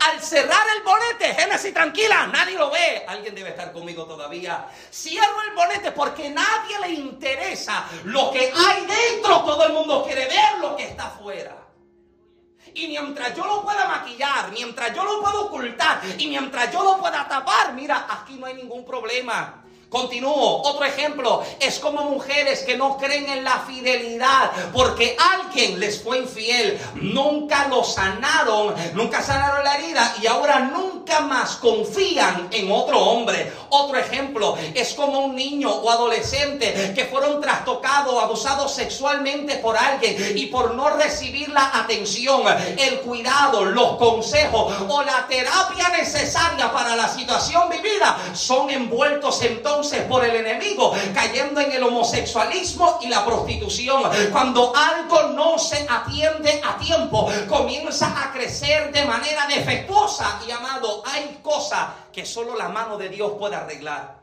Al 0.00 0.20
cerrar 0.20 0.66
el 0.76 0.82
bonete, 0.82 1.34
Génesis 1.34 1.74
tranquila, 1.74 2.26
nadie 2.28 2.56
lo 2.56 2.70
ve. 2.70 3.04
Alguien 3.08 3.34
debe 3.34 3.50
estar 3.50 3.72
conmigo 3.72 4.04
todavía. 4.04 4.66
Cierro 4.92 5.42
el 5.42 5.54
bonete 5.54 5.92
porque 5.92 6.30
nadie 6.30 6.78
le 6.80 6.90
interesa 6.90 7.84
lo 8.04 8.30
que 8.30 8.52
hay 8.54 8.86
dentro. 8.86 9.40
Todo 9.42 9.66
el 9.66 9.72
mundo 9.72 10.04
quiere 10.04 10.26
ver 10.26 10.58
lo 10.60 10.76
que 10.76 10.84
está 10.84 11.06
afuera. 11.06 11.56
Y 12.74 12.86
mientras 12.86 13.34
yo 13.34 13.44
lo 13.44 13.62
pueda 13.62 13.88
maquillar, 13.88 14.52
mientras 14.52 14.94
yo 14.94 15.02
lo 15.02 15.20
pueda 15.20 15.40
ocultar 15.40 16.00
y 16.16 16.28
mientras 16.28 16.70
yo 16.70 16.84
lo 16.84 16.98
pueda 16.98 17.26
tapar, 17.26 17.72
mira, 17.72 18.06
aquí 18.08 18.34
no 18.34 18.46
hay 18.46 18.54
ningún 18.54 18.84
problema. 18.84 19.57
Continúo, 19.88 20.62
otro 20.64 20.84
ejemplo. 20.84 21.42
Es 21.60 21.78
como 21.78 22.04
mujeres 22.04 22.62
que 22.62 22.76
no 22.76 22.98
creen 22.98 23.28
en 23.30 23.44
la 23.44 23.60
fidelidad 23.60 24.50
porque 24.72 25.16
alguien 25.18 25.80
les 25.80 26.02
fue 26.02 26.18
infiel, 26.18 26.78
nunca 26.96 27.68
lo 27.68 27.82
sanaron, 27.82 28.74
nunca 28.92 29.22
sanaron 29.22 29.64
la 29.64 29.76
herida 29.76 30.14
y 30.20 30.26
ahora 30.26 30.60
nunca 30.60 31.20
más 31.20 31.56
confían 31.56 32.48
en 32.50 32.70
otro 32.70 33.00
hombre. 33.00 33.50
Otro 33.70 33.96
ejemplo. 33.98 34.56
Es 34.74 34.92
como 34.94 35.20
un 35.20 35.34
niño 35.34 35.70
o 35.70 35.90
adolescente 35.90 36.92
que 36.94 37.06
fueron 37.06 37.40
trastocados 37.40 38.22
abusados 38.22 38.74
sexualmente 38.74 39.56
por 39.56 39.76
alguien 39.76 40.36
y 40.36 40.46
por 40.46 40.74
no 40.74 40.90
recibir 40.90 41.48
la 41.48 41.70
atención, 41.74 42.42
el 42.76 43.00
cuidado, 43.00 43.64
los 43.64 43.96
consejos 43.96 44.74
o 44.88 45.02
la 45.02 45.26
terapia 45.26 45.88
necesaria 45.96 46.70
para 46.72 46.94
la 46.94 47.08
situación 47.08 47.68
vivida, 47.70 48.18
son 48.34 48.70
envueltos 48.70 49.42
en 49.42 49.62
todo 49.82 50.08
por 50.08 50.24
el 50.24 50.34
enemigo, 50.34 50.92
cayendo 51.14 51.60
en 51.60 51.72
el 51.72 51.82
homosexualismo 51.84 52.98
y 53.02 53.08
la 53.08 53.24
prostitución. 53.24 54.02
Cuando 54.32 54.72
algo 54.74 55.34
no 55.34 55.58
se 55.58 55.86
atiende 55.88 56.60
a 56.64 56.76
tiempo, 56.78 57.30
comienza 57.48 58.24
a 58.24 58.32
crecer 58.32 58.92
de 58.92 59.04
manera 59.04 59.46
defectuosa. 59.46 60.40
Y 60.46 60.50
amado, 60.50 61.02
hay 61.06 61.38
cosas 61.42 61.90
que 62.12 62.26
solo 62.26 62.56
la 62.56 62.68
mano 62.68 62.96
de 62.96 63.08
Dios 63.08 63.32
puede 63.38 63.56
arreglar. 63.56 64.18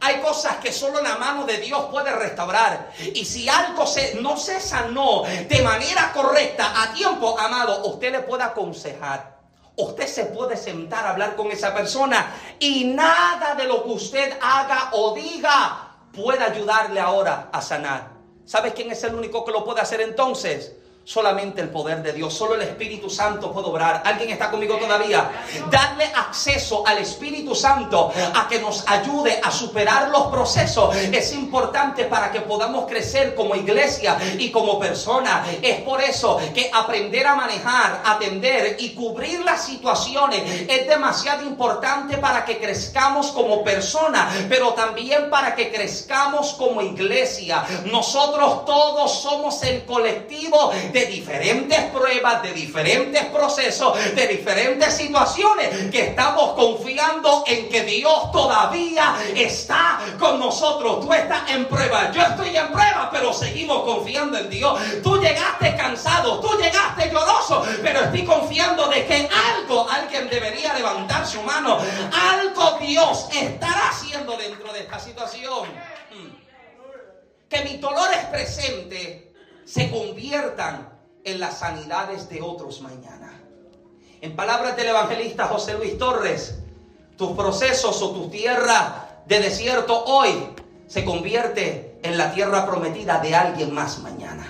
Hay 0.00 0.20
cosas 0.20 0.56
que 0.56 0.72
solo 0.72 1.02
la 1.02 1.16
mano 1.16 1.44
de 1.44 1.58
Dios 1.58 1.86
puede 1.90 2.12
restaurar. 2.12 2.92
Y 3.14 3.24
si 3.24 3.48
algo 3.48 3.86
se, 3.86 4.14
no 4.22 4.36
se 4.36 4.60
sanó 4.60 5.24
de 5.24 5.62
manera 5.62 6.12
correcta, 6.12 6.82
a 6.82 6.94
tiempo, 6.94 7.38
amado, 7.38 7.84
usted 7.86 8.12
le 8.12 8.20
puede 8.20 8.44
aconsejar. 8.44 9.37
Usted 9.78 10.08
se 10.08 10.24
puede 10.24 10.56
sentar 10.56 11.06
a 11.06 11.10
hablar 11.10 11.36
con 11.36 11.52
esa 11.52 11.72
persona 11.72 12.34
y 12.58 12.84
nada 12.84 13.54
de 13.54 13.64
lo 13.64 13.84
que 13.84 13.90
usted 13.90 14.36
haga 14.42 14.90
o 14.92 15.14
diga 15.14 15.94
puede 16.12 16.42
ayudarle 16.42 16.98
ahora 16.98 17.48
a 17.52 17.62
sanar. 17.62 18.10
¿Sabes 18.44 18.72
quién 18.72 18.90
es 18.90 19.04
el 19.04 19.14
único 19.14 19.44
que 19.44 19.52
lo 19.52 19.64
puede 19.64 19.80
hacer 19.80 20.00
entonces? 20.00 20.74
Solamente 21.08 21.62
el 21.62 21.70
poder 21.70 22.02
de 22.02 22.12
Dios, 22.12 22.34
solo 22.34 22.54
el 22.54 22.60
Espíritu 22.60 23.08
Santo 23.08 23.50
puede 23.50 23.66
obrar. 23.68 24.02
¿Alguien 24.04 24.28
está 24.28 24.50
conmigo 24.50 24.76
todavía? 24.76 25.30
Darle 25.70 26.04
acceso 26.04 26.86
al 26.86 26.98
Espíritu 26.98 27.54
Santo 27.54 28.12
a 28.34 28.46
que 28.46 28.60
nos 28.60 28.86
ayude 28.86 29.40
a 29.42 29.50
superar 29.50 30.10
los 30.10 30.26
procesos 30.26 30.94
es 30.94 31.32
importante 31.32 32.04
para 32.04 32.30
que 32.30 32.42
podamos 32.42 32.86
crecer 32.86 33.34
como 33.34 33.54
iglesia 33.54 34.18
y 34.38 34.50
como 34.50 34.78
persona. 34.78 35.46
Es 35.62 35.80
por 35.80 36.02
eso 36.02 36.38
que 36.52 36.70
aprender 36.74 37.26
a 37.26 37.34
manejar, 37.34 38.02
atender 38.04 38.76
y 38.78 38.90
cubrir 38.90 39.40
las 39.40 39.64
situaciones 39.64 40.68
es 40.68 40.86
demasiado 40.86 41.42
importante 41.46 42.18
para 42.18 42.44
que 42.44 42.58
crezcamos 42.58 43.28
como 43.28 43.64
persona, 43.64 44.28
pero 44.50 44.74
también 44.74 45.30
para 45.30 45.54
que 45.54 45.72
crezcamos 45.72 46.52
como 46.52 46.82
iglesia. 46.82 47.64
Nosotros 47.86 48.66
todos 48.66 49.22
somos 49.22 49.62
el 49.62 49.86
colectivo 49.86 50.70
de 50.92 50.97
de 50.98 51.06
diferentes 51.06 51.78
pruebas, 51.92 52.42
de 52.42 52.52
diferentes 52.52 53.24
procesos, 53.26 53.96
de 54.14 54.26
diferentes 54.26 54.94
situaciones, 54.94 55.90
que 55.90 56.08
estamos 56.08 56.54
confiando 56.54 57.44
en 57.46 57.68
que 57.68 57.82
Dios 57.84 58.32
todavía 58.32 59.16
está 59.36 60.00
con 60.18 60.40
nosotros. 60.40 61.00
Tú 61.00 61.12
estás 61.12 61.50
en 61.50 61.66
prueba, 61.66 62.10
yo 62.10 62.22
estoy 62.22 62.56
en 62.56 62.68
prueba, 62.72 63.10
pero 63.12 63.32
seguimos 63.32 63.82
confiando 63.84 64.38
en 64.38 64.50
Dios. 64.50 64.80
Tú 65.02 65.20
llegaste 65.20 65.76
cansado, 65.76 66.40
tú 66.40 66.58
llegaste 66.60 67.10
lloroso, 67.12 67.64
pero 67.82 68.00
estoy 68.00 68.24
confiando 68.24 68.88
de 68.88 69.06
que 69.06 69.28
algo, 69.54 69.88
alguien 69.88 70.28
debería 70.28 70.74
levantar 70.74 71.26
su 71.26 71.40
mano, 71.42 71.78
algo 72.12 72.78
Dios 72.80 73.28
estará 73.32 73.90
haciendo 73.90 74.36
dentro 74.36 74.72
de 74.72 74.80
esta 74.80 74.98
situación. 74.98 75.68
Hmm. 76.10 76.38
Que 77.48 77.62
mis 77.62 77.80
dolores 77.80 78.24
presentes 78.26 79.27
se 79.68 79.90
conviertan 79.90 80.88
en 81.24 81.40
las 81.40 81.58
sanidades 81.58 82.30
de 82.30 82.40
otros 82.40 82.80
mañana. 82.80 83.38
En 84.22 84.34
palabras 84.34 84.76
del 84.76 84.88
evangelista 84.88 85.46
José 85.46 85.74
Luis 85.74 85.98
Torres, 85.98 86.58
tus 87.18 87.32
procesos 87.32 88.00
o 88.00 88.12
tu 88.12 88.30
tierra 88.30 89.22
de 89.26 89.40
desierto 89.40 90.04
hoy 90.06 90.30
se 90.86 91.04
convierte 91.04 91.98
en 92.02 92.16
la 92.16 92.32
tierra 92.32 92.64
prometida 92.64 93.18
de 93.18 93.34
alguien 93.34 93.74
más 93.74 93.98
mañana. 93.98 94.46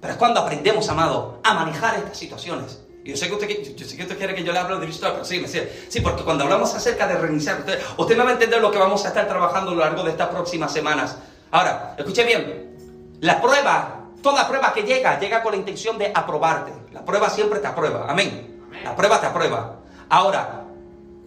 Pero 0.00 0.12
es 0.12 0.18
cuando 0.18 0.40
aprendemos, 0.40 0.88
amado, 0.88 1.38
a 1.44 1.54
manejar 1.54 1.96
estas 1.96 2.18
situaciones. 2.18 2.80
Yo 3.04 3.16
sé 3.16 3.28
que 3.28 3.34
usted, 3.34 3.46
que 3.46 4.16
quiere 4.16 4.34
que 4.34 4.42
yo 4.42 4.52
le 4.52 4.58
hable 4.58 4.78
de 4.78 4.90
historia, 4.90 5.12
pero 5.12 5.24
sí, 5.24 5.44
sí, 5.88 6.00
porque 6.00 6.24
cuando 6.24 6.42
hablamos 6.42 6.74
acerca 6.74 7.06
de 7.06 7.16
reiniciar, 7.16 7.60
usted, 7.60 7.80
usted 7.96 8.16
me 8.16 8.24
va 8.24 8.30
a 8.30 8.32
entender 8.32 8.60
lo 8.60 8.72
que 8.72 8.78
vamos 8.78 9.04
a 9.04 9.08
estar 9.08 9.28
trabajando 9.28 9.70
a 9.70 9.74
lo 9.74 9.80
largo 9.80 10.02
de 10.02 10.10
estas 10.10 10.28
próximas 10.30 10.72
semanas. 10.72 11.16
Ahora, 11.52 11.94
escuche 11.96 12.24
bien, 12.24 13.18
la 13.20 13.40
prueba 13.40 14.05
Toda 14.26 14.48
prueba 14.48 14.72
que 14.72 14.82
llega, 14.82 15.20
llega 15.20 15.40
con 15.40 15.52
la 15.52 15.58
intención 15.58 15.96
de 15.98 16.10
aprobarte. 16.12 16.72
La 16.90 17.04
prueba 17.04 17.30
siempre 17.30 17.60
te 17.60 17.68
aprueba. 17.68 18.06
Amén. 18.08 18.68
La 18.82 18.96
prueba 18.96 19.20
te 19.20 19.28
aprueba. 19.28 19.76
Ahora, 20.08 20.64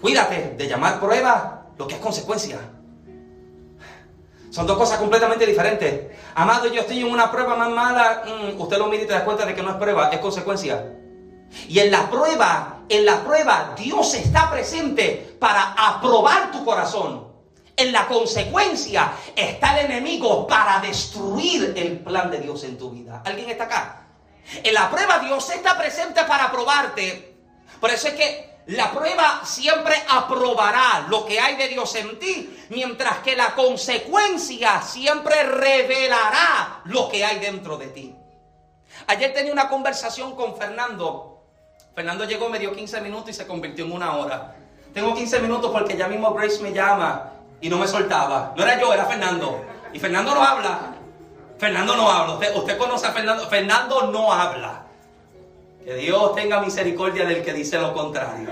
cuídate 0.02 0.56
de 0.58 0.68
llamar 0.68 1.00
prueba 1.00 1.68
lo 1.78 1.88
que 1.88 1.94
es 1.94 2.02
consecuencia. 2.02 2.60
Son 4.50 4.68
dos 4.68 4.78
cosas 4.78 4.98
completamente 4.98 5.46
diferentes. 5.46 6.14
Amado, 6.36 6.68
yo 6.68 6.82
estoy 6.82 7.00
en 7.00 7.10
una 7.10 7.32
prueba 7.32 7.56
más 7.56 7.70
mala. 7.70 8.24
Mm, 8.26 8.60
usted 8.60 8.78
lo 8.78 8.88
mira 8.88 9.04
y 9.04 9.08
te 9.08 9.14
da 9.14 9.24
cuenta 9.24 9.46
de 9.46 9.56
que 9.56 9.64
no 9.64 9.70
es 9.70 9.76
prueba, 9.78 10.10
es 10.10 10.20
consecuencia. 10.20 10.94
Y 11.70 11.80
en 11.80 11.92
la 11.92 12.10
prueba, 12.10 12.80
en 12.90 13.06
la 13.06 13.24
prueba, 13.24 13.76
Dios 13.78 14.14
está 14.14 14.52
presente 14.52 15.38
para 15.40 15.72
aprobar 15.72 16.52
tu 16.52 16.66
corazón 16.66 17.29
en 17.80 17.92
la 17.94 18.08
consecuencia 18.08 19.14
está 19.36 19.80
el 19.80 19.86
enemigo 19.86 20.46
para 20.46 20.80
destruir 20.80 21.74
el 21.76 22.00
plan 22.00 22.30
de 22.30 22.40
Dios 22.40 22.64
en 22.66 22.78
tu 22.78 22.92
vida. 22.92 23.24
¿Alguien 23.26 23.50
está 23.50 23.64
acá? 23.64 24.08
En 24.64 24.74
la 24.74 24.90
prueba 24.90 25.20
Dios 25.20 25.50
está 25.50 25.78
presente 25.78 26.24
para 26.26 26.52
probarte. 26.52 27.38
Por 27.80 27.90
eso 27.90 28.10
es 28.10 28.16
que 28.16 28.50
la 28.68 28.92
prueba 28.92 29.42
siempre 29.46 29.96
aprobará 30.10 31.08
lo 31.10 31.26
que 31.26 31.40
hay 31.40 31.56
de 31.56 31.70
Dios 31.70 31.96
en 31.96 32.20
ti, 32.20 32.56
mientras 32.70 33.20
que 33.20 33.36
la 33.36 33.56
consecuencia 33.56 34.82
siempre 34.82 35.42
revelará 35.44 36.82
lo 36.86 37.10
que 37.10 37.24
hay 37.24 37.40
dentro 37.40 37.78
de 37.78 37.88
ti. 37.88 38.16
Ayer 39.08 39.34
tenía 39.34 39.54
una 39.54 39.70
conversación 39.70 40.36
con 40.36 40.58
Fernando. 40.58 41.46
Fernando 41.96 42.26
llegó, 42.26 42.50
me 42.50 42.60
dio 42.60 42.74
15 42.74 43.02
minutos 43.02 43.30
y 43.30 43.34
se 43.34 43.48
convirtió 43.48 43.86
en 43.86 43.94
una 43.94 44.18
hora. 44.18 44.56
Tengo 44.94 45.16
15 45.16 45.40
minutos 45.40 45.72
porque 45.72 45.96
ya 45.96 46.08
mismo 46.08 46.34
Grace 46.34 46.62
me 46.62 46.74
llama 46.74 47.39
y 47.62 47.70
no 47.70 47.78
me 47.78 47.88
soltaba. 47.88 48.54
No 48.56 48.64
era 48.64 48.80
yo, 48.80 48.94
era 48.94 49.06
Fernando. 49.06 49.64
Y 49.94 50.00
Fernando 50.00 50.34
no 50.34 50.44
habla. 50.44 50.96
Fernando 51.58 51.96
no 51.96 52.10
habla. 52.10 52.36
Usted, 52.56 52.78
conoce 52.78 53.08
a 53.08 53.12
Fernando. 53.12 53.48
Fernando 53.48 54.12
no 54.12 54.32
habla. 54.32 54.86
Que 55.84 55.96
Dios 55.96 56.36
tenga 56.36 56.62
misericordia 56.62 57.26
del 57.26 57.44
que 57.44 57.54
dice 57.54 57.78
lo 57.80 57.94
contrario. 57.94 58.50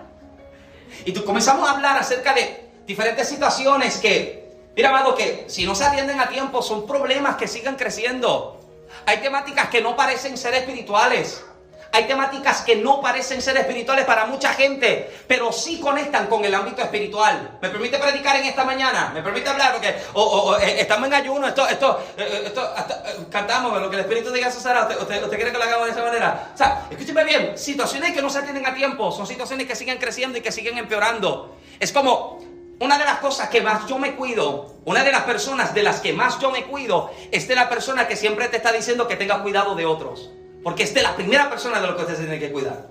y 1.04 1.12
tú 1.12 1.24
comenzamos 1.24 1.68
a 1.68 1.72
hablar 1.72 1.98
acerca 1.98 2.34
de 2.34 2.70
diferentes 2.86 3.28
situaciones 3.28 3.98
que, 3.98 4.52
mira, 4.76 4.90
amado, 4.90 5.14
que 5.14 5.44
si 5.48 5.64
no 5.64 5.74
se 5.74 5.84
atienden 5.84 6.20
a 6.20 6.28
tiempo 6.28 6.62
son 6.62 6.86
problemas 6.86 7.36
que 7.36 7.48
siguen 7.48 7.76
creciendo. 7.76 8.60
Hay 9.06 9.18
temáticas 9.18 9.68
que 9.68 9.80
no 9.80 9.96
parecen 9.96 10.36
ser 10.36 10.54
espirituales. 10.54 11.44
Hay 11.92 12.06
temáticas 12.06 12.62
que 12.62 12.76
no 12.76 13.00
parecen 13.00 13.42
ser 13.42 13.56
espirituales 13.56 14.04
para 14.04 14.26
mucha 14.26 14.54
gente, 14.54 15.10
pero 15.26 15.50
sí 15.50 15.80
conectan 15.80 16.28
con 16.28 16.44
el 16.44 16.54
ámbito 16.54 16.82
espiritual. 16.82 17.58
¿Me 17.60 17.68
permite 17.68 17.98
predicar 17.98 18.36
en 18.36 18.44
esta 18.44 18.64
mañana? 18.64 19.10
¿Me 19.12 19.22
permite 19.22 19.48
hablar? 19.48 19.72
Porque 19.72 19.88
eh, 19.88 20.76
estamos 20.80 21.08
en 21.08 21.14
ayuno, 21.14 21.48
esto, 21.48 21.66
esto, 21.66 22.00
eh, 22.16 22.42
esto 22.46 22.62
eh, 22.62 23.26
cantamos, 23.28 23.80
lo 23.80 23.90
que 23.90 23.96
el 23.96 24.02
Espíritu 24.02 24.30
diga 24.30 24.46
a 24.46 24.50
Sara, 24.52 24.88
¿usted, 25.00 25.22
usted, 25.22 25.36
quiere 25.36 25.50
que 25.50 25.58
lo 25.58 25.64
hagamos 25.64 25.86
de 25.86 25.92
esa 25.92 26.04
manera? 26.04 26.50
O 26.54 26.56
sea, 26.56 26.86
escúcheme 26.90 27.24
bien, 27.24 27.58
situaciones 27.58 28.12
que 28.12 28.22
no 28.22 28.30
se 28.30 28.38
atienden 28.38 28.66
a 28.66 28.74
tiempo, 28.74 29.10
son 29.10 29.26
situaciones 29.26 29.66
que 29.66 29.74
siguen 29.74 29.98
creciendo 29.98 30.38
y 30.38 30.42
que 30.42 30.52
siguen 30.52 30.78
empeorando. 30.78 31.56
Es 31.80 31.92
como 31.92 32.38
una 32.78 32.98
de 32.98 33.04
las 33.04 33.18
cosas 33.18 33.48
que 33.48 33.60
más 33.62 33.86
yo 33.86 33.98
me 33.98 34.14
cuido, 34.14 34.76
una 34.84 35.02
de 35.02 35.10
las 35.10 35.22
personas 35.22 35.74
de 35.74 35.82
las 35.82 36.00
que 36.00 36.12
más 36.12 36.38
yo 36.38 36.50
me 36.50 36.64
cuido, 36.64 37.10
es 37.32 37.48
de 37.48 37.54
la 37.54 37.68
persona 37.68 38.06
que 38.06 38.16
siempre 38.16 38.48
te 38.48 38.58
está 38.58 38.70
diciendo 38.72 39.08
que 39.08 39.16
tenga 39.16 39.42
cuidado 39.42 39.74
de 39.74 39.86
otros. 39.86 40.30
Porque 40.62 40.82
es 40.82 40.94
de 40.94 41.02
la 41.02 41.16
primera 41.16 41.48
persona 41.48 41.80
de 41.80 41.86
lo 41.86 41.96
que 41.96 42.02
usted 42.02 42.16
se 42.16 42.22
tiene 42.22 42.38
que 42.38 42.52
cuidar. 42.52 42.86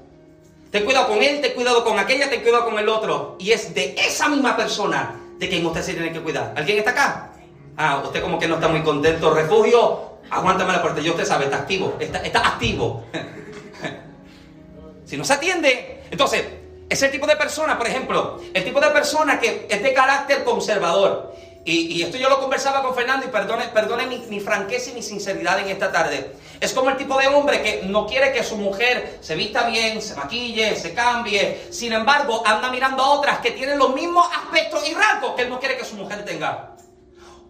Ten 0.71 0.86
cuidado 0.86 1.08
con 1.08 1.21
él, 1.21 1.41
ten 1.41 1.53
cuidado 1.53 1.84
con 1.84 1.97
aquella, 1.97 2.29
ten 2.29 2.41
cuidado 2.41 2.65
con 2.65 2.77
el 2.77 2.88
otro. 2.89 3.36
Y 3.39 3.51
es 3.51 3.73
de 3.73 3.95
esa 3.97 4.29
misma 4.29 4.55
persona 4.55 5.15
de 5.38 5.49
quien 5.49 5.65
usted 5.65 5.82
se 5.82 5.93
tiene 5.93 6.12
que 6.12 6.21
cuidar. 6.21 6.53
¿Alguien 6.55 6.77
está 6.79 6.91
acá? 6.91 7.32
Ah, 7.77 8.01
usted 8.03 8.21
como 8.21 8.38
que 8.38 8.47
no 8.47 8.55
está 8.55 8.67
muy 8.67 8.84
contento. 8.84 9.34
Refugio, 9.34 10.17
aguántame 10.29 10.73
la 10.73 10.82
puerta. 10.82 11.01
Yo 11.01 11.13
usted 11.13 11.25
sabe, 11.25 11.45
está 11.45 11.58
activo. 11.58 11.95
Está, 11.99 12.19
está 12.19 12.47
activo. 12.47 13.05
si 15.05 15.17
no 15.17 15.23
se 15.23 15.34
atiende, 15.34 16.03
entonces, 16.12 16.45
es 16.89 17.01
el 17.03 17.12
tipo 17.12 17.27
de 17.27 17.36
persona, 17.36 17.77
por 17.77 17.88
ejemplo, 17.88 18.41
el 18.53 18.63
tipo 18.63 18.79
de 18.82 18.89
persona 18.89 19.39
que 19.39 19.67
es 19.69 19.84
de 19.84 19.93
carácter 19.93 20.43
conservador. 20.43 21.34
Y, 21.71 22.01
esto 22.01 22.17
yo 22.17 22.29
lo 22.29 22.39
conversaba 22.39 22.82
con 22.82 22.95
Fernando 22.95 23.27
y 23.27 23.29
perdone, 23.29 23.65
perdone 23.67 24.08
mi, 24.08 24.17
mi, 24.29 24.39
franqueza 24.39 24.89
y 24.89 24.93
mi 24.93 25.03
sinceridad 25.03 25.60
en 25.60 25.67
esta 25.67 25.91
tarde. 25.91 26.36
Es 26.60 26.73
como 26.73 26.89
el 26.89 26.97
tipo 26.97 27.17
de 27.19 27.27
hombre 27.27 27.62
que 27.62 27.84
no 27.84 28.08
quiere 28.08 28.34
que 28.34 28.43
su 28.43 28.58
mujer 28.58 29.19
se 29.21 29.36
vista 29.36 29.67
bien, 29.67 30.01
se 30.01 30.15
maquille, 30.15 30.75
se 30.75 30.95
cambie. 30.95 31.67
Sin 31.69 31.93
embargo, 31.93 32.41
anda 32.43 32.71
mirando 32.71 33.03
a 33.03 33.12
otras 33.12 33.38
que 33.39 33.51
tienen 33.51 33.77
los 33.77 33.93
mismos 33.93 34.25
aspectos 34.36 34.88
y 34.89 34.95
rasgos 34.95 35.36
que 35.36 35.43
él 35.43 35.49
no 35.49 35.60
quiere 35.60 35.77
que 35.77 35.86
su 35.86 35.95
mujer 35.95 36.25
tenga. 36.25 36.75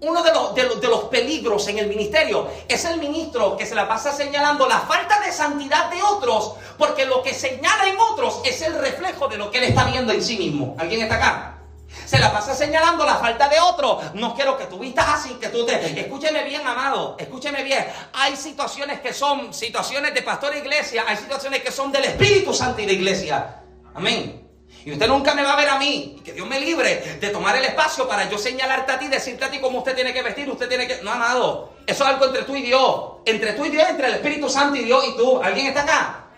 Uno 0.01 0.21
de 0.21 0.33
los, 0.33 0.53
de, 0.53 0.63
los, 0.63 0.81
de 0.81 0.87
los 0.87 1.03
peligros 1.05 1.67
en 1.69 1.79
el 1.79 1.87
ministerio 1.87 2.49
es 2.67 2.83
el 2.85 2.99
ministro 2.99 3.55
que 3.55 3.65
se 3.65 3.75
la 3.75 3.87
pasa 3.87 4.11
señalando 4.13 4.67
la 4.67 4.79
falta 4.79 5.21
de 5.21 5.31
santidad 5.31 5.89
de 5.89 6.01
otros, 6.01 6.55
porque 6.77 7.05
lo 7.05 7.21
que 7.21 7.33
señala 7.33 7.87
en 7.87 7.97
otros 7.97 8.41
es 8.43 8.61
el 8.63 8.77
reflejo 8.79 9.29
de 9.29 9.37
lo 9.37 9.49
que 9.49 9.59
él 9.59 9.65
está 9.65 9.85
viendo 9.85 10.11
en 10.11 10.21
sí 10.21 10.37
mismo. 10.37 10.75
¿Alguien 10.77 11.01
está 11.01 11.15
acá? 11.15 11.58
Se 12.05 12.19
la 12.19 12.31
pasa 12.31 12.55
señalando 12.55 13.05
la 13.05 13.15
falta 13.15 13.47
de 13.47 13.59
otro. 13.59 13.99
No 14.13 14.35
quiero 14.35 14.57
que 14.57 14.65
tú 14.65 14.79
vistas 14.79 15.05
así, 15.09 15.35
que 15.35 15.49
tú 15.49 15.65
te... 15.65 15.99
Escúcheme 15.99 16.43
bien, 16.43 16.65
amado. 16.65 17.15
Escúcheme 17.19 17.63
bien. 17.63 17.85
Hay 18.13 18.35
situaciones 18.35 18.99
que 18.99 19.13
son 19.13 19.53
situaciones 19.53 20.13
de 20.13 20.21
pastor 20.21 20.53
e 20.53 20.59
iglesia. 20.59 21.03
Hay 21.07 21.17
situaciones 21.17 21.61
que 21.61 21.71
son 21.71 21.91
del 21.91 22.05
Espíritu 22.05 22.53
Santo 22.53 22.81
y 22.81 22.85
de 22.85 22.93
iglesia. 22.93 23.63
Amén. 23.93 24.47
Y 24.85 24.91
usted 24.93 25.07
nunca 25.07 25.33
me 25.33 25.43
va 25.43 25.53
a 25.53 25.57
ver 25.57 25.69
a 25.69 25.77
mí. 25.77 26.15
Y 26.17 26.21
que 26.21 26.33
Dios 26.33 26.47
me 26.47 26.59
libre 26.59 27.17
de 27.19 27.29
tomar 27.29 27.55
el 27.55 27.65
espacio 27.65 28.07
para 28.07 28.29
yo 28.29 28.37
señalarte 28.37 28.91
a 28.91 28.99
ti, 28.99 29.07
decirte 29.07 29.45
a 29.45 29.51
ti 29.51 29.59
cómo 29.59 29.79
usted 29.79 29.95
tiene 29.95 30.13
que 30.13 30.21
vestir. 30.21 30.49
Usted 30.49 30.69
tiene 30.69 30.87
que... 30.87 31.01
No, 31.01 31.11
amado. 31.11 31.73
Eso 31.85 32.03
es 32.03 32.09
algo 32.09 32.25
entre 32.25 32.43
tú 32.43 32.55
y 32.55 32.61
Dios. 32.61 33.03
Entre 33.25 33.53
tú 33.53 33.65
y 33.65 33.69
Dios, 33.69 33.87
entre 33.89 34.07
el 34.07 34.13
Espíritu 34.15 34.49
Santo 34.49 34.75
y 34.75 34.83
Dios 34.83 35.03
y 35.07 35.17
tú. 35.17 35.41
¿Alguien 35.41 35.67
está 35.67 35.81
acá? 35.81 36.28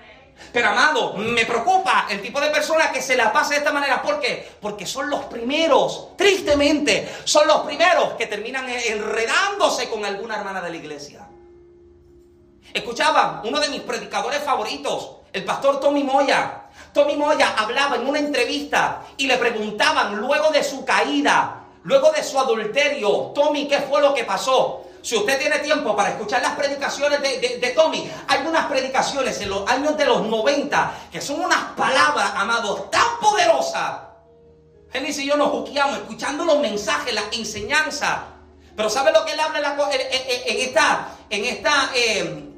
Pero 0.51 0.69
amado, 0.69 1.13
me 1.13 1.45
preocupa 1.45 2.07
el 2.09 2.21
tipo 2.21 2.41
de 2.41 2.49
persona 2.49 2.91
que 2.91 3.01
se 3.01 3.15
la 3.15 3.31
pasa 3.31 3.51
de 3.51 3.57
esta 3.57 3.71
manera. 3.71 4.01
¿Por 4.01 4.19
qué? 4.19 4.51
Porque 4.59 4.85
son 4.85 5.09
los 5.09 5.25
primeros, 5.25 6.09
tristemente, 6.17 7.09
son 7.23 7.47
los 7.47 7.61
primeros 7.61 8.13
que 8.13 8.27
terminan 8.27 8.67
enredándose 8.69 9.89
con 9.89 10.03
alguna 10.03 10.37
hermana 10.37 10.61
de 10.61 10.69
la 10.69 10.75
iglesia. 10.75 11.27
Escuchaba 12.73 13.41
uno 13.45 13.59
de 13.59 13.69
mis 13.69 13.81
predicadores 13.81 14.41
favoritos, 14.43 15.17
el 15.33 15.43
pastor 15.43 15.79
Tommy 15.79 16.03
Moya. 16.03 16.63
Tommy 16.93 17.15
Moya 17.15 17.55
hablaba 17.57 17.95
en 17.95 18.07
una 18.07 18.19
entrevista 18.19 19.03
y 19.17 19.27
le 19.27 19.37
preguntaban 19.37 20.17
luego 20.17 20.51
de 20.51 20.63
su 20.63 20.83
caída, 20.83 21.63
luego 21.83 22.11
de 22.11 22.23
su 22.23 22.39
adulterio, 22.39 23.31
Tommy, 23.33 23.67
¿qué 23.67 23.79
fue 23.79 24.01
lo 24.01 24.13
que 24.13 24.23
pasó? 24.23 24.85
Si 25.01 25.15
usted 25.15 25.39
tiene 25.39 25.59
tiempo 25.59 25.95
para 25.95 26.09
escuchar 26.09 26.41
las 26.41 26.55
predicaciones 26.55 27.21
de, 27.21 27.73
Tommy, 27.75 28.09
hay 28.27 28.45
unas 28.45 28.67
predicaciones 28.67 29.41
en 29.41 29.49
los 29.49 29.67
años 29.69 29.97
de 29.97 30.05
los 30.05 30.27
90 30.27 30.93
que 31.11 31.19
son 31.19 31.41
unas 31.41 31.73
palabras, 31.75 32.31
amados, 32.35 32.91
tan 32.91 33.19
poderosas. 33.19 34.01
Genesis 34.91 35.23
y 35.23 35.27
yo 35.27 35.37
nos 35.37 35.49
juqueamos 35.49 35.97
escuchando 35.97 36.45
los 36.45 36.59
mensajes, 36.59 37.13
las 37.13 37.25
enseñanzas. 37.31 38.19
Pero 38.75 38.89
¿sabe 38.89 39.11
lo 39.11 39.25
que 39.25 39.33
él 39.33 39.39
habla 39.39 39.75
en, 39.91 40.59
esta, 40.59 41.07
en, 41.29 41.45
esta, 41.45 41.91
em, 41.95 42.53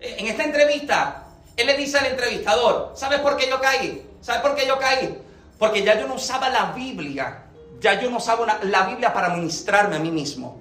en 0.00 0.26
esta 0.26 0.42
entrevista? 0.42 1.26
Él 1.56 1.66
le 1.66 1.76
dice 1.76 1.98
al 1.98 2.06
entrevistador, 2.06 2.92
¿sabes 2.96 3.20
por 3.20 3.36
qué 3.36 3.48
yo 3.48 3.60
caí? 3.60 4.04
¿Sabes 4.20 4.40
por 4.40 4.54
qué 4.54 4.66
yo 4.66 4.78
caí? 4.78 5.16
Porque 5.58 5.84
ya 5.84 5.98
yo 5.98 6.08
no 6.08 6.14
usaba 6.14 6.48
la 6.48 6.72
Biblia. 6.72 7.44
Ya 7.80 8.00
yo 8.00 8.10
no 8.10 8.16
usaba 8.16 8.58
la 8.62 8.82
Biblia 8.84 9.12
para 9.12 9.30
ministrarme 9.30 9.96
a 9.96 9.98
mí 9.98 10.10
mismo. 10.10 10.59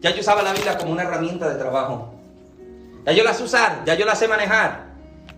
Ya 0.00 0.10
yo 0.10 0.20
usaba 0.20 0.42
la 0.42 0.52
Biblia 0.52 0.76
como 0.76 0.92
una 0.92 1.02
herramienta 1.02 1.48
de 1.48 1.56
trabajo. 1.56 2.14
Ya 3.06 3.12
yo 3.12 3.24
la 3.24 3.34
sé 3.34 3.42
usar, 3.42 3.82
ya 3.84 3.94
yo 3.94 4.06
la 4.06 4.14
sé 4.14 4.28
manejar. 4.28 4.86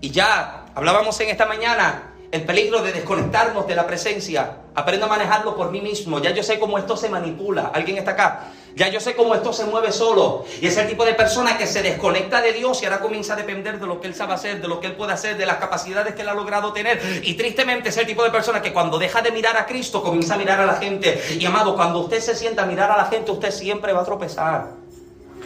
Y 0.01 0.11
ya 0.11 0.67
hablábamos 0.75 1.19
en 1.21 1.31
esta 1.31 1.47
mañana 1.47 2.15
el 2.31 2.45
peligro 2.45 2.83
de 2.83 2.93
desconectarnos 2.93 3.67
de 3.67 3.75
la 3.75 3.87
presencia. 3.87 4.59
Aprendo 4.75 5.07
a 5.07 5.09
manejarlo 5.09 5.57
por 5.57 5.71
mí 5.71 5.81
mismo. 5.81 6.19
Ya 6.21 6.31
yo 6.31 6.43
sé 6.43 6.59
cómo 6.59 6.79
esto 6.79 6.97
se 6.97 7.09
manipula. 7.09 7.71
¿Alguien 7.73 7.99
está 7.99 8.13
acá? 8.13 8.49
Ya 8.77 8.89
yo 8.89 9.01
sé 9.01 9.17
cómo 9.17 9.35
esto 9.35 9.55
se 9.55 9.65
mueve 9.65 9.91
solo. 9.91 10.45
Y 10.61 10.67
es 10.67 10.77
el 10.77 10.87
tipo 10.87 11.07
de 11.07 11.15
persona 11.15 11.57
que 11.57 11.67
se 11.67 11.83
desconecta 11.83 12.43
de 12.43 12.53
Dios 12.53 12.83
y 12.83 12.85
ahora 12.85 13.01
comienza 13.01 13.33
a 13.33 13.37
depender 13.37 13.81
de 13.81 13.87
lo 13.87 14.03
que 14.03 14.07
Él 14.07 14.15
sabe 14.15 14.35
hacer, 14.35 14.61
de 14.61 14.69
lo 14.69 14.81
que 14.81 14.89
Él 14.89 14.93
puede 14.93 15.15
hacer, 15.15 15.39
de 15.39 15.47
las 15.47 15.57
capacidades 15.57 16.15
que 16.15 16.21
Él 16.21 16.29
ha 16.29 16.35
logrado 16.35 16.75
tener. 16.75 17.01
Y 17.23 17.35
tristemente 17.35 17.89
es 17.89 17.97
el 17.97 18.07
tipo 18.07 18.23
de 18.23 18.31
persona 18.31 18.61
que 18.61 18.75
cuando 18.75 18.99
deja 18.99 19.23
de 19.23 19.33
mirar 19.33 19.57
a 19.57 19.65
Cristo 19.65 20.03
comienza 20.03 20.35
a 20.35 20.37
mirar 20.37 20.61
a 20.61 20.67
la 20.67 20.75
gente. 20.75 21.19
Y 21.41 21.47
amado, 21.47 21.75
cuando 21.75 22.01
usted 22.01 22.21
se 22.21 22.37
sienta 22.37 22.65
a 22.65 22.67
mirar 22.67 22.91
a 22.91 22.99
la 22.99 23.07
gente, 23.07 23.31
usted 23.31 23.51
siempre 23.51 23.95
va 23.95 24.03
a 24.03 24.05
tropezar. 24.05 24.67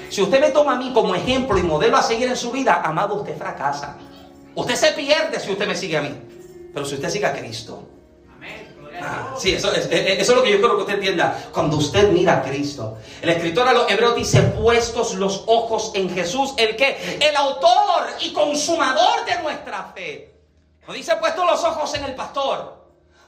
Si 0.09 0.21
usted 0.21 0.41
me 0.41 0.51
toma 0.51 0.73
a 0.73 0.77
mí 0.77 0.91
como 0.93 1.15
ejemplo 1.15 1.57
y 1.57 1.63
modelo 1.63 1.97
a 1.97 2.03
seguir 2.03 2.27
en 2.27 2.37
su 2.37 2.51
vida, 2.51 2.83
amado, 2.85 3.15
usted 3.15 3.39
fracasa. 3.39 3.97
Usted 4.57 4.75
se 4.75 4.91
pierde 4.91 5.39
si 5.39 5.53
usted 5.53 5.69
me 5.69 5.77
sigue 5.77 5.97
a 5.97 6.03
mí. 6.03 6.13
Pero 6.75 6.85
si 6.85 6.97
usted 6.97 7.09
sigue 7.09 7.27
a 7.27 7.33
Cristo, 7.33 7.81
Sí, 9.39 9.55
eso, 9.55 9.73
es, 9.73 9.87
eso 9.91 10.33
es 10.33 10.37
lo 10.37 10.43
que 10.43 10.51
yo 10.51 10.59
quiero 10.59 10.77
que 10.77 10.83
usted 10.83 10.95
entienda. 10.95 11.51
Cuando 11.53 11.77
usted 11.77 12.11
mira 12.11 12.39
a 12.39 12.43
Cristo, 12.43 12.99
el 13.23 13.29
escritor 13.29 13.69
a 13.69 13.73
los 13.73 13.91
hebreos 13.91 14.15
dice: 14.17 14.43
puestos 14.43 15.15
los 15.15 15.45
ojos 15.47 15.93
en 15.95 16.11
Jesús, 16.15 16.55
el 16.57 16.77
que, 16.77 17.19
el 17.21 17.37
autor 17.37 18.09
y 18.21 18.33
consumador 18.33 19.25
de 19.25 19.43
nuestra 19.43 19.93
fe. 19.95 20.35
No 20.87 20.95
dice 20.95 21.15
puestos 21.17 21.47
los 21.47 21.63
ojos 21.65 21.95
en 21.95 22.05
el 22.05 22.15
pastor, 22.15 22.80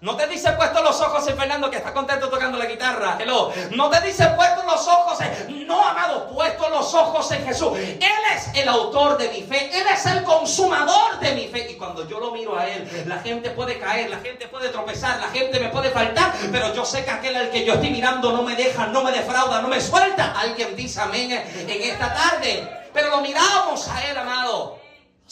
no 0.02 0.16
te 0.16 0.26
dice 0.26 0.50
puesto 0.52 0.82
los 0.82 1.00
ojos 1.00 1.28
en 1.28 1.36
Fernando 1.38 1.70
que 1.70 1.76
está 1.76 1.94
contento 1.94 2.28
tocando 2.28 2.58
la 2.58 2.66
guitarra. 2.66 3.16
Hello. 3.20 3.52
No 3.70 3.88
te 3.88 4.00
dice 4.00 4.26
puesto 4.34 4.64
los 4.64 4.88
ojos 4.88 5.20
en... 5.20 5.64
No, 5.64 5.80
amado, 5.80 6.28
puesto 6.28 6.68
los 6.68 6.92
ojos 6.92 7.30
en 7.30 7.46
Jesús. 7.46 7.78
Él 7.78 8.02
es 8.34 8.50
el 8.52 8.68
autor 8.68 9.16
de 9.16 9.28
mi 9.28 9.42
fe. 9.42 9.70
Él 9.72 9.86
es 9.86 10.04
el 10.06 10.24
consumador 10.24 11.20
de 11.20 11.36
mi 11.36 11.46
fe. 11.46 11.70
Y 11.70 11.74
cuando 11.74 12.08
yo 12.08 12.18
lo 12.18 12.32
miro 12.32 12.58
a 12.58 12.68
Él, 12.68 13.04
la 13.06 13.20
gente 13.20 13.50
puede 13.50 13.78
caer, 13.78 14.10
la 14.10 14.18
gente 14.18 14.48
puede 14.48 14.70
tropezar, 14.70 15.20
la 15.20 15.28
gente 15.28 15.60
me 15.60 15.68
puede 15.68 15.90
faltar. 15.90 16.32
Pero 16.50 16.74
yo 16.74 16.84
sé 16.84 17.04
que 17.04 17.10
aquel 17.12 17.36
al 17.36 17.50
que 17.50 17.64
yo 17.64 17.74
estoy 17.74 17.90
mirando 17.90 18.32
no 18.32 18.42
me 18.42 18.56
deja, 18.56 18.88
no 18.88 19.04
me 19.04 19.12
defrauda, 19.12 19.62
no 19.62 19.68
me 19.68 19.80
suelta. 19.80 20.34
Alguien 20.36 20.74
dice 20.74 21.00
amén 21.00 21.30
en 21.30 21.82
esta 21.82 22.12
tarde. 22.12 22.68
Pero 22.92 23.08
lo 23.10 23.20
miramos 23.20 23.86
a 23.86 24.04
Él, 24.10 24.18
amado. 24.18 24.81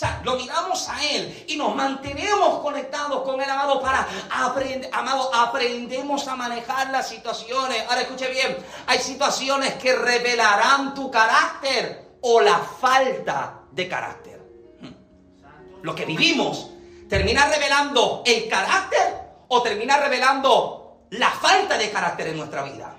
Sea, 0.01 0.23
lo 0.25 0.35
miramos 0.35 0.89
a 0.89 1.05
Él 1.05 1.45
y 1.47 1.59
nos 1.59 1.77
mantenemos 1.77 2.61
conectados 2.61 3.21
con 3.21 3.39
el 3.39 3.51
amado 3.51 3.83
para 3.83 4.09
aprender, 4.31 4.89
amado, 4.95 5.31
aprendemos 5.35 6.27
a 6.27 6.37
manejar 6.37 6.89
las 6.89 7.07
situaciones. 7.07 7.85
Ahora 7.87 8.01
escuche 8.01 8.31
bien, 8.31 8.57
hay 8.87 8.99
situaciones 8.99 9.75
que 9.75 9.95
revelarán 9.95 10.95
tu 10.95 11.11
carácter 11.11 12.17
o 12.23 12.41
la 12.41 12.61
falta 12.61 13.61
de 13.73 13.89
carácter. 13.89 14.41
Hmm. 14.81 15.83
Lo 15.83 15.95
que 15.95 16.07
vivimos 16.07 16.71
termina 17.07 17.45
revelando 17.51 18.23
el 18.25 18.49
carácter 18.49 19.21
o 19.49 19.61
termina 19.61 19.99
revelando 19.99 21.09
la 21.11 21.29
falta 21.29 21.77
de 21.77 21.91
carácter 21.91 22.29
en 22.29 22.39
nuestra 22.39 22.63
vida. 22.63 22.97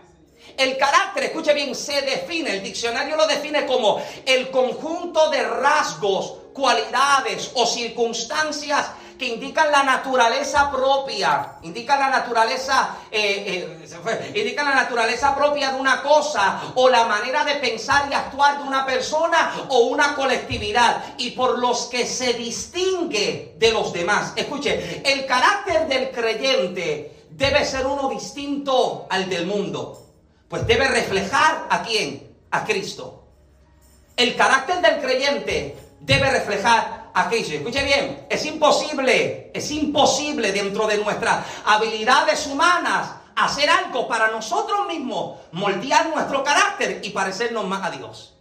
El 0.55 0.77
carácter, 0.77 1.23
escuche 1.23 1.55
bien, 1.55 1.73
se 1.73 1.99
define, 2.03 2.57
el 2.57 2.63
diccionario 2.63 3.15
lo 3.15 3.25
define 3.25 3.65
como 3.65 3.99
el 4.23 4.51
conjunto 4.51 5.31
de 5.31 5.41
rasgos 5.41 6.40
cualidades 6.53 7.51
o 7.55 7.65
circunstancias 7.65 8.91
que 9.21 9.27
indican 9.27 9.71
la 9.71 9.83
naturaleza 9.83 10.71
propia, 10.71 11.57
indican 11.61 11.99
la 11.99 12.09
naturaleza, 12.09 12.97
eh, 13.11 13.77
eh, 13.85 14.31
indican 14.33 14.65
la 14.65 14.73
naturaleza 14.73 15.35
propia 15.35 15.73
de 15.73 15.79
una 15.79 16.01
cosa 16.01 16.59
o 16.73 16.89
la 16.89 17.05
manera 17.05 17.43
de 17.43 17.53
pensar 17.57 18.07
y 18.09 18.15
actuar 18.15 18.57
de 18.57 18.63
una 18.63 18.83
persona 18.83 19.67
o 19.69 19.81
una 19.81 20.15
colectividad 20.15 21.13
y 21.19 21.31
por 21.31 21.59
los 21.59 21.85
que 21.85 22.07
se 22.07 22.33
distingue 22.33 23.53
de 23.59 23.71
los 23.71 23.93
demás. 23.93 24.33
Escuche, 24.35 25.03
el 25.05 25.27
carácter 25.27 25.87
del 25.87 26.09
creyente 26.09 27.27
debe 27.29 27.63
ser 27.63 27.85
uno 27.85 28.09
distinto 28.09 29.05
al 29.07 29.29
del 29.29 29.45
mundo, 29.45 30.03
pues 30.47 30.65
debe 30.65 30.87
reflejar 30.87 31.67
a 31.69 31.83
quién, 31.83 32.35
a 32.49 32.63
Cristo. 32.63 33.23
El 34.17 34.35
carácter 34.35 34.81
del 34.81 34.99
creyente 34.99 35.75
debe 36.01 36.29
reflejar 36.29 37.11
a 37.13 37.29
Cristo. 37.29 37.53
Escuche 37.53 37.83
bien, 37.83 38.27
es 38.29 38.45
imposible, 38.45 39.51
es 39.53 39.71
imposible 39.71 40.51
dentro 40.51 40.87
de 40.87 40.97
nuestras 40.97 41.45
habilidades 41.65 42.47
humanas 42.47 43.11
hacer 43.35 43.69
algo 43.69 44.07
para 44.07 44.29
nosotros 44.29 44.87
mismos, 44.87 45.39
moldear 45.51 46.09
nuestro 46.09 46.43
carácter 46.43 46.99
y 47.03 47.11
parecernos 47.11 47.65
más 47.65 47.83
a 47.83 47.91
Dios. 47.91 48.33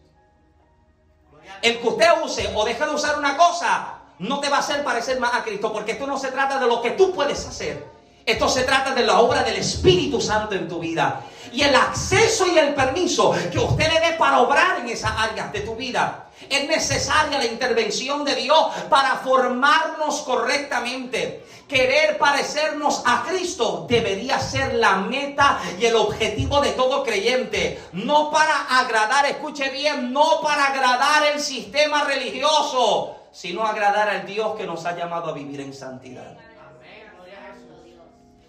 El 1.63 1.79
que 1.81 1.89
usted 1.89 2.07
use 2.25 2.51
o 2.55 2.65
deje 2.65 2.85
de 2.85 2.91
usar 2.91 3.19
una 3.19 3.37
cosa 3.37 3.99
no 4.19 4.41
te 4.41 4.49
va 4.49 4.57
a 4.57 4.61
hacer 4.61 4.83
parecer 4.83 5.21
más 5.21 5.35
a 5.35 5.45
Cristo, 5.45 5.73
porque 5.73 5.93
esto 5.93 6.07
no 6.07 6.19
se 6.19 6.31
trata 6.31 6.59
de 6.59 6.67
lo 6.67 6.83
que 6.83 6.93
tú 6.93 7.13
puedes 7.13 7.47
hacer. 7.47 7.87
Esto 8.25 8.49
se 8.49 8.65
trata 8.65 8.95
de 8.95 9.05
la 9.05 9.21
obra 9.21 9.43
del 9.43 9.57
Espíritu 9.57 10.21
Santo 10.21 10.55
en 10.55 10.69
tu 10.69 10.79
vida 10.79 11.23
y 11.53 11.63
el 11.63 11.75
acceso 11.75 12.47
y 12.47 12.59
el 12.59 12.75
permiso 12.75 13.35
que 13.51 13.59
usted 13.59 13.93
le 13.93 14.01
dé 14.01 14.13
para 14.17 14.41
obrar 14.41 14.81
en 14.81 14.89
esas 14.89 15.13
áreas 15.17 15.53
de 15.53 15.61
tu 15.61 15.75
vida. 15.75 16.27
Es 16.49 16.69
necesaria 16.69 17.39
la 17.39 17.45
intervención 17.45 18.25
de 18.25 18.35
Dios 18.35 18.59
para 18.89 19.17
formarnos 19.17 20.21
correctamente. 20.23 21.45
Querer 21.69 22.19
parecernos 22.19 23.03
a 23.07 23.25
Cristo 23.29 23.87
debería 23.89 24.41
ser 24.41 24.75
la 24.75 24.97
meta 24.97 25.61
y 25.79 25.85
el 25.85 25.95
objetivo 25.95 26.61
de 26.61 26.73
todo 26.73 27.05
creyente. 27.05 27.81
No 27.93 28.31
para 28.31 28.63
agradar, 28.81 29.27
escuche 29.27 29.69
bien, 29.71 30.13
no 30.13 30.41
para 30.43 30.67
agradar 30.67 31.27
el 31.33 31.41
sistema 31.41 32.05
religioso, 32.05 33.17
sino 33.31 33.65
agradar 33.65 34.09
al 34.09 34.27
Dios 34.27 34.57
que 34.57 34.67
nos 34.67 34.85
ha 34.87 34.97
llamado 34.97 35.31
a 35.31 35.33
vivir 35.33 35.61
en 35.61 35.73
santidad. 35.73 36.37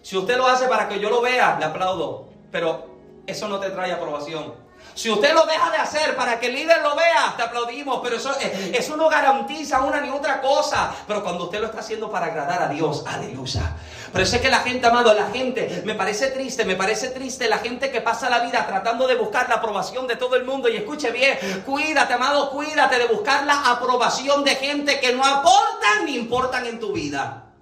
Si 0.02 0.16
usted 0.16 0.36
lo 0.36 0.48
hace 0.48 0.66
para 0.66 0.88
que 0.88 0.98
yo 0.98 1.08
lo 1.08 1.20
vea, 1.20 1.56
le 1.60 1.66
aplaudo. 1.66 2.28
Pero 2.50 2.91
eso 3.26 3.48
no 3.48 3.58
te 3.58 3.70
trae 3.70 3.92
aprobación. 3.92 4.54
Si 4.94 5.10
usted 5.10 5.32
lo 5.32 5.46
deja 5.46 5.70
de 5.70 5.78
hacer 5.78 6.16
para 6.16 6.38
que 6.38 6.48
el 6.48 6.54
líder 6.54 6.82
lo 6.82 6.94
vea, 6.94 7.34
te 7.36 7.42
aplaudimos, 7.42 8.00
pero 8.02 8.16
eso, 8.16 8.30
eh, 8.40 8.72
eso 8.78 8.96
no 8.96 9.08
garantiza 9.08 9.80
una 9.80 10.00
ni 10.00 10.10
otra 10.10 10.40
cosa. 10.42 10.94
Pero 11.06 11.22
cuando 11.22 11.44
usted 11.44 11.60
lo 11.60 11.66
está 11.66 11.80
haciendo 11.80 12.10
para 12.10 12.26
agradar 12.26 12.62
a 12.62 12.68
Dios, 12.68 13.04
aleluya. 13.06 13.74
Pero 14.12 14.26
sé 14.26 14.42
que 14.42 14.50
la 14.50 14.58
gente, 14.58 14.86
amado, 14.86 15.14
la 15.14 15.30
gente, 15.30 15.82
me 15.86 15.94
parece 15.94 16.28
triste, 16.28 16.66
me 16.66 16.76
parece 16.76 17.08
triste 17.08 17.48
la 17.48 17.58
gente 17.58 17.90
que 17.90 18.02
pasa 18.02 18.28
la 18.28 18.40
vida 18.40 18.66
tratando 18.66 19.06
de 19.06 19.14
buscar 19.14 19.48
la 19.48 19.56
aprobación 19.56 20.06
de 20.06 20.16
todo 20.16 20.36
el 20.36 20.44
mundo. 20.44 20.68
Y 20.68 20.76
escuche 20.76 21.10
bien, 21.10 21.38
cuídate, 21.64 22.12
amado, 22.12 22.50
cuídate 22.50 22.98
de 22.98 23.06
buscar 23.06 23.46
la 23.46 23.70
aprobación 23.70 24.44
de 24.44 24.56
gente 24.56 25.00
que 25.00 25.14
no 25.14 25.24
aportan 25.24 26.04
ni 26.04 26.16
importan 26.16 26.66
en 26.66 26.78
tu 26.78 26.92
vida. 26.92 27.54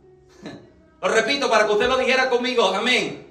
Lo 1.01 1.09
repito 1.09 1.49
para 1.49 1.67
que 1.67 1.73
usted 1.73 1.89
lo 1.89 1.97
dijera 1.97 2.29
conmigo, 2.29 2.75
amén. 2.75 3.30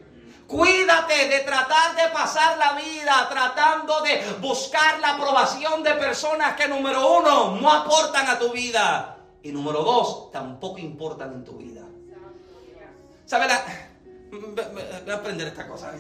Cuídate 0.50 1.28
de 1.28 1.42
tratar 1.42 1.96
de 1.96 2.12
pasar 2.12 2.58
la 2.58 2.74
vida 2.74 3.30
tratando 3.30 4.02
de 4.02 4.20
buscar 4.42 5.00
la 5.00 5.10
aprobación 5.10 5.84
de 5.84 5.92
personas 5.92 6.56
que 6.56 6.68
número 6.68 7.18
uno 7.20 7.56
no 7.62 7.72
aportan 7.72 8.28
a 8.28 8.40
tu 8.40 8.52
vida 8.52 9.16
y 9.44 9.52
número 9.52 9.84
dos 9.84 10.32
tampoco 10.32 10.80
importan 10.80 11.34
en 11.34 11.44
tu 11.44 11.52
vida. 11.56 11.84
¿Sabe 13.28 13.48
la? 13.48 13.64
Voy 14.32 15.14
a 15.14 15.18
aprender 15.18 15.50
esta 15.50 15.68
cosa. 15.68 15.94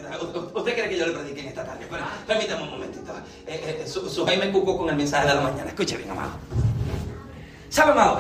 ¿Usted 0.55 0.73
cree 0.73 0.89
que 0.89 0.97
yo 0.97 1.05
le 1.05 1.13
predique 1.13 1.41
en 1.41 1.49
esta 1.49 1.63
tarde? 1.63 1.87
permítame 2.25 2.63
un 2.63 2.71
momentito. 2.71 3.13
Eh, 3.45 3.83
eh, 3.83 3.87
su, 3.87 4.25
Jaime 4.25 4.51
cucó 4.51 4.79
con 4.79 4.89
el 4.89 4.95
mensaje 4.95 5.27
de 5.27 5.35
la 5.35 5.41
mañana. 5.41 5.69
Escuche 5.69 5.95
bien, 5.95 6.09
amado. 6.09 6.31
¿Sabe, 7.69 7.91
amado? 7.91 8.19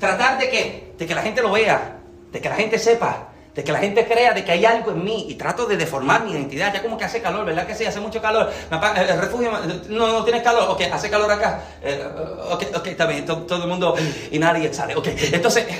Tratar 0.00 0.38
de 0.38 0.48
que, 0.48 0.94
de 0.96 1.06
que 1.06 1.14
la 1.14 1.20
gente 1.20 1.42
lo 1.42 1.52
vea, 1.52 1.98
de 2.32 2.40
que 2.40 2.48
la 2.48 2.54
gente 2.54 2.78
sepa, 2.78 3.34
de 3.56 3.64
que 3.64 3.72
la 3.72 3.78
gente 3.78 4.06
crea 4.06 4.34
de 4.34 4.44
que 4.44 4.52
hay 4.52 4.66
algo 4.66 4.90
en 4.90 5.02
mí 5.02 5.26
y 5.30 5.34
trato 5.34 5.64
de 5.64 5.78
deformar 5.78 6.24
mi 6.24 6.32
identidad. 6.32 6.72
Ya 6.74 6.82
como 6.82 6.98
que 6.98 7.06
hace 7.06 7.22
calor, 7.22 7.46
¿verdad 7.46 7.66
que 7.66 7.74
sí? 7.74 7.86
Hace 7.86 8.00
mucho 8.00 8.20
calor. 8.20 8.52
El 8.96 9.18
refugio, 9.18 9.50
no, 9.88 10.12
no 10.12 10.24
tienes 10.24 10.42
calor. 10.42 10.68
Ok, 10.68 10.82
hace 10.92 11.08
calor 11.08 11.32
acá. 11.32 11.62
Eh, 11.82 12.06
ok, 12.50 12.64
ok, 12.76 12.86
está 12.86 13.06
bien. 13.06 13.24
Todo, 13.24 13.62
el 13.62 13.68
mundo 13.68 13.94
y 14.30 14.38
nadie 14.38 14.72
sale. 14.72 14.94
Ok, 14.94 15.08
entonces. 15.32 15.66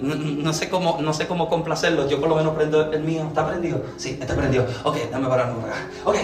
No, 0.00 0.52
sé 0.52 0.68
cómo, 0.68 0.98
no 1.00 1.12
sé 1.12 1.26
cómo 1.26 1.48
complacerlo. 1.48 2.08
Yo 2.08 2.20
por 2.20 2.28
lo 2.28 2.36
menos 2.36 2.54
prendo 2.54 2.92
el 2.92 3.00
mío. 3.00 3.24
¿Está 3.26 3.44
prendido? 3.44 3.82
Sí, 3.96 4.16
está 4.20 4.36
prendido. 4.36 4.64
Ok, 4.84 4.96
dame 5.10 5.26
para 5.26 5.42
acá. 5.42 5.54
Ok, 6.04 6.16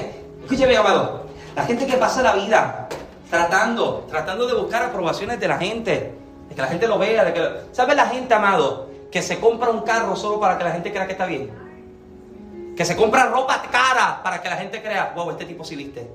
escúcheme, 0.45 0.77
amado. 0.77 1.27
La 1.57 1.65
gente 1.65 1.85
que 1.85 1.97
pasa 1.97 2.23
la 2.23 2.35
vida 2.37 2.89
tratando, 3.29 4.07
tratando 4.09 4.47
de 4.47 4.55
buscar 4.55 4.85
aprobaciones 4.85 5.41
de 5.41 5.49
la 5.49 5.59
gente, 5.59 6.15
de 6.49 6.55
que 6.55 6.63
la 6.63 6.69
gente 6.69 6.87
lo 6.87 7.01
vea, 7.01 7.25
de 7.25 7.35
que... 7.35 7.49
¿Sabe 7.73 7.97
la 7.97 8.07
gente, 8.07 8.33
amado? 8.33 8.94
Que 9.15 9.23
se 9.23 9.39
compra 9.39 9.71
un 9.71 9.83
carro 9.83 10.17
solo 10.17 10.41
para 10.41 10.59
que 10.59 10.65
la 10.65 10.73
gente 10.73 10.91
crea 10.91 11.07
que 11.07 11.13
está 11.13 11.25
bien. 11.25 12.75
Que 12.77 12.85
se 12.85 12.97
compra 12.97 13.27
ropa 13.27 13.63
cara 13.71 14.21
para 14.25 14.43
que 14.43 14.51
la 14.51 14.57
gente 14.57 14.83
crea, 14.83 15.13
wow, 15.15 15.31
este 15.31 15.45
tipo 15.45 15.63
sí 15.63 15.77
viste. 15.77 16.11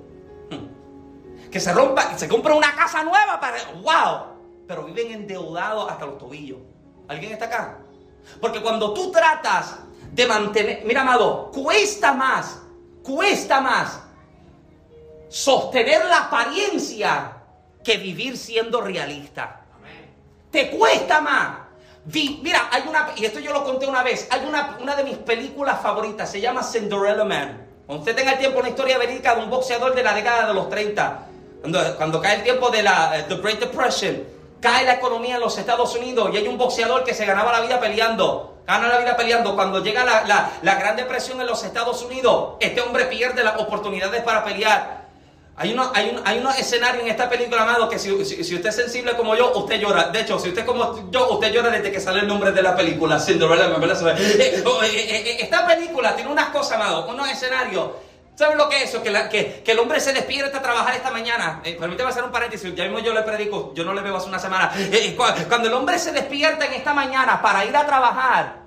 Hmm. 0.49 1.49
Que 1.49 1.61
se 1.61 1.71
rompa, 1.71 2.17
se 2.17 2.27
compra 2.27 2.53
una 2.53 2.75
casa 2.75 3.01
nueva 3.05 3.39
para, 3.39 3.57
wow, 3.81 4.25
pero 4.67 4.83
viven 4.83 5.13
endeudados 5.13 5.89
hasta 5.89 6.07
los 6.07 6.17
tobillos. 6.17 6.57
¿Alguien 7.07 7.31
está 7.31 7.45
acá? 7.45 7.77
Porque 8.41 8.61
cuando 8.61 8.93
tú 8.93 9.13
tratas 9.13 9.79
de 10.11 10.27
mantener, 10.27 10.83
mira 10.83 10.99
amado, 10.99 11.51
cuesta 11.51 12.11
más, 12.11 12.63
cuesta 13.01 13.61
más 13.61 14.01
sostener 15.29 16.03
la 16.03 16.25
apariencia 16.25 17.37
que 17.81 17.95
vivir 17.95 18.35
siendo 18.35 18.81
realista. 18.81 19.61
Te 20.51 20.69
cuesta 20.69 21.21
más 21.21 21.68
mira, 22.05 22.69
hay 22.71 22.83
una, 22.87 23.09
y 23.15 23.25
esto 23.25 23.39
yo 23.39 23.53
lo 23.53 23.63
conté 23.63 23.87
una 23.87 24.03
vez, 24.03 24.27
hay 24.31 24.45
una, 24.47 24.77
una 24.81 24.95
de 24.95 25.03
mis 25.03 25.17
películas 25.17 25.81
favoritas, 25.81 26.31
se 26.31 26.41
llama 26.41 26.63
Cinderella 26.63 27.23
Man. 27.25 27.67
Cuando 27.85 28.03
usted 28.03 28.15
tenga 28.15 28.33
el 28.33 28.39
tiempo, 28.39 28.59
una 28.59 28.69
historia 28.69 28.97
verídica 28.97 29.35
de 29.35 29.41
un 29.41 29.49
boxeador 29.49 29.95
de 29.95 30.03
la 30.03 30.13
década 30.13 30.47
de 30.47 30.53
los 30.53 30.69
30, 30.69 31.27
cuando, 31.61 31.97
cuando 31.97 32.21
cae 32.21 32.35
el 32.35 32.43
tiempo 32.43 32.69
de 32.69 32.83
la 32.83 33.19
eh, 33.19 33.25
the 33.27 33.35
Great 33.35 33.59
Depression, 33.59 34.23
cae 34.61 34.85
la 34.85 34.93
economía 34.93 35.35
en 35.35 35.41
los 35.41 35.57
Estados 35.57 35.95
Unidos 35.95 36.29
y 36.33 36.37
hay 36.37 36.47
un 36.47 36.57
boxeador 36.57 37.03
que 37.03 37.13
se 37.13 37.25
ganaba 37.25 37.51
la 37.51 37.61
vida 37.61 37.79
peleando. 37.79 38.57
Gana 38.67 38.87
la 38.87 38.99
vida 38.99 39.17
peleando. 39.17 39.55
Cuando 39.55 39.83
llega 39.83 40.05
la, 40.05 40.25
la, 40.25 40.51
la 40.61 40.75
Gran 40.75 40.95
Depresión 40.95 41.41
en 41.41 41.47
los 41.47 41.63
Estados 41.63 42.03
Unidos, 42.03 42.57
este 42.59 42.81
hombre 42.81 43.05
pierde 43.05 43.43
las 43.43 43.59
oportunidades 43.59 44.21
para 44.21 44.43
pelear 44.43 44.98
hay, 45.61 45.73
uno, 45.73 45.91
hay, 45.93 46.09
un, 46.09 46.21
hay 46.25 46.39
unos 46.39 46.57
escenarios 46.57 47.03
en 47.03 47.09
esta 47.09 47.29
película, 47.29 47.63
amado, 47.63 47.89
que 47.89 47.99
si, 47.99 48.13
usted 48.13 48.65
es 48.65 48.75
sensible 48.75 49.17
como 49.17 49.35
yo, 49.35 49.51
usted 49.57 49.77
llora. 49.77 50.07
De 50.07 50.21
hecho, 50.21 50.39
si 50.39 50.47
usted 50.47 50.61
es 50.61 50.65
como 50.65 51.11
yo, 51.11 51.33
usted 51.33 51.51
llora 51.51 51.69
desde 51.69 51.91
que 51.91 51.99
sale 51.99 52.21
el 52.21 52.27
nombre 52.27 52.53
de 52.53 52.61
la 52.61 52.73
película, 52.77 53.19
Cinderella. 53.19 53.67
Eh, 54.17 54.63
oh, 54.65 54.81
eh, 54.81 54.87
eh, 54.93 55.37
esta 55.41 55.67
película 55.67 56.15
tiene 56.15 56.31
unas 56.31 56.47
cosas, 56.51 56.79
amado, 56.79 57.09
unos 57.09 57.29
escenarios. 57.29 57.89
¿Saben 58.35 58.57
lo 58.57 58.69
que 58.69 58.77
es 58.77 58.83
eso? 58.89 59.03
Que, 59.03 59.11
que, 59.29 59.61
que, 59.61 59.71
el 59.73 59.79
hombre 59.79 59.99
se 59.99 60.13
despierta 60.13 60.59
a 60.59 60.61
trabajar 60.61 60.95
esta 60.95 61.11
mañana. 61.11 61.61
permítame 61.61 62.09
hacer 62.09 62.23
un 62.23 62.31
paréntesis, 62.31 62.73
ya 62.73 62.85
mismo 62.85 62.99
yo 62.99 63.13
le 63.13 63.23
predico, 63.23 63.73
yo 63.75 63.83
no 63.83 63.93
le 63.93 64.01
veo 64.01 64.15
hace 64.15 64.29
una 64.29 64.39
semana. 64.39 64.71
cuando 65.49 65.67
el 65.67 65.73
hombre 65.73 65.99
se 65.99 66.13
despierta 66.13 66.67
en 66.67 66.73
esta 66.73 66.93
mañana 66.93 67.41
para 67.41 67.65
ir 67.65 67.75
a 67.75 67.85
trabajar, 67.85 68.59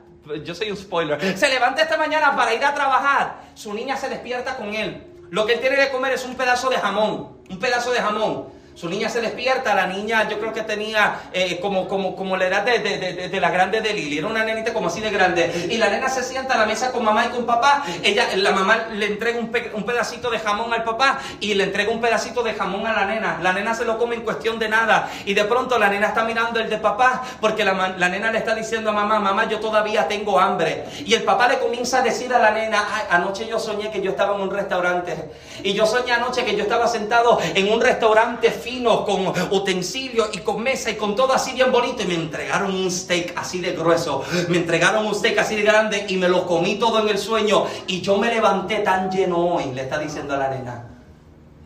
yo 0.45 0.55
soy 0.55 0.71
un 0.71 0.77
spoiler, 0.77 1.39
se 1.39 1.49
levanta 1.49 1.81
esta 1.81 1.97
mañana 1.97 2.37
para 2.37 2.53
ir 2.53 2.63
a 2.63 2.75
trabajar, 2.75 3.45
su 3.55 3.73
niña 3.73 3.97
se 3.97 4.11
despierta 4.11 4.59
con 4.59 4.75
él. 4.75 5.12
Lo 5.33 5.47
que 5.47 5.55
él 5.55 5.61
tiene 5.61 5.77
que 5.77 5.89
comer 5.89 6.13
es 6.13 6.27
un 6.27 6.35
pedazo 6.35 6.69
de 6.69 6.77
jamón, 6.77 7.39
un 7.49 7.59
pedazo 7.59 7.91
de 7.91 8.03
jamón. 8.03 8.49
Su 8.75 8.89
niña 8.89 9.09
se 9.09 9.21
despierta, 9.21 9.75
la 9.75 9.87
niña 9.87 10.29
yo 10.29 10.39
creo 10.39 10.53
que 10.53 10.63
tenía 10.63 11.21
eh, 11.33 11.61
como, 11.61 11.87
como, 11.87 12.17
como 12.17 12.37
la 12.37 12.47
edad 12.47 12.63
de, 12.63 12.79
de, 12.79 13.29
de, 13.29 13.41
la 13.41 13.51
grande 13.51 13.81
de 13.81 13.93
Lili, 13.93 14.19
era 14.19 14.27
una 14.27 14.45
nenita 14.45 14.73
como 14.73 14.89
así 14.89 15.01
de 15.01 15.11
grande. 15.11 15.69
Y 15.71 15.77
la 15.77 15.91
nena 15.91 16.09
se 16.09 16.23
sienta 16.23 16.55
a 16.55 16.59
la 16.59 16.67
mesa 16.67 16.91
con 16.91 17.05
mamá 17.05 17.27
y 17.27 17.29
con 17.29 17.45
papá, 17.45 17.85
ella, 18.03 18.29
la 18.37 18.53
mamá 18.53 18.87
le 18.93 19.07
entrega 19.07 19.39
un, 19.39 19.53
un, 19.75 19.85
pedacito 19.85 20.31
de 20.31 20.39
jamón 20.39 20.73
al 20.73 20.85
papá 20.85 21.21
y 21.41 21.53
le 21.55 21.65
entrega 21.65 21.93
un 21.93 22.01
pedacito 22.01 22.43
de 22.43 22.55
jamón 22.55 22.87
a 22.87 22.93
la 22.93 23.05
nena. 23.05 23.39
La 23.43 23.53
nena 23.53 23.75
se 23.75 23.85
lo 23.85 23.99
come 23.99 24.15
en 24.15 24.23
cuestión 24.23 24.59
de 24.59 24.69
nada 24.69 25.11
y 25.27 25.35
de 25.35 25.45
pronto 25.45 25.79
la 25.79 25.89
nena 25.89 26.09
está 26.09 26.25
mirando 26.25 26.59
el 26.59 26.71
de 26.71 26.79
papá 26.79 27.23
porque 27.41 27.65
la, 27.65 27.95
la 27.99 28.09
nena 28.09 28.33
le 28.33 28.39
está 28.39 28.55
diciendo 28.55 28.91
a 28.91 28.93
mamá, 28.95 29.19
mamá 29.19 29.49
yo 29.49 29.61
todavía 29.61 30.09
tengo 30.09 30.41
hambre. 30.41 30.85
Y 31.05 31.13
el 31.13 31.25
papá 31.25 31.49
le 31.49 31.59
comienza 31.59 31.99
a 31.99 32.03
decir 32.03 32.33
a 32.33 32.39
la 32.39 32.51
nena, 32.53 32.87
anoche 33.11 33.47
yo 33.47 33.59
soñé 33.59 33.91
que 33.91 34.01
yo 34.01 34.13
estaba 34.13 34.35
en 34.35 34.41
un 34.41 34.51
restaurante 34.51 35.31
y 35.63 35.75
yo 35.75 35.87
soñé 35.87 36.13
anoche 36.13 36.45
que 36.45 36.57
yo 36.57 36.63
estaba 36.63 36.89
sentado 36.89 37.39
en 37.55 37.71
un 37.71 37.81
restaurante 37.81 38.51
fino, 38.63 39.05
con 39.05 39.27
utensilios 39.51 40.31
y 40.33 40.39
con 40.39 40.63
mesa 40.63 40.91
y 40.91 40.95
con 40.95 41.15
todo 41.17 41.33
así 41.33 41.53
bien 41.53 41.73
bonito. 41.73 42.03
Y 42.03 42.07
me 42.07 42.15
entregaron 42.15 42.75
un 42.75 42.91
steak 42.91 43.35
así 43.37 43.61
de 43.61 43.73
grueso. 43.73 44.25
Me 44.49 44.59
entregaron 44.59 45.07
un 45.07 45.15
steak 45.15 45.39
así 45.39 45.57
de 45.57 45.63
grande 45.63 46.07
y 46.09 46.17
me 46.17 46.29
lo 46.29 46.47
comí 46.47 46.77
todo 46.77 47.01
en 47.01 47.09
el 47.09 47.19
sueño. 47.19 47.67
Y 47.87 48.01
yo 48.01 48.17
me 48.17 48.29
levanté 48.29 48.79
tan 48.79 49.11
lleno 49.11 49.39
hoy, 49.39 49.73
le 49.75 49.83
está 49.83 49.99
diciendo 49.99 50.35
a 50.35 50.39
la 50.39 50.49
nena. 50.49 50.89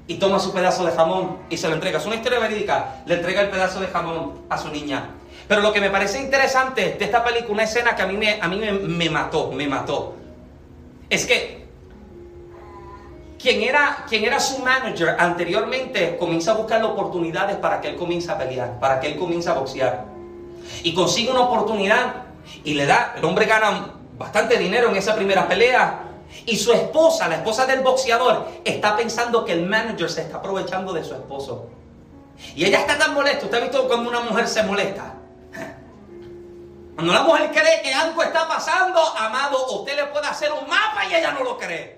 Y 0.08 0.14
toma 0.16 0.38
su 0.38 0.52
pedazo 0.52 0.84
de 0.84 0.92
jamón 0.92 1.38
y 1.50 1.56
se 1.56 1.68
lo 1.68 1.74
entrega. 1.74 1.98
Es 1.98 2.06
una 2.06 2.16
historia 2.16 2.38
verídica. 2.38 3.02
Le 3.06 3.14
entrega 3.14 3.42
el 3.42 3.50
pedazo 3.50 3.80
de 3.80 3.88
jamón 3.88 4.42
a 4.48 4.56
su 4.56 4.68
niña. 4.68 5.10
Pero 5.48 5.60
lo 5.60 5.72
que 5.72 5.80
me 5.80 5.90
parece 5.90 6.20
interesante 6.20 6.96
de 6.98 7.04
esta 7.04 7.22
película, 7.22 7.52
una 7.54 7.64
escena 7.64 7.94
que 7.94 8.02
a 8.02 8.06
mí 8.06 8.16
me, 8.16 8.40
a 8.40 8.48
mí 8.48 8.56
me, 8.56 8.72
me 8.72 9.10
mató, 9.10 9.52
me 9.52 9.68
mató. 9.68 10.14
Es 11.08 11.26
que 11.26 11.65
quien 13.38 13.62
era, 13.62 14.04
quien 14.08 14.24
era 14.24 14.40
su 14.40 14.58
manager 14.58 15.16
anteriormente 15.18 16.16
comienza 16.16 16.52
a 16.52 16.54
buscar 16.54 16.82
oportunidades 16.84 17.56
para 17.56 17.80
que 17.80 17.88
él 17.88 17.96
comience 17.96 18.30
a 18.30 18.38
pelear, 18.38 18.78
para 18.78 19.00
que 19.00 19.08
él 19.08 19.18
comience 19.18 19.48
a 19.48 19.54
boxear. 19.54 20.04
Y 20.82 20.94
consigue 20.94 21.30
una 21.30 21.42
oportunidad 21.42 22.24
y 22.64 22.74
le 22.74 22.86
da, 22.86 23.14
el 23.16 23.24
hombre 23.24 23.46
gana 23.46 23.92
bastante 24.18 24.58
dinero 24.58 24.88
en 24.90 24.96
esa 24.96 25.14
primera 25.14 25.46
pelea. 25.46 26.02
Y 26.44 26.56
su 26.56 26.72
esposa, 26.72 27.28
la 27.28 27.36
esposa 27.36 27.66
del 27.66 27.80
boxeador, 27.80 28.48
está 28.64 28.96
pensando 28.96 29.44
que 29.44 29.52
el 29.52 29.66
manager 29.66 30.10
se 30.10 30.22
está 30.22 30.38
aprovechando 30.38 30.92
de 30.92 31.04
su 31.04 31.14
esposo. 31.14 31.66
Y 32.54 32.64
ella 32.64 32.80
está 32.80 32.98
tan 32.98 33.14
molesta. 33.14 33.44
¿Usted 33.44 33.58
ha 33.58 33.60
visto 33.60 33.86
cuando 33.86 34.10
una 34.10 34.20
mujer 34.20 34.48
se 34.48 34.62
molesta? 34.62 35.14
Cuando 36.94 37.12
la 37.12 37.22
mujer 37.22 37.50
cree 37.52 37.82
que 37.82 37.92
algo 37.92 38.22
está 38.22 38.48
pasando, 38.48 39.00
amado, 39.18 39.66
usted 39.80 39.96
le 39.96 40.06
puede 40.06 40.26
hacer 40.26 40.50
un 40.50 40.66
mapa 40.68 41.04
y 41.08 41.14
ella 41.14 41.32
no 41.32 41.44
lo 41.44 41.58
cree. 41.58 41.95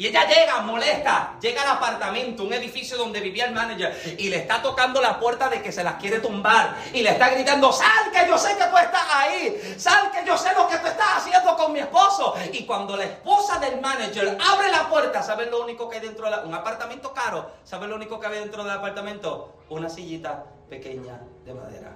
Y 0.00 0.06
ella 0.06 0.26
llega 0.26 0.62
molesta, 0.62 1.34
llega 1.42 1.60
al 1.60 1.76
apartamento, 1.76 2.44
un 2.44 2.54
edificio 2.54 2.96
donde 2.96 3.20
vivía 3.20 3.44
el 3.44 3.52
manager, 3.52 4.16
y 4.16 4.30
le 4.30 4.36
está 4.36 4.62
tocando 4.62 4.98
la 4.98 5.20
puerta 5.20 5.50
de 5.50 5.60
que 5.60 5.70
se 5.70 5.84
las 5.84 5.96
quiere 5.96 6.20
tumbar. 6.20 6.74
Y 6.94 7.02
le 7.02 7.10
está 7.10 7.28
gritando, 7.28 7.70
sal 7.70 8.10
que 8.10 8.26
yo 8.26 8.38
sé 8.38 8.56
que 8.56 8.64
tú 8.64 8.78
estás 8.78 9.02
ahí, 9.12 9.74
sal 9.76 10.10
que 10.10 10.26
yo 10.26 10.38
sé 10.38 10.54
lo 10.54 10.66
que 10.68 10.78
tú 10.78 10.86
estás 10.86 11.18
haciendo 11.18 11.54
con 11.54 11.74
mi 11.74 11.80
esposo. 11.80 12.32
Y 12.50 12.64
cuando 12.64 12.96
la 12.96 13.04
esposa 13.04 13.58
del 13.58 13.78
manager 13.82 14.38
abre 14.40 14.70
la 14.70 14.88
puerta, 14.88 15.22
¿saben 15.22 15.50
lo 15.50 15.62
único 15.62 15.86
que 15.90 15.98
hay 15.98 16.02
dentro 16.06 16.30
de 16.30 16.46
un 16.46 16.54
apartamento 16.54 17.12
caro? 17.12 17.50
¿Saben 17.64 17.90
lo 17.90 17.96
único 17.96 18.18
que 18.18 18.26
hay 18.26 18.38
dentro 18.38 18.64
del 18.64 18.72
apartamento? 18.72 19.52
Una 19.68 19.90
sillita 19.90 20.46
pequeña 20.70 21.20
de 21.44 21.52
madera. 21.52 21.94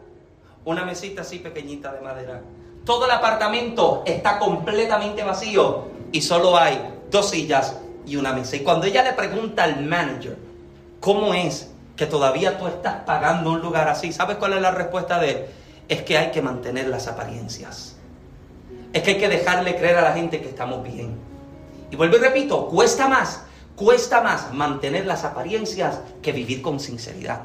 Una 0.67 0.85
mesita 0.85 1.23
así 1.23 1.39
pequeñita 1.39 1.91
de 1.91 2.03
madera. 2.03 2.43
Todo 2.85 3.07
el 3.07 3.13
apartamento 3.13 4.03
está 4.05 4.39
completamente 4.39 5.25
vacío 5.25 5.87
y 6.13 6.21
solo 6.21 6.59
hay 6.59 7.01
dos 7.09 7.31
sillas 7.31 7.79
y 8.07 8.17
una 8.17 8.33
mesa. 8.33 8.57
Y 8.57 8.61
cuando 8.61 8.87
ella 8.87 9.03
le 9.03 9.13
pregunta 9.13 9.65
al 9.65 9.85
manager, 9.85 10.37
¿cómo 11.01 11.35
es 11.35 11.71
que 11.97 12.07
todavía 12.07 12.59
tú 12.59 12.67
estás 12.67 13.03
pagando 13.05 13.53
un 13.53 13.61
lugar 13.61 13.89
así? 13.89 14.13
¿Sabes 14.13 14.37
cuál 14.37 14.55
es 14.55 14.61
la 14.61 14.71
respuesta 14.71 15.19
de 15.19 15.31
él? 15.31 15.45
Es 15.89 16.03
que 16.03 16.19
hay 16.19 16.31
que 16.31 16.43
mantener 16.43 16.89
las 16.89 17.07
apariencias. 17.07 17.97
Es 18.93 19.03
que 19.03 19.13
hay 19.13 19.19
que 19.19 19.29
dejarle 19.29 19.77
creer 19.77 19.97
a 19.99 20.03
la 20.03 20.13
gente 20.13 20.41
que 20.41 20.49
estamos 20.49 20.83
bien. 20.83 21.17
Y 21.91 21.97
vuelvo 21.97 22.17
y 22.17 22.21
repito, 22.21 22.69
cuesta 22.69 23.09
más, 23.09 23.43
cuesta 23.77 24.21
más 24.21 24.53
mantener 24.53 25.07
las 25.07 25.25
apariencias 25.25 26.01
que 26.23 26.33
vivir 26.33 26.63
con 26.63 26.81
sinceridad. 26.81 27.43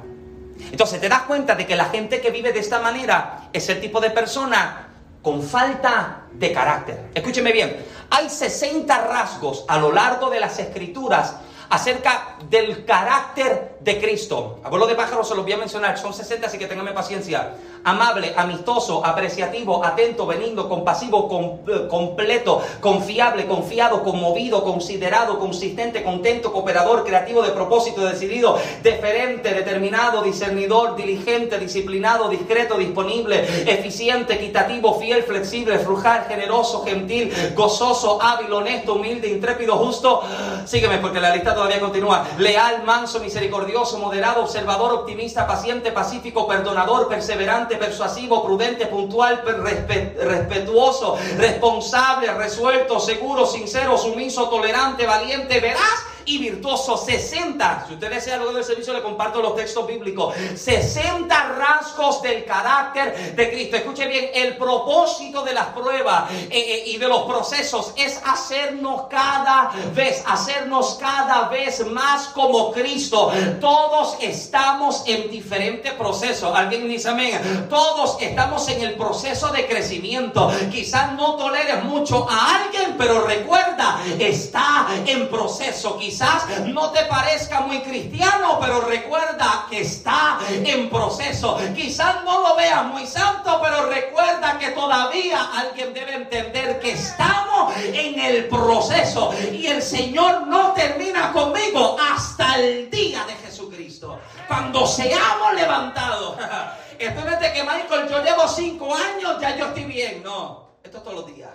Entonces 0.72 0.99
te 0.99 1.10
das 1.10 1.24
cuenta 1.24 1.55
de 1.55 1.66
que 1.66 1.76
la 1.76 1.86
gente 1.86 2.22
que 2.22 2.32
vive 2.32 2.51
de 2.51 2.60
esta 2.60 2.80
manera 2.80 3.49
es 3.53 3.70
el 3.70 3.80
tipo 3.80 3.99
de 3.99 4.10
persona 4.10 4.88
con 5.22 5.41
falta 5.41 6.24
de 6.34 6.51
carácter. 6.51 7.10
Escúcheme 7.14 7.51
bien, 7.51 7.78
hay 8.10 8.30
60 8.30 8.97
rasgos 9.05 9.66
a 9.68 9.78
lo 9.78 9.91
largo 9.91 10.30
de 10.30 10.39
las 10.39 10.60
escrituras 10.60 11.36
acerca 11.70 12.38
del 12.49 12.86
carácter 12.86 13.79
de 13.80 14.00
Cristo. 14.00 14.60
Abuelo 14.64 14.88
de 14.88 14.96
pájaros 14.96 15.28
se 15.28 15.36
los 15.36 15.44
voy 15.44 15.54
a 15.54 15.58
mencionar, 15.58 15.98
son 15.98 16.14
60, 16.14 16.48
así 16.48 16.58
que 16.58 16.68
ténganme 16.68 16.92
paciencia. 16.92 17.56
Amable, 17.84 18.34
amistoso, 18.36 19.06
apreciativo, 19.06 19.84
atento, 19.86 20.28
benigno, 20.28 20.68
compasivo, 20.68 21.62
eh, 21.68 21.88
completo, 21.88 22.62
confiable, 22.82 23.48
confiado, 23.48 24.04
conmovido, 24.04 24.64
considerado, 24.66 25.40
consistente, 25.40 26.04
contento, 26.04 26.52
cooperador, 26.52 27.06
creativo, 27.06 27.42
de 27.42 27.52
propósito, 27.52 28.02
decidido, 28.02 28.60
deferente, 28.84 29.54
determinado, 29.54 30.22
discernidor, 30.24 30.98
diligente, 30.98 31.58
disciplinado, 31.58 32.28
discreto, 32.28 32.78
disponible, 32.78 33.44
eficiente, 33.66 34.34
equitativo, 34.34 35.00
fiel, 35.00 35.24
flexible, 35.24 35.80
frugal, 35.80 36.26
generoso, 36.28 36.84
gentil, 36.84 37.32
gozoso, 37.56 38.22
hábil, 38.22 38.52
honesto, 38.52 38.96
humilde, 38.96 39.30
intrépido, 39.30 39.78
justo. 39.78 40.22
Sígueme 40.66 40.98
porque 40.98 41.22
la 41.22 41.34
lista 41.34 41.56
todavía 41.56 41.80
continúa. 41.80 42.28
Leal, 42.38 42.84
manso, 42.84 43.22
misericordioso, 43.22 43.69
moderado, 43.98 44.42
observador, 44.42 44.94
optimista, 44.94 45.46
paciente, 45.48 45.92
pacífico, 45.92 46.48
perdonador, 46.48 47.08
perseverante, 47.08 47.76
persuasivo, 47.76 48.44
prudente, 48.44 48.86
puntual, 48.88 49.44
respetuoso, 49.44 51.18
responsable, 51.38 52.34
resuelto, 52.34 53.00
seguro, 53.00 53.46
sincero, 53.46 53.98
sumiso, 53.98 54.50
tolerante, 54.50 55.06
valiente, 55.06 55.60
veraz 55.60 56.06
y 56.30 56.38
virtuoso. 56.38 56.96
60. 56.96 57.86
Si 57.88 57.94
usted 57.96 58.10
desea 58.10 58.38
luego 58.38 58.54
del 58.54 58.64
servicio, 58.64 58.94
le 58.94 59.02
comparto 59.02 59.42
los 59.42 59.56
textos 59.56 59.88
bíblicos. 59.88 60.36
60 60.56 61.54
rasgos 61.54 62.22
del 62.22 62.46
carácter 62.46 63.36
de 63.36 63.52
Cristo. 63.52 63.78
Escuche 63.78 64.08
bien, 64.08 64.30
el 64.34 64.56
propósito 64.58 65.44
de 65.44 65.54
las 65.54 65.68
pruebas 65.68 66.32
eh, 66.32 66.48
eh, 66.52 66.84
y 66.88 66.98
de 66.98 67.08
los 67.08 67.24
procesos 67.24 67.94
es 67.96 68.22
hacernos 68.24 69.08
cada 69.10 69.72
vez, 69.96 70.24
hacernos 70.28 70.98
cada 71.00 71.50
vez 71.50 71.86
más 71.88 72.28
como 72.28 72.72
Cristo. 72.72 73.32
Todos 73.60 74.18
estamos 74.22 75.04
en 75.08 75.32
diferentes 75.32 75.92
procesos. 75.94 76.56
Alguien 76.56 76.88
dice 76.88 77.10
amén. 77.10 77.68
Todos 77.70 78.18
estamos 78.22 78.68
en 78.70 78.82
el 78.82 78.94
proceso 78.94 79.50
de 79.50 79.66
crecimiento. 79.66 80.52
Quizás 80.72 81.14
no 81.14 81.36
toleres 81.36 81.84
mucho 81.84 82.28
a 82.30 82.56
alguien, 82.56 82.96
pero 82.98 83.26
recuerda, 83.26 84.00
está 84.20 84.88
en 85.06 85.28
proceso. 85.30 85.98
Quizás 85.98 86.19
Quizás 86.20 86.60
no 86.66 86.92
te 86.92 87.06
parezca 87.06 87.62
muy 87.62 87.80
cristiano, 87.80 88.58
pero 88.60 88.82
recuerda 88.82 89.68
que 89.70 89.80
está 89.80 90.38
en 90.50 90.90
proceso. 90.90 91.58
Quizás 91.74 92.26
no 92.26 92.42
lo 92.42 92.58
veas 92.58 92.84
muy 92.88 93.08
santo, 93.08 93.58
pero 93.64 93.86
recuerda 93.86 94.60
que 94.60 94.72
todavía 94.72 95.50
alguien 95.56 95.94
debe 95.94 96.16
entender 96.16 96.82
que 96.82 96.92
estamos 96.92 97.74
en 97.78 98.20
el 98.20 98.50
proceso. 98.50 99.34
Y 99.54 99.68
el 99.68 99.82
Señor 99.82 100.46
no 100.46 100.74
termina 100.74 101.32
conmigo 101.32 101.96
hasta 101.98 102.58
el 102.58 102.90
día 102.92 103.24
de 103.24 103.36
Jesucristo. 103.36 104.20
Cuando 104.46 104.86
seamos 104.88 105.54
levantados. 105.56 106.36
Esto 107.00 107.22
que 107.54 107.64
Michael, 107.64 108.10
yo 108.10 108.22
llevo 108.22 108.46
cinco 108.46 108.94
años, 108.94 109.40
ya 109.40 109.56
yo 109.56 109.68
estoy 109.68 109.86
bien. 109.86 110.22
No, 110.22 110.68
esto 110.84 110.98
es 110.98 111.04
todos 111.06 111.16
los 111.16 111.34
días. 111.34 111.50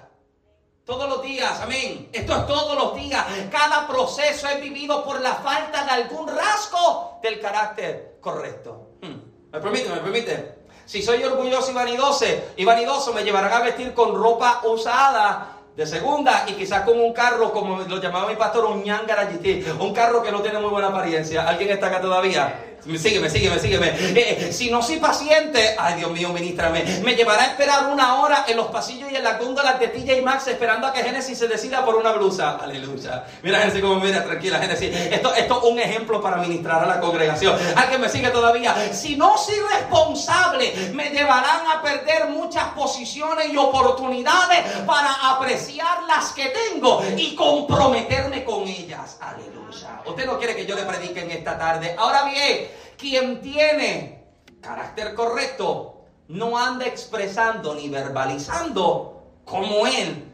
Todos 0.84 1.08
los 1.08 1.22
días, 1.22 1.60
amén. 1.62 2.10
Esto 2.12 2.36
es 2.36 2.46
todos 2.46 2.76
los 2.76 2.94
días. 2.94 3.24
Cada 3.50 3.88
proceso 3.88 4.46
es 4.48 4.60
vivido 4.60 5.02
por 5.02 5.18
la 5.22 5.34
falta 5.36 5.82
de 5.82 5.90
algún 5.90 6.28
rasgo 6.28 7.20
del 7.22 7.40
carácter 7.40 8.18
correcto. 8.20 8.88
Hmm. 9.00 9.16
¿Me 9.50 9.60
permite? 9.60 9.88
¿Me 9.88 10.00
permite? 10.00 10.54
Si 10.84 11.00
soy 11.00 11.24
orgulloso 11.24 11.70
y 11.70 11.74
vanidoso, 11.74 12.26
y 12.54 12.64
vanidoso, 12.66 13.14
me 13.14 13.24
llevarán 13.24 13.54
a 13.54 13.60
vestir 13.60 13.94
con 13.94 14.14
ropa 14.14 14.60
usada 14.64 15.56
de 15.74 15.86
segunda 15.86 16.44
y 16.48 16.52
quizás 16.52 16.82
con 16.82 17.00
un 17.00 17.14
carro, 17.14 17.50
como 17.50 17.78
lo 17.78 17.98
llamaba 17.98 18.28
mi 18.28 18.36
pastor, 18.36 18.66
un 18.66 18.84
ñangara 18.84 19.30
un 19.80 19.94
carro 19.94 20.22
que 20.22 20.30
no 20.30 20.42
tiene 20.42 20.58
muy 20.58 20.68
buena 20.68 20.88
apariencia. 20.88 21.48
¿Alguien 21.48 21.70
está 21.70 21.86
acá 21.86 22.02
todavía? 22.02 22.73
Sígueme, 22.84 23.30
sígueme, 23.30 23.58
sígueme. 23.58 23.94
Eh, 24.14 24.52
si 24.52 24.70
no 24.70 24.82
soy 24.82 24.98
paciente, 24.98 25.74
ay 25.78 25.96
Dios 25.96 26.10
mío, 26.10 26.32
ministrame, 26.32 26.84
me 27.02 27.14
llevará 27.14 27.42
a 27.42 27.46
esperar 27.46 27.90
una 27.90 28.20
hora 28.20 28.44
en 28.46 28.56
los 28.56 28.66
pasillos 28.66 29.10
y 29.10 29.16
en 29.16 29.24
la 29.24 29.38
góndola 29.38 29.74
de 29.74 29.88
TJ 29.88 30.22
Max 30.22 30.46
esperando 30.48 30.86
a 30.86 30.92
que 30.92 31.02
Génesis 31.02 31.38
se 31.38 31.48
decida 31.48 31.84
por 31.84 31.96
una 31.96 32.12
blusa. 32.12 32.56
Aleluya. 32.56 33.24
Mira 33.42 33.60
Génesis 33.60 33.80
como 33.80 34.00
mira, 34.00 34.22
tranquila 34.22 34.58
Génesis. 34.58 34.94
Esto, 34.94 35.34
esto 35.34 35.58
es 35.58 35.70
un 35.70 35.78
ejemplo 35.78 36.20
para 36.20 36.36
ministrar 36.36 36.84
a 36.84 36.86
la 36.86 37.00
congregación. 37.00 37.56
Alguien 37.74 38.00
me 38.00 38.08
sigue 38.08 38.28
todavía. 38.28 38.92
Si 38.92 39.16
no 39.16 39.38
soy 39.38 39.58
responsable, 39.72 40.90
me 40.92 41.10
llevarán 41.10 41.66
a 41.66 41.82
perder 41.82 42.28
muchas 42.28 42.64
posiciones 42.74 43.52
y 43.52 43.56
oportunidades 43.56 44.60
para 44.86 45.12
apreciar 45.30 46.04
las 46.06 46.32
que 46.32 46.52
tengo 46.70 47.02
y 47.16 47.34
comprometerme 47.34 48.44
con 48.44 48.62
ellas. 48.68 49.16
Aleluya. 49.20 49.63
Usted 50.06 50.26
no 50.26 50.38
quiere 50.38 50.56
que 50.56 50.66
yo 50.66 50.76
le 50.76 50.84
predique 50.84 51.22
en 51.22 51.30
esta 51.30 51.58
tarde. 51.58 51.94
Ahora 51.98 52.24
bien, 52.24 52.68
quien 52.96 53.40
tiene 53.40 54.24
carácter 54.60 55.14
correcto 55.14 56.04
no 56.28 56.58
anda 56.58 56.86
expresando 56.86 57.74
ni 57.74 57.88
verbalizando 57.88 59.22
como 59.44 59.86
él 59.86 60.24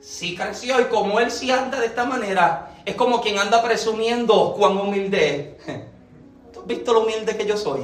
sí 0.00 0.36
creció 0.36 0.80
y 0.80 0.84
como 0.84 1.20
él 1.20 1.30
sí 1.30 1.50
anda 1.50 1.80
de 1.80 1.86
esta 1.86 2.04
manera. 2.04 2.70
Es 2.84 2.94
como 2.94 3.20
quien 3.20 3.38
anda 3.38 3.62
presumiendo 3.62 4.54
cuán 4.56 4.76
humilde 4.76 5.56
es. 5.66 5.74
¿Tú 6.52 6.60
has 6.60 6.66
visto 6.66 6.92
lo 6.92 7.02
humilde 7.02 7.36
que 7.36 7.46
yo 7.46 7.56
soy? 7.56 7.80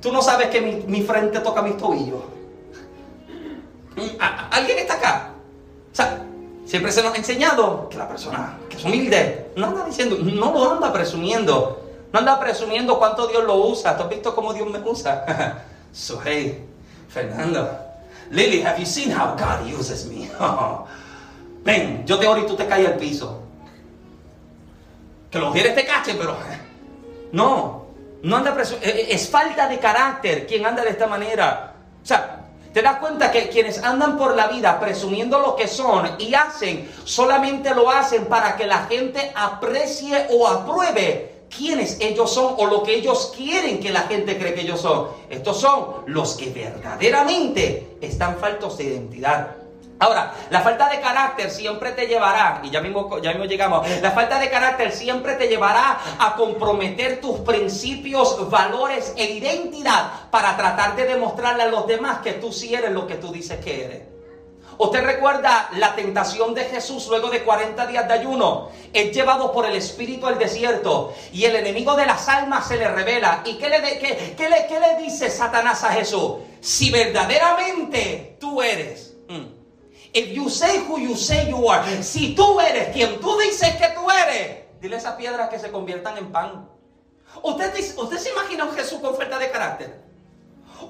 Tú 0.00 0.12
no 0.12 0.22
sabes 0.22 0.48
que 0.48 0.60
mi, 0.60 1.02
frente 1.02 1.40
toca 1.40 1.60
mis 1.60 1.76
tobillos. 1.76 2.22
¿Alguien 4.50 4.78
está 4.78 4.94
acá? 4.94 5.32
O 5.92 5.94
sea, 5.94 6.24
Siempre 6.68 6.92
se 6.92 7.02
nos 7.02 7.14
ha 7.14 7.16
enseñado 7.16 7.88
que 7.88 7.96
la 7.96 8.06
persona 8.06 8.58
que 8.68 8.76
es 8.76 8.84
humilde 8.84 9.52
no 9.56 9.68
anda 9.68 9.86
diciendo, 9.86 10.18
no 10.20 10.52
lo 10.52 10.72
anda 10.74 10.92
presumiendo. 10.92 11.82
No 12.12 12.18
anda 12.18 12.38
presumiendo 12.38 12.98
cuánto 12.98 13.26
Dios 13.26 13.42
lo 13.44 13.56
usa. 13.56 13.96
¿Tú 13.96 14.02
has 14.02 14.10
visto 14.10 14.34
cómo 14.34 14.52
Dios 14.52 14.68
me 14.68 14.78
usa? 14.80 15.64
so, 15.92 16.20
hey, 16.22 16.62
Fernando, 17.08 17.70
Lily, 18.30 18.60
have 18.60 18.78
you 18.78 18.84
seen 18.84 19.10
how 19.10 19.34
God 19.34 19.66
uses 19.66 20.04
me? 20.04 20.28
Ven, 21.64 22.04
yo 22.04 22.18
te 22.18 22.26
oro 22.26 22.42
y 22.42 22.46
tú 22.46 22.54
te 22.54 22.66
caes 22.66 22.86
al 22.86 22.98
piso. 22.98 23.40
Que 25.30 25.38
los 25.38 25.48
mujeres 25.48 25.74
te 25.74 25.86
cachen, 25.86 26.18
pero 26.18 26.36
no, 27.32 27.86
no 28.22 28.36
anda 28.36 28.54
presumiendo. 28.54 28.94
E, 28.94 29.14
es 29.14 29.26
falta 29.30 29.66
de 29.68 29.78
carácter 29.78 30.46
quien 30.46 30.66
anda 30.66 30.82
de 30.82 30.90
esta 30.90 31.06
manera. 31.06 31.72
O 32.02 32.06
sea, 32.06 32.37
te 32.72 32.82
das 32.82 32.98
cuenta 32.98 33.30
que 33.30 33.48
quienes 33.48 33.82
andan 33.82 34.18
por 34.18 34.36
la 34.36 34.48
vida 34.48 34.78
presumiendo 34.78 35.38
lo 35.38 35.56
que 35.56 35.68
son 35.68 36.16
y 36.18 36.34
hacen, 36.34 36.90
solamente 37.04 37.74
lo 37.74 37.90
hacen 37.90 38.26
para 38.26 38.56
que 38.56 38.66
la 38.66 38.86
gente 38.86 39.32
aprecie 39.34 40.26
o 40.30 40.46
apruebe 40.46 41.38
quiénes 41.54 41.98
ellos 42.00 42.32
son 42.32 42.54
o 42.58 42.66
lo 42.66 42.82
que 42.82 42.94
ellos 42.94 43.32
quieren 43.36 43.80
que 43.80 43.90
la 43.90 44.02
gente 44.02 44.38
cree 44.38 44.54
que 44.54 44.62
ellos 44.62 44.80
son. 44.80 45.08
Estos 45.30 45.60
son 45.60 46.04
los 46.06 46.34
que 46.36 46.50
verdaderamente 46.50 47.96
están 48.00 48.36
faltos 48.38 48.78
de 48.78 48.84
identidad. 48.84 49.57
Ahora, 50.00 50.32
la 50.50 50.60
falta 50.60 50.88
de 50.88 51.00
carácter 51.00 51.50
siempre 51.50 51.90
te 51.90 52.06
llevará, 52.06 52.60
y 52.62 52.70
ya 52.70 52.80
mismo, 52.80 53.18
ya 53.18 53.30
mismo 53.30 53.46
llegamos, 53.46 53.88
la 54.00 54.12
falta 54.12 54.38
de 54.38 54.48
carácter 54.48 54.92
siempre 54.92 55.34
te 55.34 55.48
llevará 55.48 55.98
a 56.20 56.36
comprometer 56.36 57.20
tus 57.20 57.40
principios, 57.40 58.48
valores 58.48 59.12
e 59.16 59.24
identidad 59.24 60.30
para 60.30 60.56
tratar 60.56 60.94
de 60.94 61.04
demostrarle 61.04 61.64
a 61.64 61.68
los 61.68 61.86
demás 61.88 62.18
que 62.18 62.34
tú 62.34 62.52
sí 62.52 62.74
eres 62.74 62.92
lo 62.92 63.08
que 63.08 63.16
tú 63.16 63.32
dices 63.32 63.58
que 63.64 63.84
eres. 63.84 64.02
¿Usted 64.80 65.04
recuerda 65.04 65.68
la 65.72 65.96
tentación 65.96 66.54
de 66.54 66.64
Jesús 66.66 67.08
luego 67.08 67.30
de 67.30 67.42
40 67.42 67.84
días 67.88 68.06
de 68.06 68.14
ayuno? 68.14 68.68
Es 68.92 69.12
llevado 69.12 69.50
por 69.50 69.66
el 69.66 69.74
Espíritu 69.74 70.28
al 70.28 70.38
desierto 70.38 71.12
y 71.32 71.44
el 71.44 71.56
enemigo 71.56 71.96
de 71.96 72.06
las 72.06 72.28
almas 72.28 72.68
se 72.68 72.76
le 72.76 72.86
revela. 72.86 73.42
¿Y 73.44 73.54
qué 73.54 73.68
le, 73.68 73.80
qué, 73.98 74.34
qué 74.36 74.48
le, 74.48 74.68
qué 74.68 74.78
le 74.78 75.02
dice 75.02 75.30
Satanás 75.30 75.82
a 75.82 75.88
Jesús? 75.88 76.34
Si 76.60 76.92
verdaderamente 76.92 78.36
tú 78.38 78.62
eres... 78.62 79.16
Mm, 79.26 79.57
If 80.12 80.32
you 80.32 80.48
say 80.48 80.84
who 80.86 80.98
you 80.98 81.16
say 81.16 81.48
you 81.48 81.68
are, 81.68 82.02
si 82.02 82.34
tú 82.34 82.60
eres 82.60 82.88
quien 82.94 83.20
tú 83.20 83.36
dices 83.38 83.76
que 83.76 83.88
tú 83.88 84.10
eres, 84.10 84.80
dile 84.80 84.96
esas 84.96 85.16
piedras 85.16 85.48
que 85.50 85.58
se 85.58 85.70
conviertan 85.70 86.16
en 86.16 86.32
pan. 86.32 86.68
¿Usted, 87.42 87.72
¿Usted 87.96 88.18
se 88.18 88.30
imagina 88.30 88.64
un 88.64 88.74
Jesús 88.74 89.00
con 89.00 89.14
falta 89.16 89.38
de 89.38 89.50
carácter? 89.50 90.02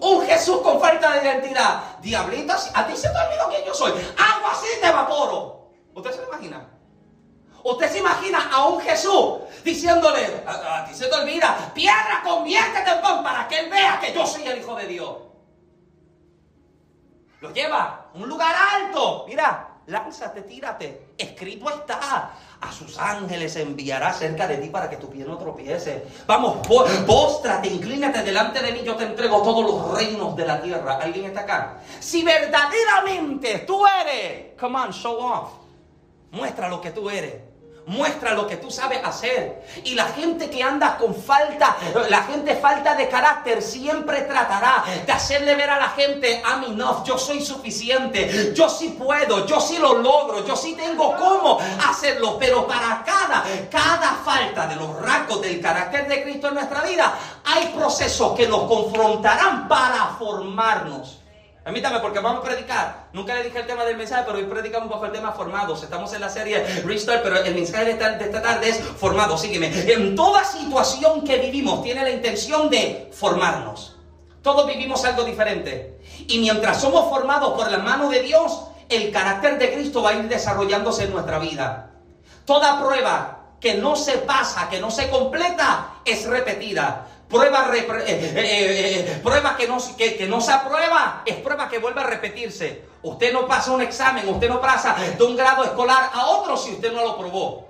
Un 0.01 0.25
Jesús 0.25 0.61
con 0.61 0.81
falta 0.81 1.15
de 1.15 1.23
identidad. 1.23 1.99
Diablita, 2.01 2.57
a 2.75 2.87
ti 2.87 2.97
se 2.97 3.09
te 3.09 3.19
olvidó 3.19 3.49
quién 3.49 3.65
yo 3.65 3.75
soy. 3.75 3.91
Algo 3.91 4.47
así 4.53 4.67
te 4.81 4.87
evaporo. 4.87 5.71
¿Usted 5.95 6.13
se 6.13 6.19
lo 6.19 6.29
imagina? 6.29 6.69
¿Usted 7.65 7.91
se 7.91 7.99
imagina 7.99 8.49
a 8.53 8.67
un 8.69 8.81
Jesús 8.81 9.41
diciéndole, 9.65 10.45
a, 10.47 10.79
a 10.79 10.85
ti 10.87 10.95
se 10.95 11.09
te 11.09 11.15
olvida, 11.15 11.73
piedra, 11.75 12.23
conviértete 12.25 12.89
en 12.89 13.03
pan 13.03 13.23
para 13.23 13.49
que 13.49 13.59
él 13.59 13.69
vea 13.71 13.99
que 14.01 14.13
yo 14.13 14.25
soy 14.25 14.47
el 14.47 14.59
Hijo 14.59 14.77
de 14.77 14.87
Dios? 14.87 15.28
Lo 17.41 17.53
lleva 17.53 18.11
a 18.13 18.19
un 18.19 18.29
lugar 18.29 18.55
alto. 18.55 19.25
Mira, 19.29 19.69
lánzate, 19.87 20.43
tírate. 20.43 21.15
Escrito 21.17 21.71
está. 21.71 22.33
A 22.61 22.73
sus 22.73 22.99
ángeles 22.99 23.55
enviará 23.57 24.13
cerca 24.13 24.49
de 24.49 24.57
ti 24.57 24.69
para 24.69 24.91
que 24.91 24.97
tu 24.97 25.09
pie 25.09 25.25
no 25.25 25.39
tropiece. 25.39 26.07
Vamos, 26.27 26.67
póstrate, 27.07 27.69
inclínate 27.69 28.23
delante 28.23 28.61
de 28.61 28.73
mí. 28.73 28.83
Yo 28.85 28.97
te 28.97 29.05
entrego 29.05 29.43
todos 29.43 29.65
los 29.65 29.97
reinos 29.97 30.35
de 30.35 30.45
la 30.45 30.61
tierra. 30.61 30.99
¿Alguien 31.01 31.27
está 31.27 31.41
acá? 31.43 31.79
Si 32.01 32.25
verdaderamente 32.25 33.61
tú 33.61 33.87
eres, 33.87 34.59
come 34.59 34.81
on, 34.81 34.93
show 34.93 35.17
off. 35.21 35.51
Muestra 36.33 36.69
lo 36.69 36.81
que 36.81 36.91
tú 36.91 37.09
eres. 37.09 37.35
Muestra 37.89 38.35
lo 38.35 38.47
que 38.47 38.59
tú 38.59 38.71
sabes 38.71 39.01
hacer. 39.03 39.65
Y 39.83 39.95
la 39.95 40.05
gente 40.07 40.51
que 40.51 40.63
anda 40.63 40.99
con 40.99 41.15
falta, 41.15 41.77
la 42.11 42.23
gente 42.25 42.55
falta 42.57 42.95
de 42.95 43.09
carácter, 43.09 43.63
siempre 43.63 44.23
tratará 44.23 44.85
de 45.07 45.11
hacerle 45.11 45.55
ver 45.55 45.71
a 45.71 45.79
la 45.79 45.89
gente, 45.89 46.43
I'm 46.45 46.65
enough, 46.65 47.03
yo 47.05 47.17
soy 47.17 47.41
suficiente, 47.41 48.53
yo 48.55 48.69
sí 48.69 48.97
puedo, 48.99 49.47
yo 49.47 49.59
sí 49.59 49.79
lo 49.79 49.95
logro, 49.95 50.47
yo 50.47 50.55
sí 50.55 50.75
tengo 50.75 51.17
cómo 51.17 51.59
hacerlo. 51.89 52.37
Pero 52.39 52.67
para 52.67 53.03
cada, 53.05 53.43
cada 53.71 54.13
falta 54.25 54.67
de 54.67 54.77
los 54.77 54.95
rasgos 55.01 55.41
del 55.41 55.61
carácter 55.61 56.07
de 56.09 56.23
Cristo 56.23 56.49
en 56.49 56.55
nuestra 56.55 56.83
vida, 56.83 57.15
hay 57.45 57.69
procesos 57.69 58.37
que 58.37 58.47
nos 58.47 58.65
confrontarán 58.65 59.67
para 59.67 60.17
formarnos. 60.19 61.21
Permítame, 61.69 62.01
porque 62.01 62.21
vamos 62.21 62.41
a 62.41 62.49
predicar. 62.49 63.09
Nunca 63.13 63.35
le 63.35 63.43
dije 63.43 63.59
el 63.59 63.67
tema 63.67 63.85
del 63.85 63.99
mensaje, 63.99 64.23
pero 64.25 64.39
hoy 64.39 64.45
predicamos 64.45 64.89
bajo 64.89 65.05
el 65.05 65.13
tema 65.13 65.33
formados. 65.33 65.83
Estamos 65.83 66.11
en 66.15 66.23
la 66.23 66.31
serie 66.31 66.65
Restore, 66.87 67.19
pero 67.23 67.45
el 67.45 67.55
mensaje 67.55 67.85
de 67.85 67.91
esta, 67.91 68.13
de 68.13 68.25
esta 68.25 68.41
tarde 68.41 68.71
es 68.71 68.81
formado. 68.81 69.37
Sígueme. 69.37 69.71
En 69.93 70.17
toda 70.17 70.47
situación 70.47 71.25
que 71.25 71.37
vivimos 71.37 71.83
tiene 71.83 72.05
la 72.05 72.09
intención 72.09 72.71
de 72.71 73.11
formarnos. 73.13 73.99
Todos 74.41 74.67
vivimos 74.67 75.05
algo 75.05 75.25
diferente. 75.25 76.01
Y 76.27 76.39
mientras 76.39 76.81
somos 76.81 77.11
formados 77.11 77.53
por 77.53 77.71
la 77.71 77.77
mano 77.77 78.09
de 78.09 78.23
Dios, 78.23 78.63
el 78.89 79.13
carácter 79.13 79.59
de 79.59 79.75
Cristo 79.75 80.01
va 80.01 80.13
a 80.13 80.15
ir 80.15 80.27
desarrollándose 80.27 81.05
en 81.05 81.13
nuestra 81.13 81.39
vida. 81.39 81.91
Toda 82.47 82.83
prueba 82.83 83.41
que 83.61 83.75
no 83.75 83.95
se 83.95 84.17
pasa, 84.17 84.71
que 84.71 84.81
no 84.81 84.91
se 84.91 85.11
completa, 85.11 85.97
es 86.07 86.25
repetida. 86.25 87.09
Eh, 87.31 88.07
eh, 88.07 88.35
eh, 88.37 89.21
prueba 89.23 89.55
que, 89.55 89.69
no, 89.69 89.77
que, 89.97 90.27
no 90.27 90.41
se 90.41 90.51
aprueba, 90.51 91.23
es 91.27 91.37
prueba 91.37 91.69
que 91.69 91.79
vuelve 91.79 92.01
a 92.01 92.05
repetirse. 92.05 92.85
Usted 93.03 93.33
no 93.33 93.47
pasa 93.47 93.71
un 93.73 93.83
examen, 93.83 94.27
usted 94.29 94.49
no 94.49 94.61
pasa 94.61 94.97
de 95.17 95.23
un 95.23 95.37
grado 95.37 95.63
escolar 95.65 96.11
a 96.13 96.27
otro 96.27 96.57
si 96.57 96.73
usted 96.73 96.91
no 96.91 97.05
lo 97.05 97.19
probó. 97.19 97.69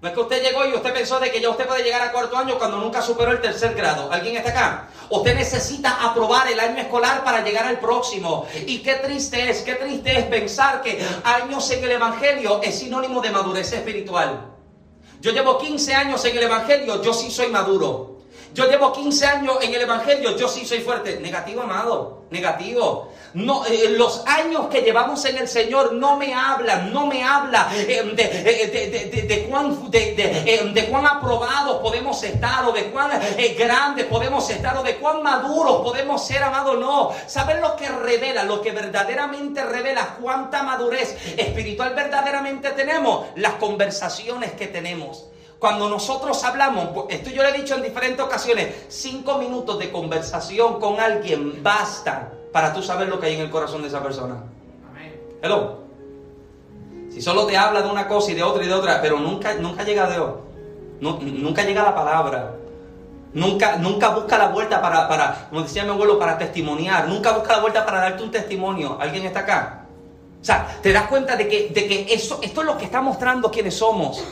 No 0.00 0.08
es 0.08 0.14
que 0.14 0.20
usted 0.20 0.42
llegó 0.42 0.66
y 0.66 0.74
usted 0.74 0.92
pensó 0.92 1.20
de 1.20 1.30
que 1.30 1.40
ya 1.40 1.48
usted 1.48 1.66
puede 1.66 1.84
llegar 1.84 2.02
a 2.02 2.12
cuarto 2.12 2.36
año 2.36 2.58
cuando 2.58 2.78
nunca 2.78 3.00
superó 3.00 3.30
el 3.30 3.40
tercer 3.40 3.74
grado. 3.74 4.12
¿Alguien 4.12 4.36
está 4.36 4.50
acá? 4.50 4.88
Usted 5.08 5.34
necesita 5.36 6.04
aprobar 6.04 6.48
el 6.48 6.58
año 6.58 6.78
escolar 6.78 7.24
para 7.24 7.42
llegar 7.42 7.66
al 7.66 7.78
próximo. 7.78 8.46
Y 8.66 8.80
qué 8.80 8.96
triste 8.96 9.48
es, 9.48 9.62
qué 9.62 9.76
triste 9.76 10.18
es 10.18 10.24
pensar 10.26 10.82
que 10.82 11.02
años 11.24 11.70
en 11.70 11.84
el 11.84 11.92
Evangelio 11.92 12.60
es 12.62 12.78
sinónimo 12.78 13.22
de 13.22 13.30
madurez 13.30 13.72
espiritual. 13.72 14.52
Yo 15.20 15.30
llevo 15.30 15.58
15 15.58 15.94
años 15.94 16.24
en 16.24 16.36
el 16.36 16.42
Evangelio, 16.42 17.00
yo 17.02 17.14
sí 17.14 17.30
soy 17.30 17.46
maduro. 17.46 18.15
Yo 18.56 18.64
llevo 18.70 18.90
15 18.90 19.26
años 19.26 19.58
en 19.60 19.74
el 19.74 19.82
Evangelio, 19.82 20.34
yo 20.34 20.48
sí 20.48 20.64
soy 20.64 20.80
fuerte. 20.80 21.20
Negativo, 21.20 21.60
amado, 21.60 22.22
negativo. 22.30 23.12
Eh, 23.34 23.90
los 23.90 24.26
años 24.26 24.68
que 24.68 24.80
llevamos 24.80 25.22
en 25.26 25.36
el 25.36 25.46
Señor 25.46 25.92
no 25.92 26.16
me 26.16 26.32
hablan, 26.32 26.90
no 26.90 27.06
me 27.06 27.22
habla 27.22 27.68
eh, 27.74 28.02
de, 28.16 29.22
de, 29.28 29.46
cuán, 29.50 29.78
eh, 29.92 30.70
de, 30.72 30.86
cuán 30.86 31.06
aprobados 31.06 31.82
podemos 31.82 32.22
estar 32.22 32.64
o 32.64 32.72
de 32.72 32.84
cuán 32.84 33.10
grandes 33.58 34.06
podemos 34.06 34.48
estar 34.48 34.78
o 34.78 34.82
de 34.82 34.96
cuán 34.96 35.22
maduros 35.22 35.82
podemos 35.82 36.26
ser, 36.26 36.42
amado. 36.42 36.76
No, 36.76 37.12
¿saben 37.26 37.60
lo 37.60 37.76
que 37.76 37.90
revela? 37.90 38.42
Lo 38.44 38.62
que 38.62 38.72
verdaderamente 38.72 39.66
revela 39.66 40.16
cuánta 40.18 40.62
madurez 40.62 41.14
espiritual 41.36 41.94
verdaderamente 41.94 42.70
tenemos, 42.70 43.26
las 43.34 43.52
conversaciones 43.56 44.52
que 44.52 44.68
tenemos. 44.68 45.26
Cuando 45.58 45.88
nosotros 45.88 46.42
hablamos, 46.44 47.06
esto 47.08 47.30
yo 47.30 47.42
le 47.42 47.48
he 47.48 47.52
dicho 47.52 47.74
en 47.74 47.82
diferentes 47.82 48.24
ocasiones, 48.24 48.74
cinco 48.88 49.38
minutos 49.38 49.78
de 49.78 49.90
conversación 49.90 50.78
con 50.78 51.00
alguien 51.00 51.62
basta 51.62 52.30
para 52.52 52.74
tú 52.74 52.82
saber 52.82 53.08
lo 53.08 53.18
que 53.18 53.26
hay 53.26 53.34
en 53.34 53.40
el 53.40 53.50
corazón 53.50 53.80
de 53.80 53.88
esa 53.88 54.02
persona. 54.02 54.42
Hello. 55.42 55.78
Si 57.10 57.22
solo 57.22 57.46
te 57.46 57.56
habla 57.56 57.80
de 57.80 57.88
una 57.88 58.06
cosa 58.06 58.32
y 58.32 58.34
de 58.34 58.42
otra 58.42 58.64
y 58.64 58.68
de 58.68 58.74
otra, 58.74 59.00
pero 59.00 59.18
nunca, 59.18 59.54
nunca 59.54 59.82
llega 59.82 60.04
a 60.04 60.10
Dios. 60.10 60.30
nunca 61.00 61.62
llega 61.62 61.82
la 61.82 61.94
palabra. 61.94 62.54
Nunca, 63.32 63.76
nunca 63.76 64.10
busca 64.10 64.36
la 64.36 64.48
vuelta 64.48 64.82
para, 64.82 65.08
para, 65.08 65.48
como 65.48 65.62
decía 65.62 65.84
mi 65.84 65.90
abuelo, 65.90 66.18
para 66.18 66.36
testimoniar. 66.36 67.08
Nunca 67.08 67.32
busca 67.32 67.54
la 67.54 67.60
vuelta 67.60 67.84
para 67.86 68.00
darte 68.00 68.22
un 68.22 68.30
testimonio. 68.30 68.98
¿Alguien 69.00 69.24
está 69.24 69.40
acá? 69.40 69.86
O 70.40 70.44
sea, 70.44 70.78
te 70.82 70.92
das 70.92 71.06
cuenta 71.08 71.34
de 71.34 71.48
que, 71.48 71.68
de 71.70 71.86
que 71.86 72.06
eso, 72.12 72.38
esto 72.42 72.60
es 72.60 72.66
lo 72.66 72.76
que 72.76 72.84
está 72.84 73.00
mostrando 73.00 73.50
quiénes 73.50 73.74
somos 73.74 74.22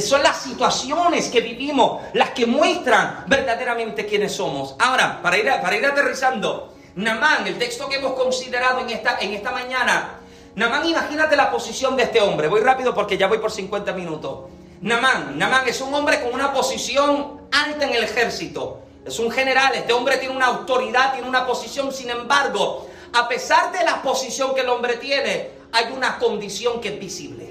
son 0.00 0.22
las 0.22 0.38
situaciones 0.38 1.28
que 1.28 1.40
vivimos 1.40 2.02
las 2.14 2.30
que 2.30 2.46
muestran 2.46 3.24
verdaderamente 3.26 4.06
quiénes 4.06 4.32
somos. 4.32 4.74
Ahora, 4.78 5.20
para 5.22 5.36
ir, 5.36 5.44
para 5.60 5.76
ir 5.76 5.84
aterrizando, 5.84 6.74
Namán, 6.94 7.46
el 7.46 7.58
texto 7.58 7.88
que 7.88 7.96
hemos 7.96 8.14
considerado 8.14 8.80
en 8.80 8.90
esta, 8.90 9.18
en 9.20 9.34
esta 9.34 9.50
mañana, 9.50 10.20
Namán, 10.54 10.86
imagínate 10.86 11.36
la 11.36 11.50
posición 11.50 11.94
de 11.94 12.04
este 12.04 12.22
hombre. 12.22 12.48
Voy 12.48 12.60
rápido 12.60 12.94
porque 12.94 13.18
ya 13.18 13.26
voy 13.26 13.38
por 13.38 13.52
50 13.52 13.92
minutos. 13.92 14.50
Namán, 14.80 15.38
Namán 15.38 15.68
es 15.68 15.80
un 15.82 15.92
hombre 15.92 16.22
con 16.22 16.32
una 16.32 16.54
posición 16.54 17.42
alta 17.52 17.84
en 17.84 17.94
el 17.94 18.04
ejército. 18.04 18.80
Es 19.04 19.18
un 19.18 19.30
general, 19.30 19.74
este 19.74 19.92
hombre 19.92 20.16
tiene 20.16 20.34
una 20.34 20.46
autoridad, 20.46 21.12
tiene 21.12 21.28
una 21.28 21.46
posición, 21.46 21.92
sin 21.92 22.08
embargo, 22.08 22.88
a 23.12 23.28
pesar 23.28 23.72
de 23.72 23.84
la 23.84 24.00
posición 24.00 24.54
que 24.54 24.62
el 24.62 24.68
hombre 24.70 24.96
tiene, 24.96 25.50
hay 25.72 25.92
una 25.94 26.18
condición 26.18 26.80
que 26.80 26.88
es 26.88 26.98
visible 26.98 27.45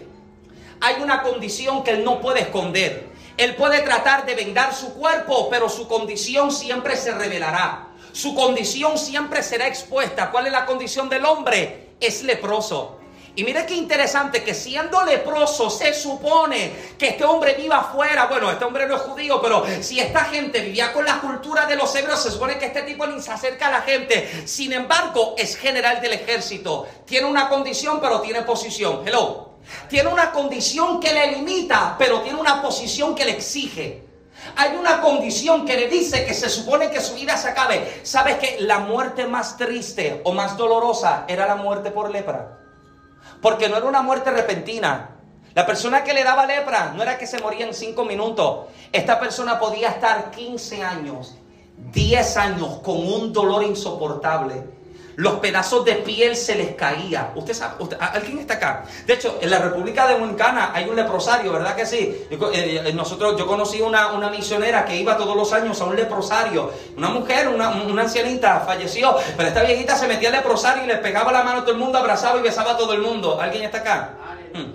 hay 0.81 1.01
una 1.01 1.21
condición 1.23 1.83
que 1.83 1.91
él 1.91 2.03
no 2.03 2.19
puede 2.19 2.41
esconder. 2.41 3.09
Él 3.37 3.55
puede 3.55 3.81
tratar 3.81 4.25
de 4.25 4.35
vendar 4.35 4.73
su 4.73 4.93
cuerpo, 4.93 5.49
pero 5.49 5.67
su 5.69 5.87
condición 5.87 6.51
siempre 6.51 6.95
se 6.95 7.11
revelará. 7.11 7.89
Su 8.13 8.33
condición 8.33 8.97
siempre 8.97 9.43
será 9.43 9.67
expuesta. 9.67 10.31
¿Cuál 10.31 10.47
es 10.47 10.53
la 10.53 10.65
condición 10.65 11.09
del 11.09 11.25
hombre? 11.25 11.89
Es 11.99 12.23
leproso. 12.23 12.99
Y 13.37 13.43
mire 13.43 13.65
qué 13.65 13.75
interesante 13.75 14.41
que 14.41 14.53
siendo 14.53 15.03
leproso 15.03 15.69
se 15.69 15.93
supone 15.93 16.71
que 16.97 17.09
este 17.09 17.25
hombre 17.25 17.55
viva 17.55 17.79
afuera. 17.79 18.27
Bueno, 18.27 18.49
este 18.49 18.63
hombre 18.63 18.87
no 18.87 18.95
es 18.95 19.01
judío, 19.01 19.41
pero 19.41 19.65
si 19.81 19.99
esta 19.99 20.23
gente 20.23 20.61
vivía 20.61 20.93
con 20.93 21.05
la 21.05 21.19
cultura 21.19 21.65
de 21.65 21.75
los 21.75 21.93
hebreos, 21.93 22.23
se 22.23 22.31
supone 22.31 22.57
que 22.57 22.67
este 22.67 22.83
tipo 22.83 23.05
ni 23.05 23.21
se 23.21 23.31
acerca 23.31 23.67
a 23.67 23.71
la 23.71 23.81
gente. 23.81 24.43
Sin 24.45 24.71
embargo, 24.71 25.35
es 25.37 25.57
general 25.57 25.99
del 25.99 26.13
ejército. 26.13 26.87
Tiene 27.05 27.27
una 27.27 27.49
condición, 27.49 27.99
pero 27.99 28.21
tiene 28.21 28.43
posición. 28.43 29.05
Hello. 29.05 29.54
Tiene 29.89 30.09
una 30.09 30.31
condición 30.31 30.99
que 30.99 31.13
le 31.13 31.31
limita, 31.31 31.95
pero 31.97 32.21
tiene 32.21 32.39
una 32.39 32.61
posición 32.61 33.15
que 33.15 33.25
le 33.25 33.31
exige. 33.31 34.05
Hay 34.55 34.75
una 34.75 35.01
condición 35.01 35.65
que 35.65 35.75
le 35.75 35.87
dice 35.87 36.25
que 36.25 36.33
se 36.33 36.49
supone 36.49 36.89
que 36.89 37.01
su 37.01 37.15
vida 37.15 37.37
se 37.37 37.49
acabe. 37.49 38.01
¿Sabes 38.03 38.37
que 38.37 38.57
la 38.59 38.79
muerte 38.79 39.25
más 39.25 39.57
triste 39.57 40.21
o 40.23 40.33
más 40.33 40.57
dolorosa 40.57 41.25
era 41.27 41.47
la 41.47 41.55
muerte 41.55 41.91
por 41.91 42.11
lepra? 42.11 42.59
Porque 43.41 43.69
no 43.69 43.77
era 43.77 43.85
una 43.85 44.01
muerte 44.01 44.31
repentina. 44.31 45.11
La 45.53 45.65
persona 45.65 46.03
que 46.03 46.13
le 46.13 46.23
daba 46.23 46.45
lepra 46.45 46.91
no 46.95 47.01
era 47.01 47.17
que 47.17 47.27
se 47.27 47.39
moría 47.39 47.65
en 47.65 47.73
cinco 47.73 48.03
minutos. 48.03 48.67
Esta 48.91 49.19
persona 49.19 49.57
podía 49.57 49.89
estar 49.89 50.31
15 50.31 50.83
años, 50.83 51.37
10 51.93 52.37
años 52.37 52.79
con 52.83 52.97
un 52.97 53.31
dolor 53.31 53.63
insoportable 53.63 54.74
los 55.15 55.35
pedazos 55.35 55.85
de 55.85 55.95
piel 55.95 56.35
se 56.35 56.55
les 56.55 56.75
caía. 56.75 57.31
Usted 57.35 57.53
sabe, 57.53 57.95
¿alguien 57.99 58.39
está 58.39 58.55
acá? 58.55 58.83
De 59.05 59.13
hecho, 59.13 59.37
en 59.41 59.49
la 59.49 59.59
República 59.59 60.07
Dominicana 60.07 60.71
hay 60.73 60.89
un 60.89 60.95
leprosario, 60.95 61.53
¿verdad 61.53 61.75
que 61.75 61.85
sí? 61.85 62.27
Eh, 62.29 62.81
eh, 62.85 62.93
nosotros, 62.93 63.37
yo 63.37 63.47
conocí 63.47 63.81
una, 63.81 64.11
una 64.11 64.29
misionera 64.29 64.83
que 64.83 64.95
iba 64.97 65.17
todos 65.17 65.35
los 65.35 65.53
años 65.53 65.79
a 65.79 65.85
un 65.85 65.95
leprosario. 65.95 66.71
Una 66.97 67.09
mujer, 67.09 67.47
una, 67.47 67.69
ancianita, 68.01 68.61
falleció, 68.61 69.15
pero 69.37 69.47
esta 69.49 69.63
viejita 69.63 69.95
se 69.95 70.07
metía 70.07 70.29
al 70.29 70.35
leprosario 70.35 70.83
y 70.83 70.87
le 70.87 70.97
pegaba 70.97 71.31
la 71.31 71.43
mano 71.43 71.59
a 71.59 71.61
todo 71.61 71.71
el 71.71 71.79
mundo, 71.79 71.97
abrazaba 71.97 72.39
y 72.39 72.41
besaba 72.41 72.71
a 72.71 72.77
todo 72.77 72.93
el 72.93 73.01
mundo. 73.01 73.39
¿Alguien 73.39 73.63
está 73.63 73.79
acá? 73.79 74.13
Hmm. 74.53 74.73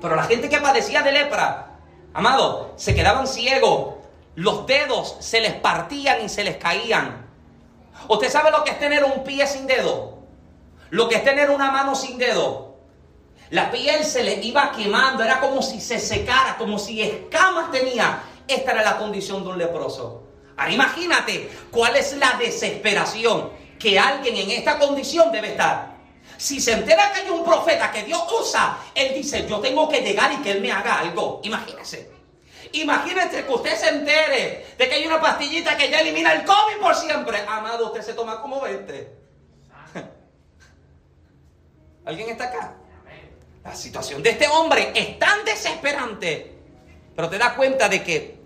Pero 0.00 0.16
la 0.16 0.24
gente 0.24 0.48
que 0.48 0.58
padecía 0.58 1.02
de 1.02 1.12
lepra, 1.12 1.78
amado, 2.14 2.72
se 2.76 2.94
quedaban 2.94 3.26
ciegos. 3.26 3.96
Los 4.34 4.66
dedos 4.66 5.16
se 5.20 5.40
les 5.40 5.54
partían 5.54 6.24
y 6.24 6.28
se 6.28 6.44
les 6.44 6.56
caían. 6.56 7.27
¿Usted 8.06 8.30
sabe 8.30 8.50
lo 8.50 8.62
que 8.64 8.70
es 8.70 8.78
tener 8.78 9.04
un 9.04 9.24
pie 9.24 9.46
sin 9.46 9.66
dedo? 9.66 10.18
Lo 10.90 11.08
que 11.08 11.16
es 11.16 11.24
tener 11.24 11.50
una 11.50 11.70
mano 11.70 11.94
sin 11.94 12.18
dedo. 12.18 12.76
La 13.50 13.70
piel 13.70 14.04
se 14.04 14.22
le 14.22 14.34
iba 14.34 14.72
quemando, 14.72 15.24
era 15.24 15.40
como 15.40 15.62
si 15.62 15.80
se 15.80 15.98
secara, 15.98 16.56
como 16.56 16.78
si 16.78 17.02
escamas 17.02 17.70
tenía. 17.72 18.20
Esta 18.46 18.72
era 18.72 18.82
la 18.82 18.98
condición 18.98 19.42
de 19.42 19.50
un 19.50 19.58
leproso. 19.58 20.22
Ahora 20.56 20.72
imagínate 20.72 21.50
cuál 21.70 21.96
es 21.96 22.16
la 22.16 22.32
desesperación 22.38 23.50
que 23.78 23.98
alguien 23.98 24.36
en 24.36 24.50
esta 24.50 24.78
condición 24.78 25.30
debe 25.32 25.48
estar. 25.48 25.96
Si 26.36 26.60
se 26.60 26.72
entera 26.72 27.12
que 27.12 27.20
hay 27.20 27.30
un 27.30 27.44
profeta 27.44 27.90
que 27.90 28.04
Dios 28.04 28.22
usa, 28.40 28.78
él 28.94 29.14
dice, 29.14 29.46
yo 29.48 29.60
tengo 29.60 29.88
que 29.88 30.00
llegar 30.00 30.32
y 30.32 30.36
que 30.36 30.52
él 30.52 30.60
me 30.60 30.70
haga 30.70 31.00
algo. 31.00 31.40
Imagínese. 31.42 32.17
Imagínese 32.72 33.44
que 33.44 33.52
usted 33.52 33.76
se 33.76 33.88
entere 33.88 34.66
de 34.76 34.88
que 34.88 34.94
hay 34.94 35.06
una 35.06 35.20
pastillita 35.20 35.76
que 35.76 35.90
ya 35.90 36.00
elimina 36.00 36.32
el 36.32 36.44
COVID 36.44 36.78
por 36.80 36.94
siempre. 36.94 37.40
Amado, 37.46 37.86
usted 37.86 38.02
se 38.02 38.14
toma 38.14 38.40
como 38.40 38.60
20. 38.60 39.16
¿Alguien 42.04 42.30
está 42.30 42.44
acá? 42.44 42.74
La 43.64 43.74
situación 43.74 44.22
de 44.22 44.30
este 44.30 44.48
hombre 44.48 44.92
es 44.94 45.18
tan 45.18 45.44
desesperante. 45.44 46.58
Pero 47.14 47.28
te 47.28 47.38
das 47.38 47.54
cuenta 47.54 47.88
de 47.88 48.02
que 48.02 48.38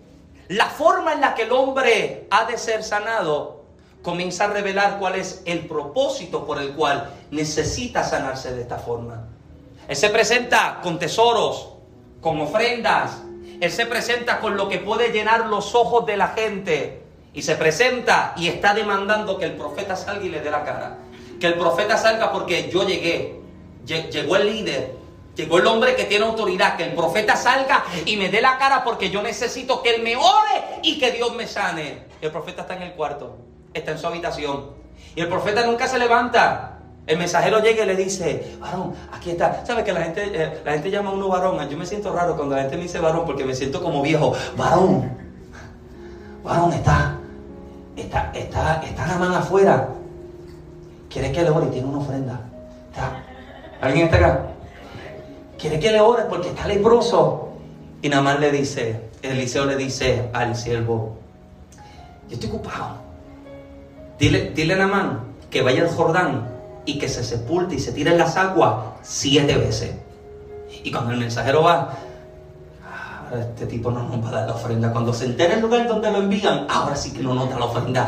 la 0.49 0.65
forma 0.65 1.13
en 1.13 1.21
la 1.21 1.35
que 1.35 1.43
el 1.43 1.51
hombre 1.51 2.27
ha 2.29 2.45
de 2.45 2.57
ser 2.57 2.83
sanado 2.83 3.63
comienza 4.01 4.45
a 4.45 4.47
revelar 4.47 4.99
cuál 4.99 5.15
es 5.15 5.41
el 5.45 5.67
propósito 5.67 6.45
por 6.45 6.61
el 6.61 6.73
cual 6.73 7.13
necesita 7.31 8.03
sanarse 8.03 8.53
de 8.53 8.61
esta 8.61 8.77
forma. 8.77 9.29
Él 9.87 9.95
se 9.95 10.09
presenta 10.09 10.79
con 10.81 10.99
tesoros, 10.99 11.69
con 12.21 12.39
ofrendas, 12.41 13.21
él 13.63 13.71
se 13.71 13.85
presenta 13.85 14.41
con 14.41 14.57
lo 14.57 14.67
que 14.67 14.79
puede 14.79 15.13
llenar 15.13 15.45
los 15.45 15.73
ojos 15.73 16.05
de 16.05 16.17
la 16.17 16.29
gente. 16.29 17.01
Y 17.33 17.43
se 17.43 17.55
presenta 17.55 18.33
y 18.35 18.49
está 18.49 18.73
demandando 18.73 19.37
que 19.37 19.45
el 19.45 19.53
profeta 19.53 19.95
salga 19.95 20.25
y 20.25 20.29
le 20.29 20.41
dé 20.41 20.51
la 20.51 20.65
cara. 20.65 20.97
Que 21.39 21.47
el 21.47 21.53
profeta 21.53 21.97
salga 21.97 22.33
porque 22.33 22.69
yo 22.69 22.85
llegué. 22.85 23.39
Llegó 23.85 24.35
el 24.35 24.47
líder. 24.47 24.95
Llegó 25.35 25.59
el 25.59 25.67
hombre 25.67 25.95
que 25.95 26.03
tiene 26.03 26.25
autoridad. 26.25 26.75
Que 26.75 26.83
el 26.83 26.93
profeta 26.93 27.37
salga 27.37 27.85
y 28.05 28.17
me 28.17 28.27
dé 28.27 28.41
la 28.41 28.57
cara 28.57 28.83
porque 28.83 29.09
yo 29.09 29.21
necesito 29.21 29.81
que 29.81 29.95
él 29.95 30.03
me 30.03 30.17
ore 30.17 30.81
y 30.83 30.99
que 30.99 31.11
Dios 31.11 31.33
me 31.33 31.47
sane. 31.47 32.03
El 32.21 32.31
profeta 32.31 32.63
está 32.63 32.75
en 32.75 32.81
el 32.81 32.91
cuarto. 32.91 33.37
Está 33.73 33.91
en 33.91 33.97
su 33.97 34.07
habitación. 34.07 34.71
Y 35.15 35.21
el 35.21 35.29
profeta 35.29 35.65
nunca 35.65 35.87
se 35.87 35.97
levanta. 35.97 36.72
El 37.05 37.17
mensajero 37.17 37.59
llega 37.59 37.83
y 37.83 37.87
le 37.87 37.95
dice, 37.97 38.55
varón, 38.61 38.93
aquí 39.11 39.31
está. 39.31 39.65
¿Sabes 39.65 39.83
que 39.83 39.91
la 39.91 40.03
gente, 40.03 40.23
eh, 40.23 40.61
la 40.63 40.71
gente 40.71 40.89
llama 40.89 41.09
a 41.09 41.13
uno 41.13 41.27
varón? 41.27 41.67
Yo 41.69 41.77
me 41.77 41.85
siento 41.85 42.13
raro 42.13 42.37
cuando 42.37 42.55
la 42.55 42.61
gente 42.61 42.77
me 42.77 42.83
dice 42.83 42.99
varón 42.99 43.25
porque 43.25 43.43
me 43.43 43.53
siento 43.53 43.83
como 43.83 44.01
viejo. 44.01 44.33
Varón, 44.55 45.11
varón, 46.43 46.71
está, 46.71 47.17
está, 47.97 48.31
está, 48.33 48.81
está 48.81 49.07
Namán 49.07 49.33
afuera. 49.33 49.89
Quiere 51.09 51.31
que 51.33 51.43
le 51.43 51.49
ore 51.49 51.67
y 51.67 51.69
tiene 51.71 51.87
una 51.87 51.99
ofrenda. 51.99 52.39
¿Alguien 53.81 54.05
está 54.05 54.17
acá? 54.17 54.45
Quiere 55.59 55.79
que 55.79 55.91
le 55.91 55.99
ore 55.99 56.23
porque 56.29 56.49
está 56.49 56.67
leproso. 56.67 57.49
Y 58.01 58.07
Namán 58.07 58.39
le 58.39 58.49
dice, 58.49 59.09
Eliseo 59.21 59.65
le 59.65 59.75
dice 59.75 60.29
al 60.31 60.55
siervo, 60.55 61.17
yo 62.29 62.35
estoy 62.35 62.49
ocupado. 62.49 62.95
Dile, 64.17 64.51
dile 64.51 64.75
a 64.75 64.77
Namán 64.77 65.19
que 65.49 65.61
vaya 65.61 65.83
al 65.83 65.89
Jordán 65.89 66.52
y 66.85 66.97
que 66.97 67.07
se 67.07 67.23
sepulte 67.23 67.75
y 67.75 67.79
se 67.79 67.91
tire 67.91 68.11
en 68.11 68.17
las 68.17 68.35
aguas 68.37 68.75
siete 69.01 69.55
veces. 69.57 69.91
Y 70.83 70.91
cuando 70.91 71.11
el 71.11 71.19
mensajero 71.19 71.63
va, 71.63 71.93
ah, 72.85 73.29
este 73.39 73.65
tipo 73.67 73.91
no 73.91 74.03
nos 74.03 74.23
va 74.23 74.29
a 74.29 74.31
dar 74.31 74.47
la 74.47 74.55
ofrenda. 74.55 74.91
Cuando 74.91 75.13
se 75.13 75.25
entera 75.25 75.55
el 75.55 75.61
lugar 75.61 75.87
donde 75.87 76.11
lo 76.11 76.17
envían, 76.17 76.67
ahora 76.69 76.95
sí 76.95 77.11
que 77.11 77.21
no 77.21 77.33
nos 77.33 77.49
da 77.49 77.59
la 77.59 77.65
ofrenda. 77.65 78.07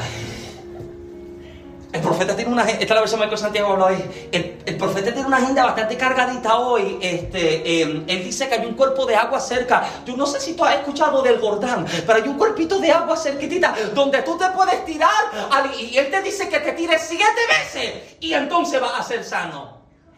El 1.96 2.02
profeta 2.02 2.36
tiene 2.36 2.52
una 2.52 2.64
esta 2.64 2.84
es 2.84 2.90
la 2.90 3.00
versión 3.00 3.22
Michael 3.22 3.38
Santiago 3.38 3.72
habla 3.72 3.86
hoy. 3.86 4.30
El, 4.30 4.76
profeta 4.76 5.14
tiene 5.14 5.26
una 5.26 5.38
agenda 5.38 5.64
bastante 5.64 5.96
cargadita 5.96 6.58
hoy. 6.58 7.00
Este, 7.02 7.82
em, 7.82 8.04
él 8.06 8.22
dice 8.22 8.50
que 8.50 8.56
hay 8.56 8.66
un 8.66 8.74
cuerpo 8.74 9.06
de 9.06 9.16
agua 9.16 9.40
cerca. 9.40 9.88
Tú 10.06 10.18
no 10.18 10.26
sé 10.26 10.42
si 10.42 10.56
tú 10.56 10.66
has 10.66 10.76
escuchado 10.76 11.22
del 11.22 11.40
Jordán, 11.40 11.86
pero 12.06 12.22
hay 12.22 12.28
un 12.28 12.38
cuerpito 12.38 12.80
de 12.80 12.92
agua 12.92 13.16
cerquitita 13.16 13.74
donde 13.94 14.22
tú 14.24 14.38
te 14.38 14.50
puedes 14.50 14.84
tirar 14.84 15.10
y 15.80 15.98
él 15.98 16.12
te 16.12 16.22
dice 16.22 16.50
que 16.50 16.60
te 16.60 16.74
tires 16.74 17.02
siete 17.02 17.42
veces 17.48 18.18
y 18.20 18.34
entonces 18.34 18.82
vas 18.82 19.00
a 19.00 19.04
ser 19.04 19.24
sano. 19.24 19.78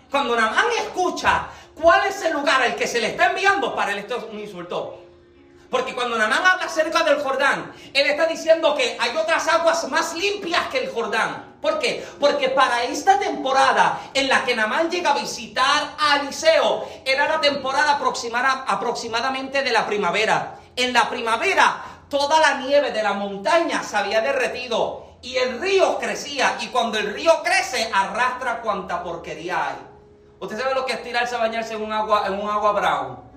Cuando 0.09 0.36
Namán 0.36 0.65
escucha 0.80 1.47
cuál 1.80 2.07
es 2.07 2.19
el 2.23 2.34
lugar 2.34 2.59
al 2.59 2.75
que 2.75 2.88
se 2.88 2.99
le 2.99 3.09
está 3.09 3.28
enviando, 3.28 3.75
para 3.75 3.91
él 3.91 3.99
esto 3.99 4.17
es 4.17 4.23
un 4.32 4.39
insulto. 4.39 5.07
Porque 5.70 5.93
cuando 5.93 6.18
Namán 6.18 6.45
habla 6.45 6.65
acerca 6.65 7.03
del 7.03 7.20
Jordán, 7.22 7.74
él 7.93 8.07
está 8.07 8.26
diciendo 8.26 8.74
que 8.76 8.97
hay 8.99 9.15
otras 9.18 9.47
aguas 9.47 9.88
más 9.89 10.13
limpias 10.13 10.68
que 10.68 10.80
el 10.80 10.91
Jordán. 10.91 11.57
¿Por 11.61 11.80
qué? 11.80 12.07
Porque 12.20 12.49
para 12.49 12.84
esta 12.84 13.20
temporada 13.20 13.99
en 14.13 14.30
la 14.30 14.45
que 14.45 14.55
Namán 14.55 14.89
llega 14.89 15.11
a 15.11 15.18
visitar 15.18 15.95
a 15.99 16.18
Eliseo, 16.18 16.88
era 17.03 17.28
la 17.28 17.41
temporada 17.41 17.99
aproximadamente 18.68 19.63
de 19.63 19.72
la 19.72 19.86
primavera. 19.86 20.59
En 20.76 20.93
la 20.93 21.09
primavera, 21.09 21.84
toda 22.09 22.39
la 22.39 22.59
nieve 22.59 22.91
de 22.91 23.03
la 23.03 23.13
montaña 23.13 23.84
se 23.84 23.97
había 23.97 24.22
derretido 24.22 25.18
y 25.22 25.36
el 25.36 25.59
río 25.59 25.97
crecía. 25.97 26.57
Y 26.61 26.68
cuando 26.68 26.97
el 26.99 27.13
río 27.13 27.41
crece, 27.43 27.89
arrastra 27.93 28.61
cuanta 28.61 29.03
porquería 29.03 29.70
hay. 29.70 29.76
¿Usted 30.39 30.59
sabe 30.59 30.76
lo 30.76 30.86
que 30.86 30.93
es 30.93 31.03
tirarse 31.03 31.36
a 31.36 31.39
bañarse 31.39 31.74
en 31.74 31.84
un 31.84 31.91
agua, 31.91 32.24
en 32.28 32.39
un 32.39 32.49
agua 32.49 32.72
brown? 32.72 33.28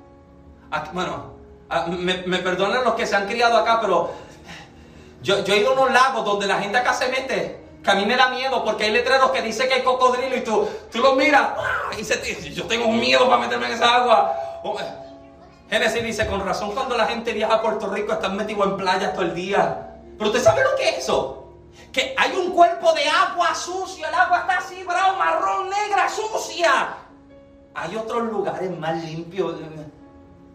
bueno, 0.92 1.39
me, 1.88 2.22
me 2.26 2.38
perdonan 2.38 2.84
los 2.84 2.94
que 2.94 3.06
se 3.06 3.16
han 3.16 3.26
criado 3.26 3.56
acá, 3.56 3.80
pero 3.80 4.12
yo, 5.22 5.44
yo 5.44 5.54
he 5.54 5.58
ido 5.58 5.70
a 5.70 5.72
unos 5.74 5.92
lagos 5.92 6.24
donde 6.24 6.46
la 6.46 6.58
gente 6.58 6.78
acá 6.78 6.94
se 6.94 7.08
mete 7.08 7.60
que 7.82 7.90
a 7.90 7.94
mí 7.94 8.04
me 8.04 8.16
da 8.16 8.28
miedo 8.28 8.62
porque 8.64 8.84
hay 8.84 8.90
letreros 8.92 9.30
que 9.30 9.42
dice 9.42 9.66
que 9.66 9.74
hay 9.74 9.82
cocodrilo 9.82 10.36
y 10.36 10.42
tú, 10.42 10.68
tú 10.90 10.98
lo 10.98 11.14
miras 11.14 11.42
¡ah! 11.56 11.90
y 11.98 12.04
se, 12.04 12.52
yo 12.52 12.66
tengo 12.66 12.88
miedo 12.88 13.28
para 13.28 13.40
meterme 13.40 13.66
en 13.66 13.72
esa 13.72 13.96
agua. 13.96 14.34
Eh, 14.64 15.00
Génesis 15.70 16.02
dice, 16.02 16.26
con 16.26 16.44
razón 16.44 16.72
cuando 16.72 16.96
la 16.96 17.06
gente 17.06 17.32
viaja 17.32 17.54
a 17.54 17.62
Puerto 17.62 17.88
Rico 17.88 18.12
están 18.12 18.36
metidos 18.36 18.66
en 18.66 18.76
playas 18.76 19.14
todo 19.14 19.22
el 19.22 19.34
día. 19.34 19.96
Pero 20.18 20.30
usted 20.30 20.42
sabe 20.42 20.62
lo 20.62 20.76
que 20.76 20.90
es 20.90 20.98
eso. 20.98 21.54
Que 21.92 22.14
hay 22.18 22.32
un 22.32 22.50
cuerpo 22.52 22.92
de 22.92 23.08
agua 23.08 23.54
sucia, 23.54 24.08
el 24.08 24.14
agua 24.14 24.40
está 24.40 24.58
así, 24.58 24.82
bravo, 24.84 25.16
marrón, 25.16 25.70
negra, 25.70 26.08
sucia. 26.08 26.96
Hay 27.74 27.96
otros 27.96 28.24
lugares 28.24 28.76
más 28.78 29.02
limpios. 29.02 29.54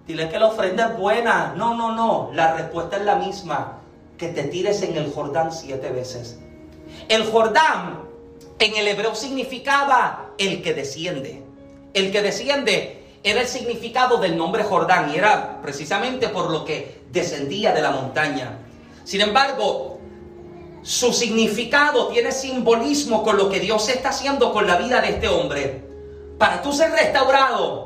Dile 0.08 0.30
que 0.30 0.40
la 0.40 0.48
ofrenda 0.48 0.88
es 0.88 0.98
buena. 0.98 1.54
No, 1.58 1.76
no, 1.76 1.94
no. 1.94 2.32
La 2.34 2.54
respuesta 2.54 2.98
es 2.98 3.04
la 3.04 3.16
misma. 3.16 3.80
Que 4.18 4.30
te 4.30 4.44
tires 4.44 4.82
en 4.84 4.96
el 4.96 5.12
Jordán 5.12 5.52
siete 5.52 5.90
veces. 5.92 6.40
El 7.10 7.26
Jordán 7.26 8.04
en 8.60 8.76
el 8.76 8.88
hebreo 8.88 9.16
significaba 9.16 10.32
el 10.38 10.62
que 10.62 10.74
desciende. 10.74 11.44
El 11.94 12.12
que 12.12 12.22
desciende 12.22 13.04
era 13.24 13.42
el 13.42 13.48
significado 13.48 14.18
del 14.18 14.38
nombre 14.38 14.64
Jordán 14.64 15.12
y 15.12 15.18
era 15.18 15.60
precisamente 15.62 16.30
por 16.30 16.52
lo 16.52 16.64
que 16.64 17.02
descendía 17.12 17.74
de 17.74 17.82
la 17.82 17.92
montaña. 17.92 18.60
Sin 19.04 19.22
embargo, 19.22 20.00
su 20.84 21.12
significado 21.12 22.10
tiene 22.10 22.32
simbolismo 22.32 23.24
con 23.24 23.38
lo 23.38 23.50
que 23.50 23.60
Dios 23.60 23.90
está 23.90 24.10
haciendo 24.10 24.54
con 24.54 24.68
la 24.68 24.78
vida 24.78 25.02
de 25.02 25.10
este 25.10 25.28
hombre. 25.28 25.84
Para 26.38 26.62
tú 26.62 26.72
ser 26.72 26.92
restaurado, 26.92 27.85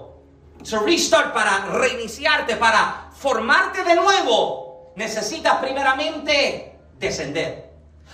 to 0.70 0.80
restart, 0.80 1.34
para 1.34 1.66
reiniciarte, 1.66 2.56
para 2.56 3.10
formarte 3.12 3.84
de 3.84 3.96
nuevo, 3.96 4.94
necesitas 4.96 5.58
primeramente 5.58 6.80
descender. 6.98 7.70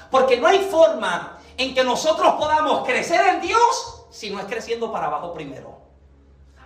Porque 0.09 0.37
no 0.37 0.47
hay 0.47 0.59
forma 0.59 1.39
en 1.57 1.73
que 1.73 1.83
nosotros 1.83 2.35
podamos 2.35 2.85
crecer 2.85 3.25
en 3.27 3.41
Dios 3.41 4.05
si 4.11 4.29
no 4.29 4.39
es 4.39 4.45
creciendo 4.45 4.91
para 4.91 5.07
abajo 5.07 5.33
primero. 5.33 5.81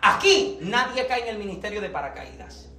Aquí 0.01 0.59
nadie 0.61 1.07
cae 1.07 1.23
en 1.23 1.29
el 1.29 1.37
ministerio 1.37 1.81
de 1.81 1.89
paracaídas. 1.89 2.69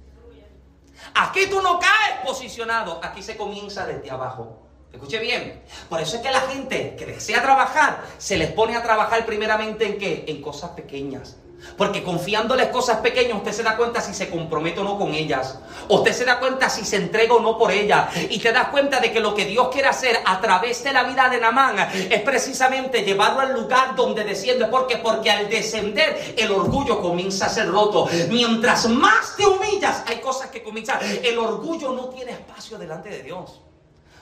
Aquí 1.15 1.47
tú 1.47 1.61
no 1.61 1.79
caes 1.79 2.25
posicionado, 2.25 2.99
aquí 3.03 3.21
se 3.21 3.35
comienza 3.37 3.85
desde 3.85 4.09
abajo. 4.11 4.59
Escuche 4.91 5.19
bien. 5.19 5.63
Por 5.89 6.01
eso 6.01 6.17
es 6.17 6.21
que 6.21 6.31
la 6.31 6.41
gente 6.41 6.95
que 6.97 7.05
desea 7.05 7.41
trabajar 7.41 8.03
se 8.17 8.37
les 8.37 8.51
pone 8.51 8.75
a 8.75 8.83
trabajar 8.83 9.25
primeramente 9.25 9.85
en 9.85 9.97
qué? 9.97 10.25
En 10.27 10.41
cosas 10.41 10.71
pequeñas. 10.71 11.37
Porque 11.77 12.03
confiándoles 12.03 12.67
cosas 12.67 12.97
pequeñas, 12.97 13.37
usted 13.37 13.51
se 13.51 13.63
da 13.63 13.77
cuenta 13.77 14.01
si 14.01 14.13
se 14.13 14.29
compromete 14.29 14.79
o 14.79 14.83
no 14.83 14.97
con 14.97 15.13
ellas. 15.13 15.57
Usted 15.87 16.13
se 16.13 16.25
da 16.25 16.39
cuenta 16.39 16.69
si 16.69 16.85
se 16.85 16.97
entrega 16.97 17.33
o 17.33 17.39
no 17.39 17.57
por 17.57 17.71
ellas. 17.71 18.09
Y 18.29 18.39
te 18.39 18.51
das 18.51 18.67
cuenta 18.69 18.99
de 18.99 19.11
que 19.11 19.19
lo 19.19 19.33
que 19.33 19.45
Dios 19.45 19.69
quiere 19.69 19.87
hacer 19.87 20.19
a 20.25 20.39
través 20.41 20.83
de 20.83 20.93
la 20.93 21.03
vida 21.03 21.29
de 21.29 21.39
Namán 21.39 21.77
es 21.79 22.21
precisamente 22.21 23.03
llevarlo 23.03 23.41
al 23.41 23.53
lugar 23.53 23.95
donde 23.95 24.23
desciende. 24.23 24.65
¿Por 24.65 24.87
qué? 24.87 24.97
Porque 24.97 25.31
al 25.31 25.49
descender 25.49 26.35
el 26.37 26.51
orgullo 26.51 27.01
comienza 27.01 27.45
a 27.45 27.49
ser 27.49 27.69
roto. 27.69 28.07
Mientras 28.29 28.87
más 28.89 29.35
te 29.35 29.45
humillas, 29.45 30.03
hay 30.07 30.19
cosas 30.19 30.49
que 30.49 30.61
comienzan. 30.61 30.99
El 31.23 31.37
orgullo 31.39 31.93
no 31.93 32.09
tiene 32.09 32.31
espacio 32.31 32.77
delante 32.77 33.09
de 33.09 33.23
Dios. 33.23 33.61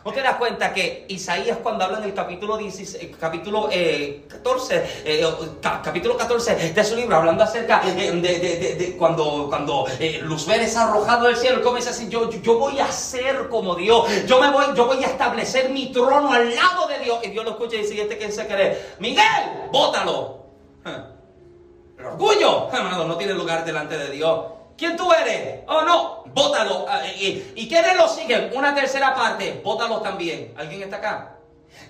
¿No 0.10 0.16
te 0.16 0.24
das 0.24 0.38
cuenta 0.38 0.74
que 0.74 1.06
Isaías 1.08 1.60
cuando 1.62 1.86
habla 1.86 2.00
en 2.00 2.06
el 2.06 2.16
capítulo, 2.16 2.58
16, 2.58 3.16
capítulo 3.20 3.70
14, 3.70 4.76
eh, 4.76 4.84
eh, 5.06 5.24
14 6.18 6.56
de 6.74 6.84
su 6.84 6.96
libro, 6.96 7.16
hablando 7.16 7.44
acerca 7.44 7.82
de, 7.82 8.96
cuando, 8.98 9.46
cuando 9.50 9.86
eh, 10.00 10.20
Luzbel 10.24 10.62
es 10.62 10.76
arrojado 10.76 11.28
del 11.28 11.38
cielo, 11.38 11.62
comienza 11.62 11.92
a 11.92 11.94
decir, 11.94 12.10
yo, 12.10 12.28
yo 12.28 12.58
voy 12.58 12.80
a 12.80 12.92
ser 12.92 13.50
como 13.50 13.76
Dios, 13.76 14.08
yo, 14.26 14.42
me 14.42 14.50
voy, 14.50 14.66
yo 14.76 14.88
voy 14.88 15.04
a 15.04 15.10
establecer 15.10 15.70
mi 15.70 15.92
trono 15.92 16.34
al 16.34 16.56
lado 16.56 16.88
de 16.88 16.98
Dios. 17.04 17.20
Y 17.22 17.30
Dios 17.30 17.46
lo 17.46 17.52
escucha 17.52 17.76
y 17.76 17.82
dice, 17.82 18.02
¿este 18.02 18.18
quién 18.18 18.32
se 18.32 18.48
cree? 18.48 18.96
Miguel, 18.98 19.70
bótalo. 19.72 20.40
El 22.00 22.04
orgullo, 22.04 22.68
hermano, 22.74 23.06
no 23.06 23.16
tiene 23.16 23.36
lugar 23.36 23.64
delante 23.64 23.96
de 23.96 24.10
Dios. 24.10 24.59
¿Quién 24.80 24.96
tú 24.96 25.12
eres? 25.12 25.60
Oh, 25.68 25.82
no, 25.82 26.24
bótalo. 26.28 26.86
Ah, 26.88 27.06
¿Y, 27.06 27.52
y 27.54 27.68
quiénes 27.68 27.98
lo 27.98 28.08
siguen? 28.08 28.52
Una 28.56 28.74
tercera 28.74 29.14
parte, 29.14 29.60
bótalo 29.62 30.00
también. 30.00 30.54
¿Alguien 30.58 30.84
está 30.84 30.96
acá? 30.96 31.36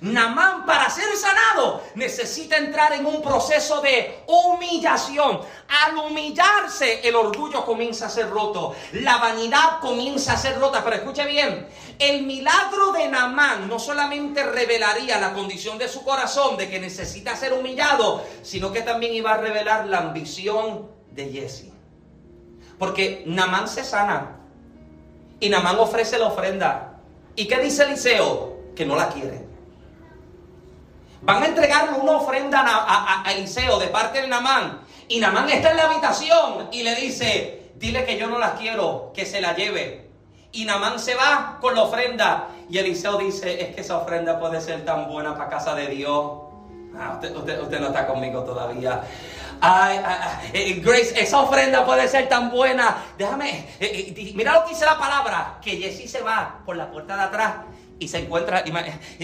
Namán 0.02 0.66
para 0.66 0.90
ser 0.90 1.16
sanado 1.16 1.84
necesita 1.96 2.58
entrar 2.58 2.94
en 2.94 3.06
un 3.06 3.22
proceso 3.22 3.82
de 3.82 4.24
humillación. 4.26 5.40
Al 5.86 5.98
humillarse 5.98 7.08
el 7.08 7.16
orgullo 7.16 7.64
comienza 7.64 8.08
a 8.08 8.10
ser 8.10 8.30
roto, 8.30 8.76
la 8.94 9.18
vanidad 9.18 9.80
comienza 9.82 10.34
a 10.34 10.38
ser 10.38 10.60
rota. 10.60 10.84
Pero 10.84 10.96
escuche 10.96 11.26
bien, 11.26 11.68
el 12.00 12.24
milagro 12.24 12.92
de 12.92 13.08
Namán 13.08 13.68
no 13.68 13.78
solamente 13.78 14.44
revelaría 14.44 15.20
la 15.20 15.34
condición 15.34 15.78
de 15.78 15.88
su 15.88 16.04
corazón 16.04 16.58
de 16.58 16.70
que 16.70 16.80
necesita 16.80 17.36
ser 17.36 17.54
humillado, 17.54 18.24
sino 18.42 18.72
que 18.72 18.82
también 18.82 19.14
iba 19.14 19.34
a 19.34 19.38
revelar 19.38 19.86
la 19.86 20.00
ambición 20.00 20.90
de 21.12 21.32
Jesse. 21.32 21.69
Porque 22.80 23.24
Namán 23.28 23.68
se 23.68 23.84
sana. 23.84 24.38
Y 25.40 25.50
Namán 25.50 25.78
ofrece 25.78 26.18
la 26.18 26.28
ofrenda. 26.28 26.94
¿Y 27.36 27.48
qué 27.48 27.60
dice 27.60 27.84
Eliseo? 27.84 28.58
Que 28.76 28.86
no 28.86 28.96
la 28.96 29.10
quiere. 29.10 29.46
Van 31.22 31.44
a 31.44 31.48
entregarle 31.48 32.00
una 32.00 32.14
ofrenda 32.14 32.64
a, 32.66 33.32
Eliseo 33.34 33.78
de 33.78 33.88
parte 33.88 34.22
de 34.22 34.28
Namán. 34.28 34.80
Y 35.10 35.20
Namán 35.20 35.50
está 35.50 35.72
en 35.72 35.78
la 35.78 35.90
habitación 35.90 36.70
y 36.72 36.84
le 36.84 36.96
dice, 36.96 37.72
dile 37.76 38.06
que 38.06 38.18
yo 38.18 38.28
no 38.28 38.40
la 38.40 38.54
quiero, 38.56 39.12
que 39.14 39.26
se 39.26 39.42
la 39.42 39.56
lleve. 39.56 40.10
Y 40.52 40.66
Namán 40.66 41.00
se 41.00 41.16
va 41.16 41.58
con 41.60 41.76
la 41.76 41.84
ofrenda. 41.84 42.48
Y 42.70 42.78
Eliseo 42.78 43.18
dice, 43.18 43.62
es 43.62 43.76
que 43.76 43.82
esa 43.82 43.98
ofrenda 43.98 44.40
puede 44.40 44.62
ser 44.62 44.86
tan 44.86 45.10
buena 45.10 45.36
para 45.36 45.50
casa 45.50 45.76
de 45.76 45.88
Dios. 45.88 46.40
Ah, 46.98 47.20
usted 47.22 47.80
no 47.80 47.88
está 47.88 48.08
conmigo 48.08 48.44
todavía. 48.44 49.04
Ay, 49.62 50.00
eh, 50.54 50.82
Grace, 50.84 51.20
esa 51.20 51.42
ofrenda 51.42 51.86
puede 51.86 52.08
ser 52.08 52.30
tan 52.30 52.50
buena. 52.50 53.04
Déjame, 53.18 53.66
eh, 53.80 54.14
eh, 54.16 54.32
mira 54.36 54.54
lo 54.54 54.64
que 54.64 54.70
dice 54.70 54.86
la 54.86 54.98
palabra, 54.98 55.60
que 55.62 55.78
Jesse 55.78 56.10
se 56.10 56.22
va 56.22 56.62
por 56.66 56.78
la 56.78 56.90
puerta 56.90 57.16
de 57.16 57.24
atrás 57.24 57.54
y 58.00 58.08
se 58.08 58.20
encuentra, 58.20 58.64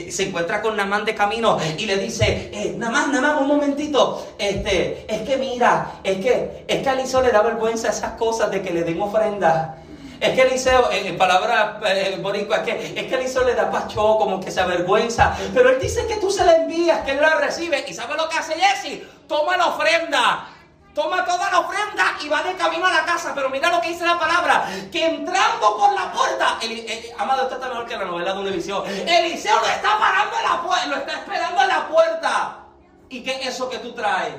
se 0.10 0.24
encuentra 0.24 0.62
con 0.62 0.76
Namán 0.76 1.06
de 1.06 1.16
camino 1.16 1.58
y 1.78 1.86
le 1.86 1.98
dice, 1.98 2.50
eh, 2.52 2.76
Namán, 2.78 3.12
Namán, 3.12 3.38
un 3.38 3.48
momentito, 3.48 4.36
este, 4.38 5.06
es 5.08 5.22
que 5.22 5.38
mira, 5.38 5.94
es 6.04 6.18
que, 6.18 6.66
es 6.68 6.84
que 6.84 6.90
a 6.90 6.96
le 6.96 7.32
da 7.32 7.42
vergüenza 7.42 7.90
esas 7.90 8.12
cosas 8.14 8.52
de 8.52 8.62
que 8.62 8.72
le 8.72 8.84
den 8.84 9.02
ofrenda. 9.02 9.78
Es 10.20 10.34
que 10.34 10.41
Eliseo, 10.41 10.91
en 10.91 11.18
palabra 11.18 11.80
eh, 11.86 12.20
es 12.20 12.59
que, 12.59 12.99
es 12.99 13.07
que 13.07 13.16
Eliseo 13.16 13.43
le 13.43 13.55
da 13.55 13.70
pacho, 13.70 14.18
como 14.18 14.39
que 14.39 14.51
se 14.51 14.61
avergüenza. 14.61 15.36
Pero 15.53 15.70
él 15.70 15.80
dice 15.80 16.05
que 16.07 16.18
tú 16.18 16.32
se 16.32 16.45
la 16.45 16.55
envías, 16.55 17.01
que 17.01 17.11
él 17.11 17.22
la 17.22 17.36
recibe. 17.36 17.86
¿Y 17.88 17.93
sabe 17.93 18.16
lo 18.16 18.30
que 18.30 18.38
hace 18.38 18.55
Jesse? 18.55 19.03
Toma 19.28 19.57
la 19.57 19.68
ofrenda 19.68 20.49
toma 20.95 21.26
toda 21.26 21.51
la 21.51 21.59
ofrenda 21.59 22.16
y 22.24 22.30
va 22.30 22.41
de 22.41 22.55
camino 22.55 22.88
a 22.88 22.91
la 22.91 23.05
casa. 23.05 23.34
Pero 23.36 23.49
mira 23.49 23.70
lo 23.70 23.82
que 23.82 23.89
dice 23.89 24.05
la 24.05 24.18
palabra, 24.18 24.66
que 24.91 25.05
entrando 25.05 25.78
por 25.78 25.93
la 25.93 26.11
puerta, 26.11 26.57
eh, 26.63 27.13
amado, 27.20 27.43
esto 27.43 27.55
está 27.55 27.68
mejor 27.68 27.86
que 27.86 27.97
la 27.97 28.05
novela 28.05 28.34
de 28.34 28.39
Univisión. 28.39 28.84
Eliseo 28.88 29.59
lo 29.59 29.68
está 29.68 29.99
parando 29.99 30.38
en 30.38 30.43
la 30.43 30.61
puerta, 30.61 30.88
lo 30.88 30.95
está 30.95 31.13
esperando 31.13 31.61
en 31.61 31.68
la 31.68 31.88
puerta. 31.88 32.57
¿Y 33.09 33.22
qué 33.22 33.36
es 33.41 33.47
eso 33.47 33.70
que 33.70 33.80
tú 33.80 33.91
traes? 33.91 34.34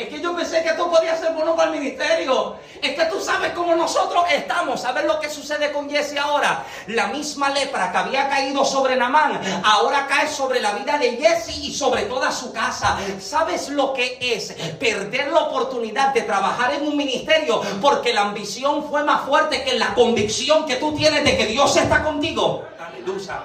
Es 0.00 0.08
que 0.08 0.18
yo 0.18 0.34
pensé 0.34 0.62
que 0.62 0.72
tú 0.72 0.90
podías 0.90 1.20
ser 1.20 1.34
bueno 1.34 1.54
para 1.54 1.70
el 1.70 1.78
ministerio. 1.78 2.56
Es 2.80 2.94
que 2.94 3.04
tú 3.04 3.20
sabes 3.20 3.52
cómo 3.52 3.76
nosotros 3.76 4.24
estamos. 4.32 4.80
¿Sabes 4.80 5.04
lo 5.04 5.20
que 5.20 5.28
sucede 5.28 5.72
con 5.72 5.90
Jesse 5.90 6.16
ahora? 6.16 6.64
La 6.86 7.08
misma 7.08 7.50
lepra 7.50 7.92
que 7.92 7.98
había 7.98 8.26
caído 8.30 8.64
sobre 8.64 8.96
Namán, 8.96 9.38
ahora 9.62 10.06
cae 10.06 10.26
sobre 10.26 10.60
la 10.60 10.72
vida 10.72 10.96
de 10.96 11.18
Jesse 11.18 11.58
y 11.58 11.74
sobre 11.74 12.04
toda 12.04 12.32
su 12.32 12.50
casa. 12.50 12.96
¿Sabes 13.20 13.68
lo 13.68 13.92
que 13.92 14.16
es 14.22 14.54
perder 14.78 15.30
la 15.30 15.40
oportunidad 15.40 16.14
de 16.14 16.22
trabajar 16.22 16.72
en 16.72 16.88
un 16.88 16.96
ministerio 16.96 17.60
porque 17.82 18.14
la 18.14 18.22
ambición 18.22 18.88
fue 18.88 19.04
más 19.04 19.26
fuerte 19.26 19.62
que 19.64 19.78
la 19.78 19.92
convicción 19.92 20.64
que 20.64 20.76
tú 20.76 20.96
tienes 20.96 21.24
de 21.24 21.36
que 21.36 21.44
Dios 21.44 21.76
está 21.76 22.02
contigo? 22.02 22.64
Aleluya. 22.78 23.42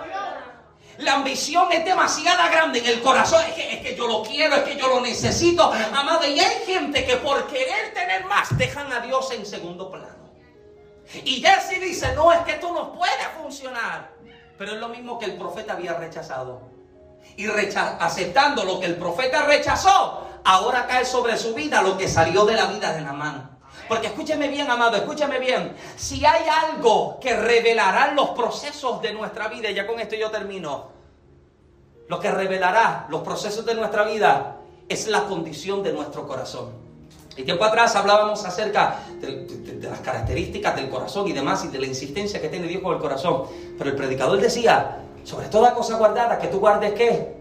La 0.97 1.15
ambición 1.15 1.71
es 1.71 1.83
demasiado 1.83 2.49
grande 2.49 2.79
en 2.79 2.85
el 2.85 3.01
corazón. 3.01 3.43
Es 3.47 3.53
que, 3.53 3.73
es 3.73 3.81
que, 3.81 3.95
yo 3.95 4.07
lo 4.07 4.23
quiero, 4.23 4.55
es 4.55 4.63
que 4.63 4.77
yo 4.77 4.87
lo 4.87 5.01
necesito. 5.01 5.63
Amado, 5.63 6.25
y 6.25 6.39
hay 6.39 6.65
gente 6.65 7.05
que 7.05 7.17
por 7.17 7.47
querer 7.47 7.93
tener 7.93 8.25
más 8.25 8.57
dejan 8.57 8.91
a 8.93 9.01
Dios 9.01 9.31
en 9.31 9.45
segundo 9.45 9.91
plano. 9.91 10.25
Y 11.23 11.41
Jesse 11.41 11.79
dice, 11.81 12.13
no, 12.15 12.31
es 12.31 12.39
que 12.39 12.53
esto 12.53 12.73
no 12.73 12.93
puede 12.93 13.23
funcionar. 13.41 14.11
Pero 14.57 14.73
es 14.73 14.77
lo 14.79 14.89
mismo 14.89 15.19
que 15.19 15.25
el 15.25 15.37
profeta 15.37 15.73
había 15.73 15.93
rechazado. 15.93 16.61
Y 17.37 17.47
aceptando 17.47 18.63
lo 18.63 18.79
que 18.79 18.85
el 18.85 18.95
profeta 18.95 19.45
rechazó, 19.45 20.25
ahora 20.43 20.87
cae 20.87 21.05
sobre 21.05 21.37
su 21.37 21.53
vida 21.53 21.81
lo 21.81 21.97
que 21.97 22.07
salió 22.07 22.45
de 22.45 22.55
la 22.55 22.67
vida 22.67 22.93
de 22.93 23.01
mano. 23.01 23.54
Porque 23.87 24.07
escúcheme 24.07 24.47
bien, 24.47 24.69
amado, 24.69 24.97
escúcheme 24.97 25.39
bien. 25.39 25.75
Si 25.95 26.25
hay 26.25 26.45
algo 26.47 27.19
que 27.19 27.35
revelará 27.35 28.13
los 28.13 28.29
procesos 28.29 29.01
de 29.01 29.13
nuestra 29.13 29.47
vida, 29.47 29.69
ya 29.71 29.85
con 29.85 29.99
esto 29.99 30.15
yo 30.15 30.31
termino, 30.31 30.89
lo 32.07 32.19
que 32.19 32.31
revelará 32.31 33.07
los 33.09 33.21
procesos 33.21 33.65
de 33.65 33.75
nuestra 33.75 34.03
vida 34.03 34.57
es 34.87 35.07
la 35.07 35.23
condición 35.25 35.83
de 35.83 35.93
nuestro 35.93 36.27
corazón. 36.27 36.85
Y 37.37 37.43
tiempo 37.43 37.65
atrás 37.65 37.95
hablábamos 37.95 38.45
acerca 38.45 38.99
de, 39.19 39.79
las 39.81 39.99
características 39.99 40.75
del 40.75 40.89
corazón 40.89 41.27
y 41.27 41.33
demás, 41.33 41.65
y 41.65 41.67
de 41.67 41.79
la 41.79 41.85
insistencia 41.85 42.41
que 42.41 42.49
tiene 42.49 42.67
Dios 42.67 42.81
con 42.81 42.93
el 42.93 42.99
corazón. 42.99 43.43
Pero 43.77 43.89
el 43.89 43.95
predicador 43.95 44.39
decía, 44.39 44.99
sobre 45.23 45.47
toda 45.47 45.73
cosa 45.73 45.97
guardada, 45.97 46.39
que 46.39 46.47
tú 46.47 46.59
guardes 46.59 46.93
qué? 46.93 47.35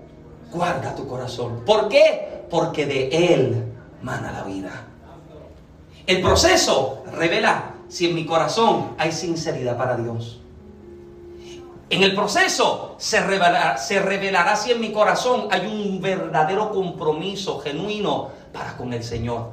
Guarda 0.51 0.95
tu 0.95 1.07
corazón. 1.07 1.63
¿Por 1.65 1.89
qué? 1.89 2.45
Porque 2.51 2.87
de 2.87 3.35
él 3.35 3.73
mana 4.03 4.33
la 4.33 4.43
vida. 4.43 4.89
El 6.07 6.21
proceso 6.21 7.03
revela 7.17 7.75
si 7.89 8.07
en 8.07 8.15
mi 8.15 8.27
corazón 8.27 8.95
hay 8.99 9.11
sinceridad 9.11 9.79
para 9.79 9.97
Dios. 9.97 10.41
En 11.89 12.03
el 12.03 12.15
proceso 12.15 12.95
se 12.99 13.21
revelará, 13.21 13.77
si 14.57 14.73
en 14.73 14.81
mi 14.81 14.93
corazón 14.93 15.49
hay 15.51 15.67
un 15.67 16.01
verdadero 16.03 16.73
compromiso 16.73 17.61
genuino 17.61 18.31
para 18.53 18.77
con 18.77 18.93
el 18.93 19.03
Señor. 19.03 19.51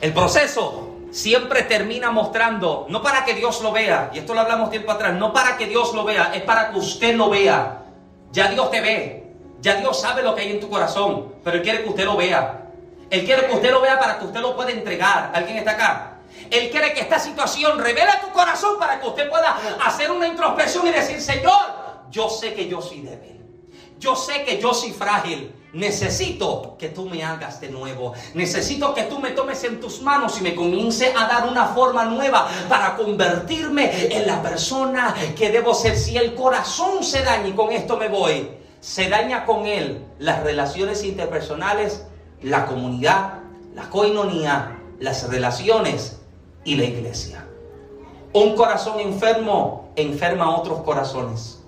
El 0.00 0.12
proceso 0.12 0.90
siempre 1.10 1.62
termina 1.62 2.10
mostrando, 2.10 2.86
no 2.88 3.02
para 3.02 3.24
que 3.24 3.34
Dios 3.34 3.62
lo 3.62 3.72
vea, 3.72 4.10
y 4.12 4.18
esto 4.18 4.34
lo 4.34 4.40
hablamos 4.40 4.70
tiempo 4.70 4.92
atrás, 4.92 5.14
no 5.14 5.32
para 5.32 5.56
que 5.56 5.66
Dios 5.66 5.94
lo 5.94 6.04
vea, 6.04 6.32
es 6.34 6.42
para 6.42 6.70
que 6.70 6.78
usted 6.78 7.16
lo 7.16 7.30
vea. 7.30 7.82
Ya 8.32 8.48
Dios 8.48 8.70
te 8.70 8.80
ve, 8.80 9.32
ya 9.60 9.76
Dios 9.76 10.00
sabe 10.00 10.22
lo 10.22 10.34
que 10.34 10.42
hay 10.42 10.50
en 10.50 10.60
tu 10.60 10.68
corazón, 10.68 11.34
pero 11.42 11.56
Él 11.56 11.62
quiere 11.62 11.82
que 11.82 11.88
usted 11.88 12.04
lo 12.04 12.16
vea. 12.16 12.63
Él 13.14 13.24
quiere 13.24 13.46
que 13.46 13.52
usted 13.52 13.70
lo 13.70 13.80
vea 13.80 13.96
para 13.96 14.18
que 14.18 14.24
usted 14.24 14.40
lo 14.40 14.56
pueda 14.56 14.72
entregar. 14.72 15.30
¿Alguien 15.32 15.58
está 15.58 15.70
acá? 15.70 16.16
Él 16.50 16.68
quiere 16.70 16.92
que 16.92 17.00
esta 17.00 17.20
situación 17.20 17.78
revele 17.78 18.10
tu 18.20 18.32
corazón 18.32 18.76
para 18.76 19.00
que 19.00 19.06
usted 19.06 19.30
pueda 19.30 19.56
hacer 19.84 20.10
una 20.10 20.26
introspección 20.26 20.84
y 20.88 20.90
decir, 20.90 21.20
Señor, 21.20 21.54
yo 22.10 22.28
sé 22.28 22.54
que 22.54 22.68
yo 22.68 22.82
soy 22.82 23.02
débil. 23.02 23.40
Yo 24.00 24.16
sé 24.16 24.42
que 24.42 24.60
yo 24.60 24.74
soy 24.74 24.90
frágil. 24.90 25.54
Necesito 25.72 26.76
que 26.76 26.88
tú 26.88 27.08
me 27.08 27.22
hagas 27.22 27.60
de 27.60 27.68
nuevo. 27.68 28.14
Necesito 28.34 28.92
que 28.94 29.04
tú 29.04 29.20
me 29.20 29.30
tomes 29.30 29.62
en 29.62 29.80
tus 29.80 30.02
manos 30.02 30.36
y 30.40 30.42
me 30.42 30.56
comience 30.56 31.14
a 31.16 31.28
dar 31.28 31.46
una 31.48 31.66
forma 31.66 32.04
nueva 32.04 32.48
para 32.68 32.96
convertirme 32.96 34.12
en 34.12 34.26
la 34.26 34.42
persona 34.42 35.14
que 35.36 35.50
debo 35.50 35.72
ser. 35.72 35.96
Si 35.96 36.16
el 36.16 36.34
corazón 36.34 37.04
se 37.04 37.22
daña, 37.22 37.46
y 37.46 37.52
con 37.52 37.70
esto 37.70 37.96
me 37.96 38.08
voy, 38.08 38.50
se 38.80 39.08
daña 39.08 39.46
con 39.46 39.66
él 39.66 40.04
las 40.18 40.42
relaciones 40.42 41.04
interpersonales, 41.04 42.04
la 42.44 42.66
comunidad, 42.66 43.38
la 43.74 43.88
coinonía, 43.88 44.78
las 45.00 45.28
relaciones 45.28 46.20
y 46.62 46.76
la 46.76 46.84
iglesia. 46.84 47.46
Un 48.34 48.54
corazón 48.54 49.00
enfermo 49.00 49.88
enferma 49.96 50.44
a 50.44 50.56
otros 50.56 50.82
corazones. 50.82 51.62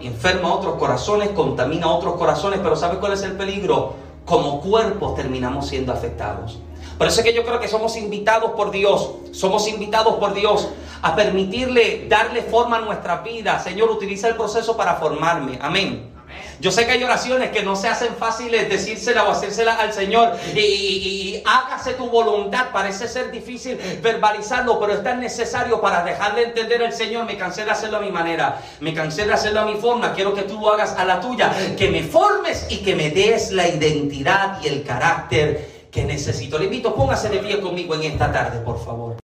Enferma 0.00 0.48
a 0.48 0.54
otros 0.54 0.76
corazones, 0.76 1.30
contamina 1.30 1.86
a 1.86 1.90
otros 1.90 2.14
corazones, 2.14 2.60
pero 2.62 2.76
¿sabe 2.76 2.98
cuál 2.98 3.12
es 3.12 3.22
el 3.22 3.32
peligro? 3.32 3.94
Como 4.24 4.60
cuerpos 4.60 5.14
terminamos 5.16 5.68
siendo 5.68 5.92
afectados. 5.92 6.58
Por 6.96 7.06
eso 7.06 7.20
es 7.20 7.26
que 7.26 7.34
yo 7.34 7.44
creo 7.44 7.60
que 7.60 7.68
somos 7.68 7.96
invitados 7.96 8.52
por 8.52 8.70
Dios, 8.70 9.10
somos 9.32 9.68
invitados 9.68 10.14
por 10.14 10.32
Dios 10.32 10.68
a 11.02 11.14
permitirle 11.14 12.06
darle 12.08 12.42
forma 12.42 12.78
a 12.78 12.80
nuestra 12.80 13.18
vida. 13.18 13.58
Señor, 13.58 13.90
utiliza 13.90 14.28
el 14.28 14.36
proceso 14.36 14.76
para 14.76 14.94
formarme. 14.94 15.58
Amén. 15.60 16.13
Yo 16.60 16.70
sé 16.70 16.86
que 16.86 16.92
hay 16.92 17.04
oraciones 17.04 17.50
que 17.50 17.62
no 17.62 17.76
se 17.76 17.88
hacen 17.88 18.14
fáciles 18.16 18.68
decírsela 18.68 19.24
o 19.24 19.30
hacérsela 19.32 19.74
al 19.74 19.92
Señor 19.92 20.32
y, 20.54 21.42
hágase 21.44 21.94
tu 21.94 22.08
voluntad. 22.08 22.66
Parece 22.72 23.08
ser 23.08 23.30
difícil 23.30 23.78
verbalizarlo, 24.02 24.78
pero 24.80 24.94
es 24.94 25.02
tan 25.02 25.20
necesario 25.20 25.80
para 25.80 26.02
dejarle 26.02 26.44
entender 26.44 26.82
al 26.82 26.92
Señor. 26.92 27.26
Me 27.26 27.36
cansé 27.36 27.64
de 27.64 27.70
hacerlo 27.70 27.98
a 27.98 28.00
mi 28.00 28.10
manera, 28.10 28.60
me 28.80 28.94
cansé 28.94 29.26
de 29.26 29.32
hacerlo 29.32 29.60
a 29.60 29.64
mi 29.64 29.74
forma. 29.74 30.14
Quiero 30.14 30.34
que 30.34 30.42
tú 30.42 30.60
lo 30.60 30.72
hagas 30.72 30.94
a 30.96 31.04
la 31.04 31.20
tuya, 31.20 31.52
que 31.76 31.88
me 31.88 32.02
formes 32.02 32.66
y 32.70 32.78
que 32.78 32.94
me 32.94 33.10
des 33.10 33.50
la 33.52 33.68
identidad 33.68 34.58
y 34.62 34.68
el 34.68 34.84
carácter 34.84 35.88
que 35.90 36.04
necesito. 36.04 36.58
Le 36.58 36.64
invito, 36.64 36.94
póngase 36.94 37.28
de 37.28 37.38
pie 37.38 37.60
conmigo 37.60 37.94
en 37.94 38.04
esta 38.04 38.32
tarde, 38.32 38.60
por 38.60 38.84
favor. 38.84 39.23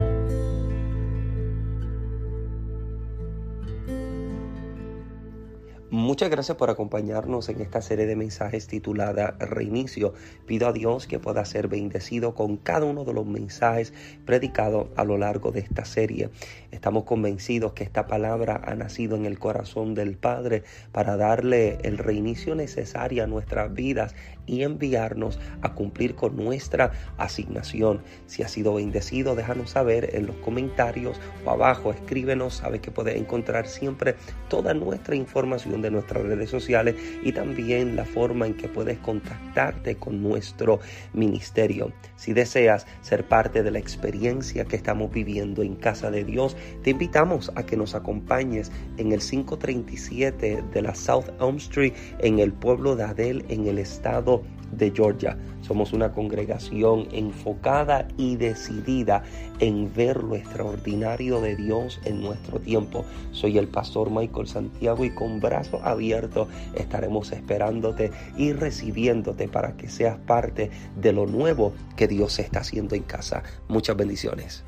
Muchas 5.91 6.31
gracias 6.31 6.57
por 6.57 6.69
acompañarnos 6.69 7.49
en 7.49 7.61
esta 7.61 7.81
serie 7.81 8.07
de 8.07 8.17
mensajes 8.17 8.67
titulada 8.67 9.37
Reinicio. 9.39 10.15
Pido 10.45 10.67
a 10.67 10.73
Dios 10.73 11.07
que 11.07 11.21
pueda 11.21 11.45
ser 11.45 11.69
bendecido 11.69 12.35
con 12.35 12.57
cada 12.57 12.85
uno 12.87 13.05
de 13.05 13.13
los 13.13 13.25
mensajes 13.25 13.93
predicados 14.25 14.89
a 14.97 15.05
lo 15.05 15.17
largo 15.17 15.53
de 15.53 15.61
esta 15.61 15.85
serie. 15.85 16.31
Estamos 16.73 17.05
convencidos 17.05 17.73
que 17.75 17.85
esta 17.85 18.09
palabra 18.09 18.61
ha 18.65 18.75
nacido 18.75 19.15
en 19.15 19.27
el 19.27 19.39
corazón 19.39 19.95
del 19.95 20.17
Padre 20.17 20.65
para 20.91 21.17
darle 21.17 21.79
el 21.83 21.99
reinicio 21.99 22.57
necesario 22.57 23.23
a 23.23 23.29
nuestras 23.29 23.73
vidas 23.73 24.17
y 24.47 24.63
enviarnos 24.63 25.39
a 25.63 25.75
cumplir 25.75 26.17
con 26.17 26.37
nuestra 26.37 26.91
asignación. 27.17 28.03
Si 28.27 28.43
ha 28.43 28.49
sido 28.49 28.75
bendecido, 28.75 29.37
déjanos 29.37 29.71
saber 29.71 30.17
en 30.17 30.27
los 30.27 30.37
comentarios 30.37 31.21
o 31.45 31.51
abajo, 31.51 31.93
escríbenos, 31.93 32.55
sabe 32.55 32.81
que 32.81 32.91
puedes 32.91 33.17
encontrar 33.17 33.69
siempre 33.69 34.17
toda 34.49 34.75
nuestra 34.75 35.15
información 35.15 35.76
de 35.83 35.91
nuestras 35.91 36.25
redes 36.25 36.51
sociales 36.51 36.95
y 37.23 37.33
también 37.33 37.97
la 37.97 38.05
forma 38.05 38.47
en 38.47 38.55
que 38.55 38.69
puedes 38.69 38.99
contactarte 38.99 39.97
con 39.97 40.23
nuestro 40.23 40.81
ministerio. 41.13 41.93
Si 42.17 42.33
deseas 42.33 42.87
ser 43.03 43.27
parte 43.27 43.63
de 43.63 43.71
la 43.71 43.79
experiencia 43.79 44.65
que 44.65 44.77
estamos 44.77 45.13
viviendo 45.13 45.63
en 45.63 45.77
Casa 45.77 46.11
de 46.11 46.25
Dios, 46.25 46.57
te 46.83 46.91
invitamos 46.91 47.53
a 47.55 47.65
que 47.65 47.77
nos 47.77 47.95
acompañes 47.95 48.71
en 48.97 49.13
el 49.13 49.21
537 49.21 50.65
de 50.73 50.83
la 50.83 50.95
South 50.95 51.27
Elm 51.41 51.57
Street 51.57 51.93
en 52.21 52.39
el 52.39 52.53
pueblo 52.53 52.97
de 52.97 53.05
Adel 53.05 53.45
en 53.49 53.67
el 53.67 53.79
estado 53.79 54.43
de 54.73 54.91
Georgia. 54.91 55.37
Somos 55.63 55.93
una 55.93 56.13
congregación 56.13 57.09
enfocada 57.13 58.07
y 58.17 58.37
decidida 58.37 59.23
en 59.59 59.93
ver 59.95 60.23
lo 60.23 60.37
extraordinario 60.37 61.41
de 61.41 61.57
Dios 61.57 62.01
en 62.05 62.21
nuestro 62.21 62.61
tiempo. 62.61 63.05
Soy 63.33 63.59
el 63.59 63.69
pastor 63.69 64.11
Michael 64.11 64.47
Santiago 64.47 65.05
y 65.05 65.11
con 65.11 65.41
brazos 65.41 65.81
abiertos 65.83 66.49
estaremos 66.75 67.33
esperándote 67.33 68.11
y 68.37 68.53
recibiéndote 68.53 69.49
para 69.49 69.77
que 69.77 69.89
seas 69.89 70.19
parte 70.19 70.71
de 71.01 71.13
lo 71.13 71.27
nuevo 71.27 71.73
que 71.97 72.09
Dios 72.09 72.39
está 72.39 72.61
haciendo 72.61 72.95
en 72.95 73.03
casa. 73.03 73.43
Muchas 73.69 73.97
bendiciones. 73.97 74.65